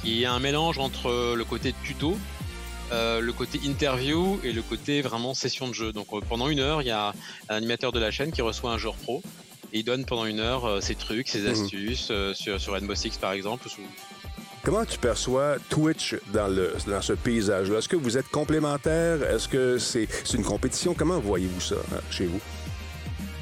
[0.01, 2.17] qui est un mélange entre le côté tuto,
[2.91, 5.93] euh, le côté interview et le côté vraiment session de jeu.
[5.93, 7.13] Donc euh, pendant une heure, il y a
[7.49, 9.21] un animateur de la chaîne qui reçoit un joueur pro
[9.73, 11.51] et il donne pendant une heure euh, ses trucs, ses Mhm.
[11.63, 13.69] astuces sur, sur Rainbow Six par exemple.
[13.69, 13.81] Sous-
[14.63, 17.79] Comment tu perçois Twitch dans, le, dans ce paysage-là?
[17.79, 19.23] Est-ce que vous êtes complémentaires?
[19.23, 20.93] Est-ce que c'est une compétition?
[20.93, 22.39] Comment voyez-vous ça hein, chez vous?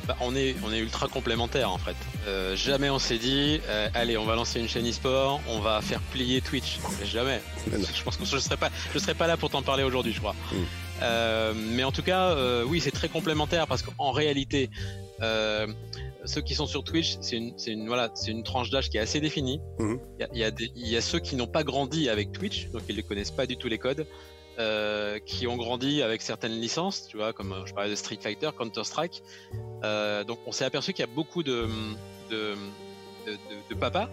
[0.10, 1.96] Bah, on est on est ultra complémentaires en fait.
[2.26, 5.82] Euh, jamais on s'est dit euh, allez on va lancer une chaîne e-sport, on va
[5.82, 6.80] faire plier Twitch.
[7.06, 7.40] Jamais.
[7.72, 10.18] je pense que je serais pas je serais pas là pour t'en parler aujourd'hui je
[10.18, 10.34] crois.
[10.52, 10.56] Mm.
[11.04, 14.72] Euh, mais en tout cas oui c'est très complémentaire parce qu'en réalité
[15.22, 19.20] ceux qui sont sur Twitch c'est une une voilà une tranche d'âge qui est assez
[19.20, 19.62] définie.
[19.78, 20.00] Mhm.
[20.32, 22.82] Il y, a, y a y a ceux qui n'ont pas grandi avec Twitch donc
[22.90, 24.08] ils ne connaissent pas du tout les codes.
[24.60, 28.20] Euh, qui ont grandi avec certaines licences, tu vois, comme euh, je parlais de Street
[28.22, 29.24] Fighter, Counter Strike,
[29.84, 31.68] euh, donc on s'est aperçu qu'il y a beaucoup de,
[32.30, 32.56] de,
[33.26, 33.38] de, de-
[33.70, 34.10] de papas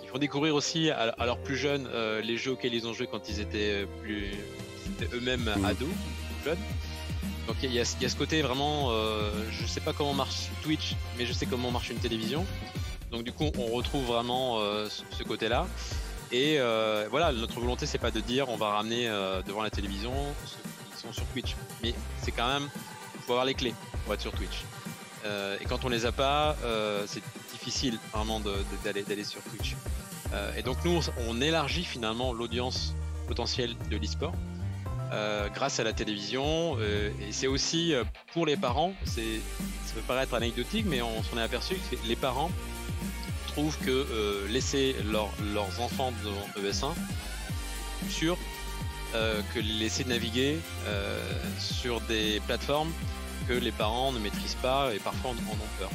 [0.00, 2.92] qui font découvrir aussi à, à leurs plus jeunes euh, les jeux auxquels ils ont
[2.92, 4.30] joué quand ils étaient plus
[5.12, 5.64] eux-mêmes Mhm.
[5.64, 5.88] ados,
[6.44, 6.58] jeunes.
[7.46, 8.90] Donc il y, a, il y a ce côté vraiment,
[9.50, 12.44] je sais pas comment marche Twitch, mais je sais comment marche une télévision.
[13.12, 14.58] Donc du coup on retrouve vraiment
[14.88, 15.66] ce, ce côté-là.
[16.34, 19.70] Et euh, voilà, notre volonté c'est pas de dire on va ramener euh, devant la
[19.70, 20.12] télévision
[20.44, 20.58] ceux
[20.92, 22.68] qui sont sur Twitch, mais c'est quand même
[23.24, 24.64] faut avoir les clés pour être sur Twitch.
[25.24, 26.56] Euh, et quand on les a pas,
[27.06, 29.76] c'est difficile vraiment d'aller sur Twitch.
[30.58, 32.96] Et donc nous, on, élargit finalement l'audience
[33.28, 34.34] potentielle de l'e-sport
[35.54, 36.76] grâce à la télévision.
[36.80, 37.94] et c'est aussi
[38.32, 39.20] pour les parents, ça
[39.94, 42.50] peut paraître anecdotique, mais on s'en est aperçu que les parents
[43.54, 46.92] que euh, laisser leur- leurs enfants dans ES1
[48.10, 48.36] sûr
[49.14, 51.20] euh, que les laisser naviguer euh,
[51.60, 52.90] sur des plateformes
[53.48, 55.90] que les parents ne maîtrisent pas et parfois en, en ont peur.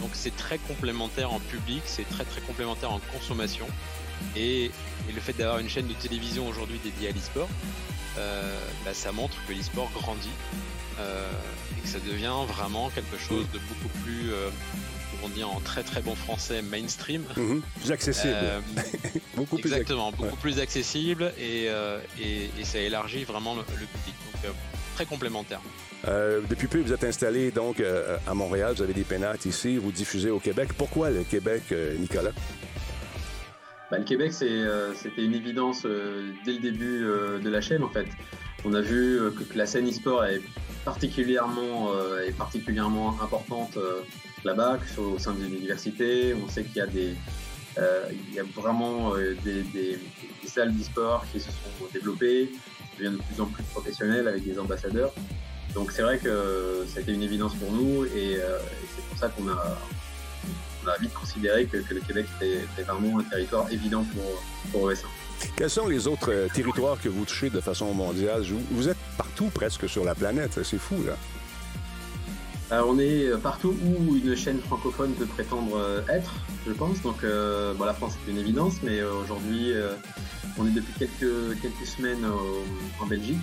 [0.00, 3.66] Donc c'est très complémentaire en public, c'est très très complémentaire en consommation.
[4.36, 4.70] Et,
[5.12, 7.48] le fait d'avoir une chaîne de télévision aujourd'hui dédiée à l'e-sport,
[8.84, 10.28] bah, ça montre que l'e-sport grandit
[11.00, 14.30] et que ça devient vraiment quelque chose de beaucoup plus,
[15.20, 17.22] comment dire en très très bon français, mainstream.
[17.36, 17.62] Mhm.
[17.80, 18.34] Plus accessible.
[18.34, 18.60] Euh,
[19.36, 20.36] Beaucoup plus Exactement, ac- beaucoup ouais.
[20.40, 24.14] plus accessible et, euh, et, et ça élargit vraiment le, le public.
[24.32, 24.48] Donc euh,
[24.94, 25.60] très complémentaire.
[26.08, 29.76] Euh, depuis peu, vous êtes installé donc euh, à Montréal, vous avez des pénates ici,
[29.76, 30.70] vous diffusez au Québec.
[30.76, 32.30] Pourquoi le Québec, euh, Nicolas?
[33.90, 37.82] Bah, le Québec, euh, c'était une évidence euh, dès le début euh, de la chaîne
[37.82, 38.06] en fait.
[38.64, 40.42] On a vu euh, que, que la scène e-sport est
[40.84, 44.00] particulièrement, euh, est particulièrement importante euh,
[44.44, 46.34] là-bas, que ce soit au sein des universités.
[46.34, 47.14] On sait qu'il y a des,
[47.78, 48.08] euh,
[48.38, 49.98] a vraiment euh, des,
[50.46, 52.50] salles d'e-sport qui se sont développées,
[52.90, 55.12] qui deviennent de plus en plus professionnelles avec des ambassadeurs.
[55.74, 58.58] Donc c'est vrai que c'était une évidence pour nous et, euh,
[58.96, 63.70] c'est pour ça qu'on a, a vite considéré que, le Québec était, vraiment un territoire
[63.70, 64.42] évident pour,
[64.72, 65.04] pour ES1.
[65.56, 68.42] Quels sont les autres territoires que vous touchez de façon mondiale?
[68.72, 71.16] Vous êtes partout presque sur la planète, c'est fou, là.
[72.72, 76.32] Euh, on est partout où une chaîne francophone peut prétendre euh, être,
[76.66, 77.02] je pense.
[77.02, 79.72] Donc, euh, la France c'est une évidence, mais aujourd'hui,
[80.58, 82.24] on est depuis quelques, semaines
[83.00, 83.38] en Belgique.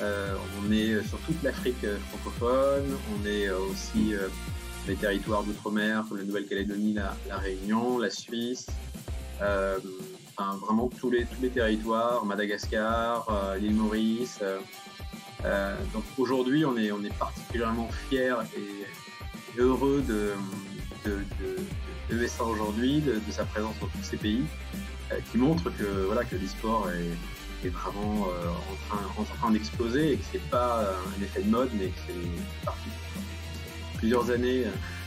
[0.00, 2.96] On est sur toute l'Afrique francophone.
[3.14, 4.14] On est aussi
[4.86, 8.66] les territoires d'outre-mer, comme la Nouvelle-Calédonie, la, Réunion, la Suisse.
[9.40, 13.26] Vraiment tous les, territoires, Madagascar,
[13.60, 14.40] l'île Maurice.
[15.44, 20.32] Euh, donc aujourd'hui, on est, on est particulièrement fiers et heureux de,
[21.04, 24.44] de, de, de ESA aujourd'hui, de, de sa présence dans tous ces pays,
[25.12, 29.50] euh, qui montre que voilà que l'e-sport est, est vraiment euh, en train, en train
[29.50, 32.88] d'exploser et que c'est pas un effet de mode, mais que c'est parti
[33.98, 34.64] plusieurs années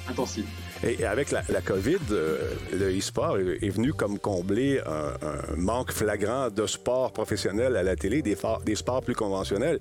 [0.08, 0.48] intensives.
[0.84, 5.92] Et avec la, la COVID, euh, le e-sport est venu comme combler un, un manque
[5.92, 8.36] flagrant de sport professionnel à la télé, des,
[8.66, 9.80] des sports plus conventionnels.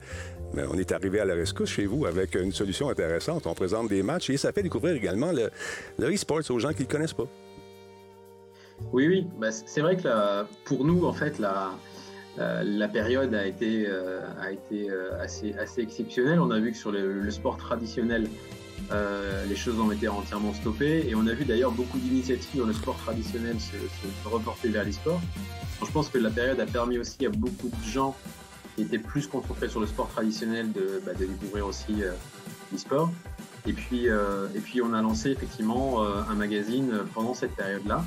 [0.57, 3.47] On est arrivé à la rescousse chez vous avec une solution intéressante.
[3.47, 5.51] On présente des matchs et ça fait découvrir également le,
[5.99, 7.27] le e-sport aux gens qui ne le connaissent pas.
[8.93, 10.09] Oui, oui, c- c'est vrai que
[10.65, 11.71] pour nous, en fait, la,
[12.39, 14.21] euh, période a été, euh,
[14.73, 16.41] euh, assez, exceptionnelle.
[16.41, 18.27] On a vu que sur le, sport traditionnel,
[19.49, 21.07] les choses ont été entièrement stoppées.
[21.09, 24.85] Et on a vu d'ailleurs beaucoup d'initiatives dans le sport traditionnel se, se- reporter vers
[24.85, 25.21] l'e-sport.
[25.87, 28.17] Je pense que la période a permis aussi à beaucoup de gens
[28.75, 32.13] qui étaient plus concentrés sur le sport traditionnel de, bah, découvrir aussi euh,
[32.73, 33.11] l'e-sport.
[33.67, 38.05] Et puis, euh, et puis on a lancé effectivement euh, un magazine pendant cette période-là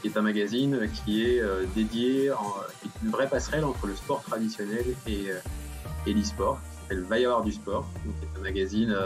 [0.00, 1.42] qui est un magazine qui est
[1.74, 2.30] dédié,
[2.80, 5.26] qui est une vraie passerelle entre le sport traditionnel et,
[6.06, 7.84] et l'e-sport, qui s'appelle Va y avoir du sport,
[8.20, 8.96] c'est un magazine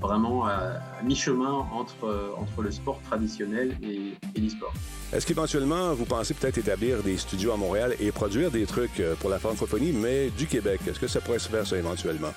[0.00, 4.72] vraiment à, mi-chemin entre, entre le sport traditionnel et, et l'e-sport.
[5.12, 9.14] Est-ce qu'éventuellement, vous pensez peut-être établir des studios à Montréal et produire des trucs euh,
[9.14, 10.80] pour la francophonie, mais du Québec?
[10.88, 12.32] Est-ce que ça pourrait se faire, ça, éventuellement?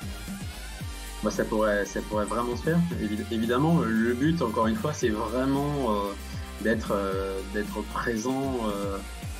[1.23, 2.79] Moi, ça pourrait, ça pourrait vraiment se faire.
[3.01, 6.11] Évi- évidemment, le but, encore une fois, c'est vraiment euh,
[6.61, 8.97] d'être euh, d'être présent euh,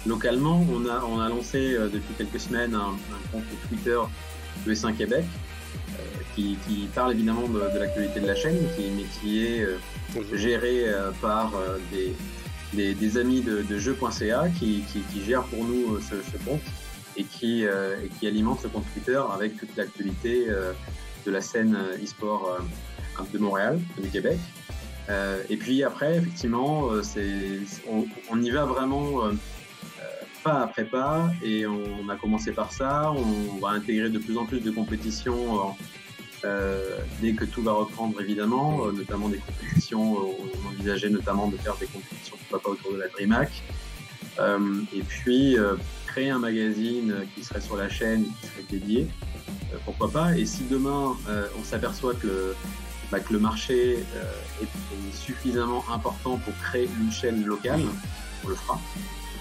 [0.08, 0.66] localement.
[0.74, 4.00] On a, on a lancé depuis quelques semaines un, un compte Twitter
[4.66, 5.24] de S1 Québec
[6.36, 9.66] qui, qui parle évidemment de, de l'actualité de la chaîne, qui, mais qui est
[10.34, 10.86] géré
[11.22, 11.52] par
[11.92, 12.14] des,
[12.74, 16.44] des, des amis de, de jeux.ca qui, qui, qui gèrent pour nous euh, ce, ce
[16.44, 16.62] compte
[17.18, 20.74] et qui, euh, et qui alimente ce compte Twitter avec toute l'actualité euh,
[21.26, 24.40] de la scène euh, e-sport euh, de Montréal, du Québec.
[25.10, 26.92] Euh, et puis après, effectivement,
[27.90, 29.24] on, on y va vraiment
[30.44, 33.12] pas après pas, et on, a commencé par ça.
[33.12, 35.76] On va intégrer de plus en plus de compétitions
[37.22, 40.16] dès que tout va reprendre, évidemment, euh, notamment des compétitions.
[40.16, 43.64] euh, on envisageait notamment de faire des compétitions, pourquoi pas autour de la DreamHack.
[44.40, 45.76] Euh, et puis euh,
[46.08, 49.08] créer un magazine qui serait sur la chaîne, qui serait dédié,
[49.74, 50.38] euh, pourquoi pas.
[50.38, 52.56] Et si demain euh, on s'aperçoit que le,
[53.12, 57.82] bah, le marché euh, est, suffisamment important pour créer une chaîne locale,
[58.46, 58.80] on le fera.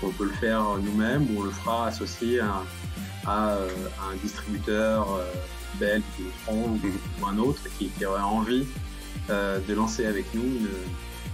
[0.02, 2.44] On peut le faire nous-mêmes ou on le fera associé euh,
[3.26, 5.20] à un distributeur
[5.82, 6.02] euh, belge
[6.50, 6.78] ou,
[7.22, 8.66] ou un autre qui, qui aurait envie
[9.30, 10.68] euh, de lancer avec nous une,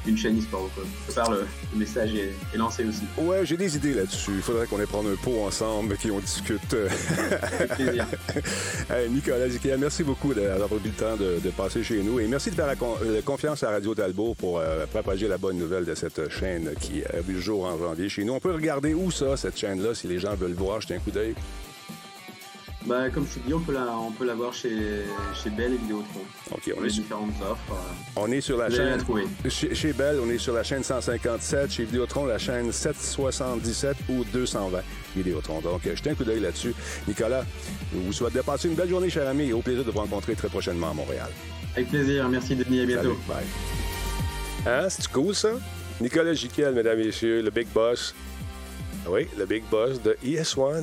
[0.07, 0.69] une chaîne e-sport.
[0.77, 3.03] Donc, euh, le, le message est, est lancé aussi.
[3.17, 4.33] Ouais, j'ai des idées là-dessus.
[4.37, 6.61] Il faudrait qu'on aille prendre un pot ensemble, qu'on discute.
[7.53, 8.07] Avec plaisir.
[8.91, 12.27] Hey, Nicolas Zikia, merci beaucoup d'avoir pris le temps de, de passer chez nous et
[12.29, 15.57] merci de faire la, con- la confiance à Radio Talbot pour euh, propager la bonne
[15.57, 18.35] nouvelle de cette chaîne qui a vu le jour en janvier chez nous.
[18.35, 21.11] On peut regarder où ça, cette chaîne-là, si les gens veulent voir, jeter un coup
[21.11, 21.35] d'œil.
[22.87, 24.71] Bah, comme je te dis, on peut la, on peut la voir chez,
[25.43, 26.21] chez Bell et Vidéotron.
[26.51, 27.73] OK, on les est, sur, différentes offres.
[27.73, 27.77] euh,
[28.17, 28.99] on est sur la la chaîne.
[28.99, 29.25] trouver.
[29.49, 31.71] Chez, chez Bell, on est sur la chaîne 157.
[31.73, 34.83] Chez Vidéotron, la chaîne 777 ou 220
[35.17, 35.61] Vidéotron.
[35.61, 36.75] Donc, euh, jetez un coup d'œil là-dessus.
[37.09, 37.45] Nicolas,
[37.95, 40.01] je vous souhaite de passer une belle journée, cher ami, et au plaisir de vous
[40.01, 41.31] rencontrer très prochainement à Montréal.
[41.77, 42.29] Avec plaisir.
[42.29, 42.81] Merci, Denis.
[42.83, 43.17] À bientôt.
[43.27, 43.41] Salut,
[44.67, 44.73] bye.
[44.75, 45.53] Hein, c'est cool, ça?
[46.01, 48.15] Nicolas Giquel, mesdames et messieurs, le Big Boss.
[49.07, 50.83] Oui, le Big Boss de ES1.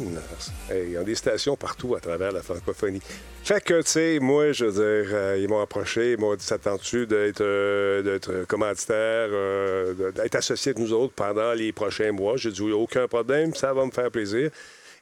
[0.69, 3.02] Hey, ils ont des stations partout à travers la francophonie.
[3.43, 6.45] Fait que, tu sais, moi, je veux dire, euh, ils m'ont approché, ils m'ont dit
[6.45, 12.11] S'attends-tu d'être euh, d'être commanditaire, euh, de- d'être associé avec nous autres pendant les prochains
[12.11, 12.38] mois?
[12.38, 14.52] J'ai dit Oui, aucun problème, ça va me faire plaisir.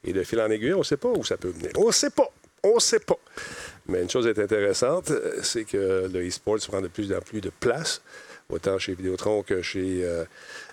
[0.06, 1.72] Et de fil en aiguille, on ne sait pas où ça peut venir.
[1.78, 2.30] On ne sait pas.
[2.64, 3.20] On ne sait pas.
[3.88, 5.12] Mais une chose est intéressante,
[5.44, 8.02] c'est que le e-sport prend de plus en plus de place,
[8.50, 10.26] autant chez Vidéotron que chez euh,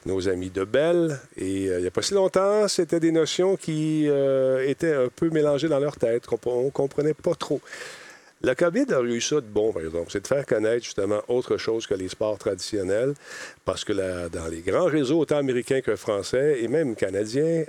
[0.06, 1.18] nos amis de Bell.
[1.36, 5.08] Et euh, il n'y a pas si longtemps, c'était des notions qui euh, étaient un
[5.14, 7.60] peu mélangées dans leur tête, qu'on ne comprenait pas trop.
[8.42, 11.56] La COVID a eu ça de bon, par exemple, c'est de faire connaître justement autre
[11.56, 13.14] chose que les sports traditionnels,
[13.64, 17.64] parce que la- dans les grands réseaux, autant américains que français et même canadiens,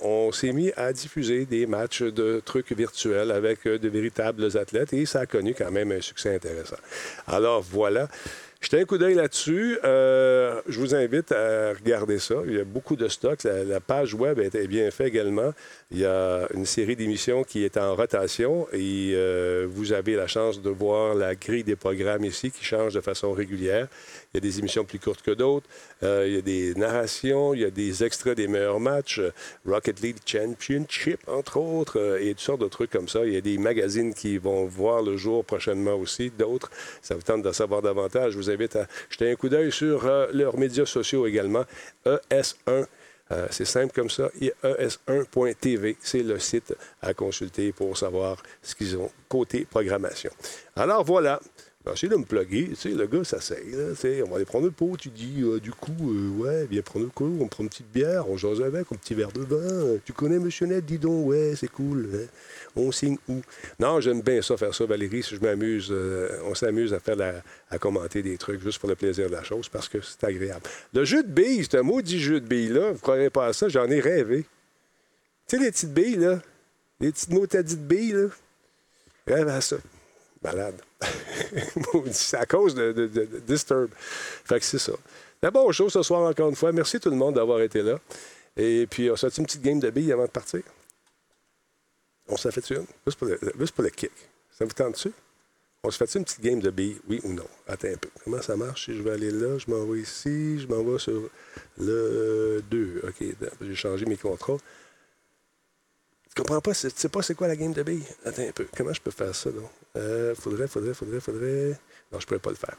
[0.00, 5.06] on s'est mis à diffuser des matchs de trucs virtuels avec de véritables athlètes et
[5.06, 6.76] ça a connu quand même un succès intéressant.
[7.26, 8.08] Alors voilà.
[8.60, 9.78] Jetez un coup d'œil là-dessus.
[9.84, 12.36] Euh, je vous invite à regarder ça.
[12.46, 13.44] Il y a beaucoup de stocks.
[13.44, 15.52] La, page web est, est bien faite également.
[15.90, 20.26] Il y a une série d'émissions qui est en rotation et euh, vous avez la
[20.26, 23.88] chance de voir la grille des programmes ici qui change de façon régulière.
[24.32, 25.68] Il y a des émissions plus courtes que d'autres.
[26.02, 29.32] Euh, il y a des narrations, il y a des extraits des meilleurs matchs, euh,
[29.66, 33.24] Rocket League Championship, entre autres, euh, et toutes sortes de trucs comme ça.
[33.24, 36.70] Il y a des magazines qui vont voir le jour prochainement aussi, d'autres.
[37.00, 38.32] Ça vous tente d'en savoir davantage.
[38.32, 41.64] Je vous invite à jeter un coup d'œil sur leurs médias sociaux également.
[42.04, 42.86] ES1.
[43.32, 44.30] euh, c'est simple comme ça.
[44.40, 50.30] Et ES1.tv, c'est le site à consulter pour savoir ce qu'ils ont côté programmation.
[50.76, 51.40] Alors voilà,
[51.94, 52.68] j'ai de me plugger.
[52.70, 53.70] Tu sais, le gars s'essaye.
[53.72, 54.96] là, On va aller prendre le pot.
[54.98, 57.38] Tu dis, euh, du coup, euh, ouais, viens prendre le coup.
[57.40, 58.28] On prend une petite bière.
[58.28, 59.98] On jase avec, un petit verre de vin.
[60.04, 61.26] Tu connais Monsieur Net, dis donc.
[61.28, 62.08] Ouais, c'est cool.
[62.14, 62.26] hein.
[62.74, 63.40] On signe où?
[63.78, 65.22] Non, j'aime bien ça, faire ça, Valérie.
[65.22, 68.88] Si je m'amuse, euh, on s'amuse à faire la- à commenter des trucs juste pour
[68.88, 70.62] le plaisir de la chose parce que c'est agréable.
[70.92, 72.88] Le jeu de billes, c'est un maudit jeu de billes-là.
[72.88, 73.68] Vous ne croirez pas à ça?
[73.68, 74.44] J'en ai rêvé.
[75.48, 76.42] Tu sais, les petites billes, là?
[77.00, 78.26] Les petites motadies de billes, là?
[79.26, 79.76] Rêve à ça.
[80.42, 80.80] Malade.
[82.12, 83.90] C'est à cause de, de- de- Disturb.
[83.96, 84.92] Fait que c'est ça.
[85.42, 86.72] La bonne chose ce soir, encore une fois.
[86.72, 87.98] Merci tout le monde d'avoir été là.
[88.56, 90.62] Et puis, on se fait une petite game de billes avant de partir?
[92.28, 92.86] On s'en fait une?
[93.06, 94.10] Juste pour le, pour le kick.
[94.58, 95.12] Ça vous tente dessus?
[95.82, 97.46] On se fait une petite game de billes, oui ou non?
[97.68, 98.08] Attends un peu.
[98.24, 98.86] Comment ça marche?
[98.86, 101.28] Si je vais aller là, je m'en vais ici, je m'en vais sur
[101.78, 103.02] le 2.
[103.06, 103.26] OK,
[103.60, 104.58] j'ai changé mes contrôles.
[106.36, 106.74] Tu comprends pas?
[106.74, 108.04] Tu sais pas c'est quoi la game de billes?
[108.26, 108.66] Attends un peu.
[108.76, 109.70] Comment je peux faire ça, donc?
[109.96, 111.78] Euh, faudrait, faudrait, faudrait, faudrait.
[112.12, 112.76] Non, je pourrais pas le faire.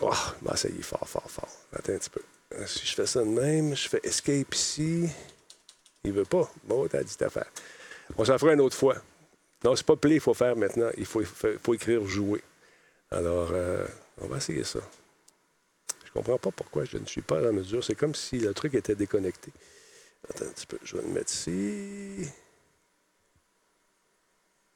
[0.00, 0.12] Oh,
[0.54, 1.48] ça y est, fort, fort, fort.
[1.72, 2.22] Attends un petit peu.
[2.54, 5.08] Euh, Si je fais ça de même, je fais escape ici.
[6.04, 6.48] Il veut pas.
[6.62, 7.50] Bon, t'as dit ta faire.
[8.16, 8.96] On s'en fera une autre fois.
[9.64, 10.90] Non, c'est pas play qu'il faut faire maintenant.
[10.96, 12.40] Il faut, faut- faut écrire jouer.
[13.10, 13.84] Alors, euh,
[14.20, 14.78] on va essayer ça.
[16.06, 17.82] Je comprends pas pourquoi je ne suis pas à la mesure.
[17.82, 19.50] C'est comme si le truc était déconnecté.
[20.28, 20.78] Attends un petit peu.
[20.84, 22.28] Je vais le mettre ici.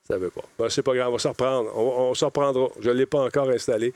[0.06, 0.43] Ça veut pas.
[0.59, 1.77] Ben, c'est pas grave, on va s'en reprendre.
[1.77, 2.68] On, s'en reprendra.
[2.81, 3.93] Je ne l'ai pas encore installé.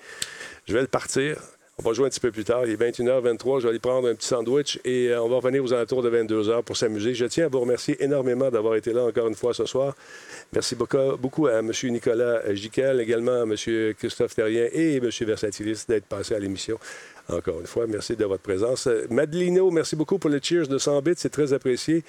[0.66, 1.36] Je vais le partir.
[1.78, 2.66] On va jouer un petit peu plus tard.
[2.66, 3.60] Il est 21h23.
[3.60, 6.10] Je vais aller prendre un petit sandwich et euh, on va revenir aux alentours de
[6.10, 7.14] 22h pour s'amuser.
[7.14, 9.94] Je tiens à vous remercier énormément d'avoir été là encore une fois ce soir.
[10.52, 11.72] Merci beaucoup, à M.
[11.84, 13.54] Nicolas Giquel, également à M.
[13.94, 15.08] Christophe Terrien et M.
[15.20, 16.78] Versatilis d'être passés à l'émission.
[17.28, 18.86] Encore une fois, merci de votre présence.
[18.86, 22.02] Euh, Madelino, merci beaucoup pour le cheers de 100 bits, c'est très apprécié.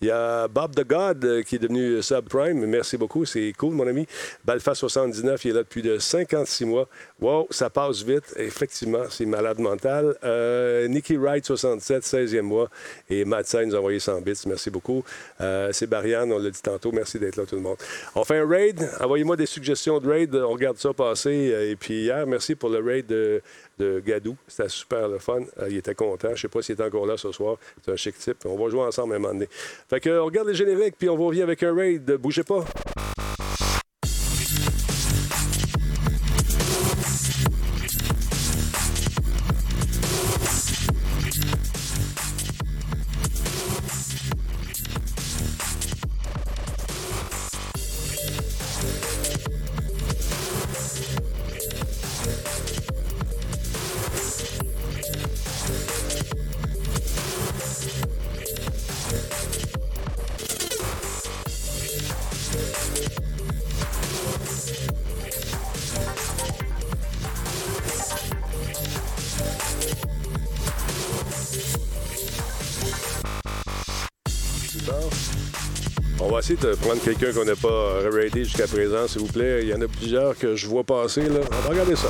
[0.00, 2.66] Il y a Bob the God euh, qui est devenu subprime.
[2.66, 4.06] Merci beaucoup, c'est cool, mon ami.
[4.46, 6.88] Balfa79, il est là depuis de 56 mois.
[7.20, 8.34] Wow, ça passe vite.
[8.36, 10.16] Effectivement, c'est malade mental.
[10.24, 12.68] Euh, Nicky Wright, 67, 16e mois.
[13.08, 14.42] Et Matt Sain nous a envoyé 100 bits.
[14.46, 15.04] Merci beaucoup.
[15.38, 16.90] C'est Bariane, on l'a dit tantôt.
[16.92, 17.76] Merci d'être là, tout le monde.
[18.14, 18.88] On fait un raid.
[19.00, 20.34] Envoyez-moi des suggestions de raid.
[20.34, 21.70] On regarde ça passer.
[21.70, 23.40] Et puis hier, merci pour le raid de,
[23.78, 24.36] de Gadou.
[24.46, 25.40] C'était super le fun.
[25.58, 26.28] Euh, il était content.
[26.28, 27.56] Je ne sais pas s'il est encore là ce soir.
[27.84, 28.38] C'est un chic type.
[28.44, 29.48] On va jouer ensemble un moment donné.
[29.88, 32.10] Fait que, on regarde les génériques, puis on revenir avec un raid.
[32.16, 32.64] Bougez pas.
[76.64, 79.64] De prendre quelqu'un qu'on n'a pas raidé jusqu'à présent, s'il vous plaît.
[79.64, 81.20] Il y en a plusieurs que je vois passer.
[81.28, 82.08] On va regarder ça.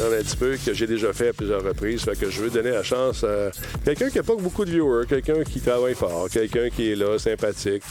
[0.00, 2.02] A un petit peu que j'ai déjà fait à plusieurs reprises.
[2.02, 3.50] Fait que je veux donner la chance à
[3.84, 7.18] quelqu'un qui n'a pas beaucoup de viewers, quelqu'un qui travaille fort, quelqu'un qui est là,
[7.18, 7.82] sympathique,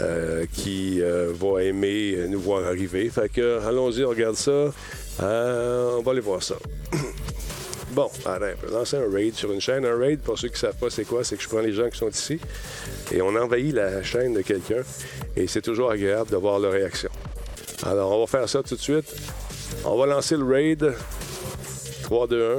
[0.00, 3.10] euh, qui euh, va aimer nous voir arriver.
[3.10, 4.72] Fait que allons-y, on regarde ça.
[5.22, 6.54] Euh, on va aller voir ça.
[7.98, 9.84] Bon, allez, on peut lancer un raid sur une chaîne.
[9.84, 11.72] Un raid, pour ceux qui ne savent pas c'est quoi, c'est que je prends les
[11.72, 12.38] gens qui sont ici
[13.10, 14.82] et on envahit la chaîne de quelqu'un
[15.34, 17.10] et c'est toujours agréable de voir leur réaction.
[17.82, 19.12] Alors, on va faire ça tout de suite.
[19.84, 20.94] On va lancer le raid.
[22.04, 22.58] 3, 2,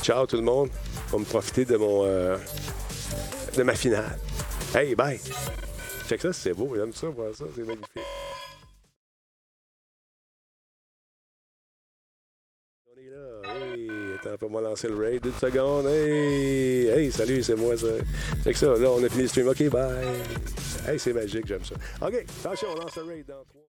[0.00, 0.02] 1.
[0.02, 0.68] Ciao tout le monde.
[1.08, 2.36] On va me profiter de mon euh,
[3.56, 4.18] de ma finale.
[4.74, 5.18] Hey, bye!
[6.10, 6.74] Check ça, c'est beau.
[6.76, 7.46] J'aime ça, voir ça.
[7.56, 8.02] C'est magnifique.
[14.26, 15.24] Attends, pas moi lancer le raid.
[15.24, 15.86] Une seconde.
[15.86, 17.86] Hey, hey, salut, c'est moi ça.
[18.44, 18.66] Check ça.
[18.76, 19.48] Là, on a fini le stream.
[19.48, 20.06] OK, bye.
[20.86, 21.74] Hey, c'est magique, j'aime ça.
[22.06, 23.71] OK, attention, on lance le raid dans 3.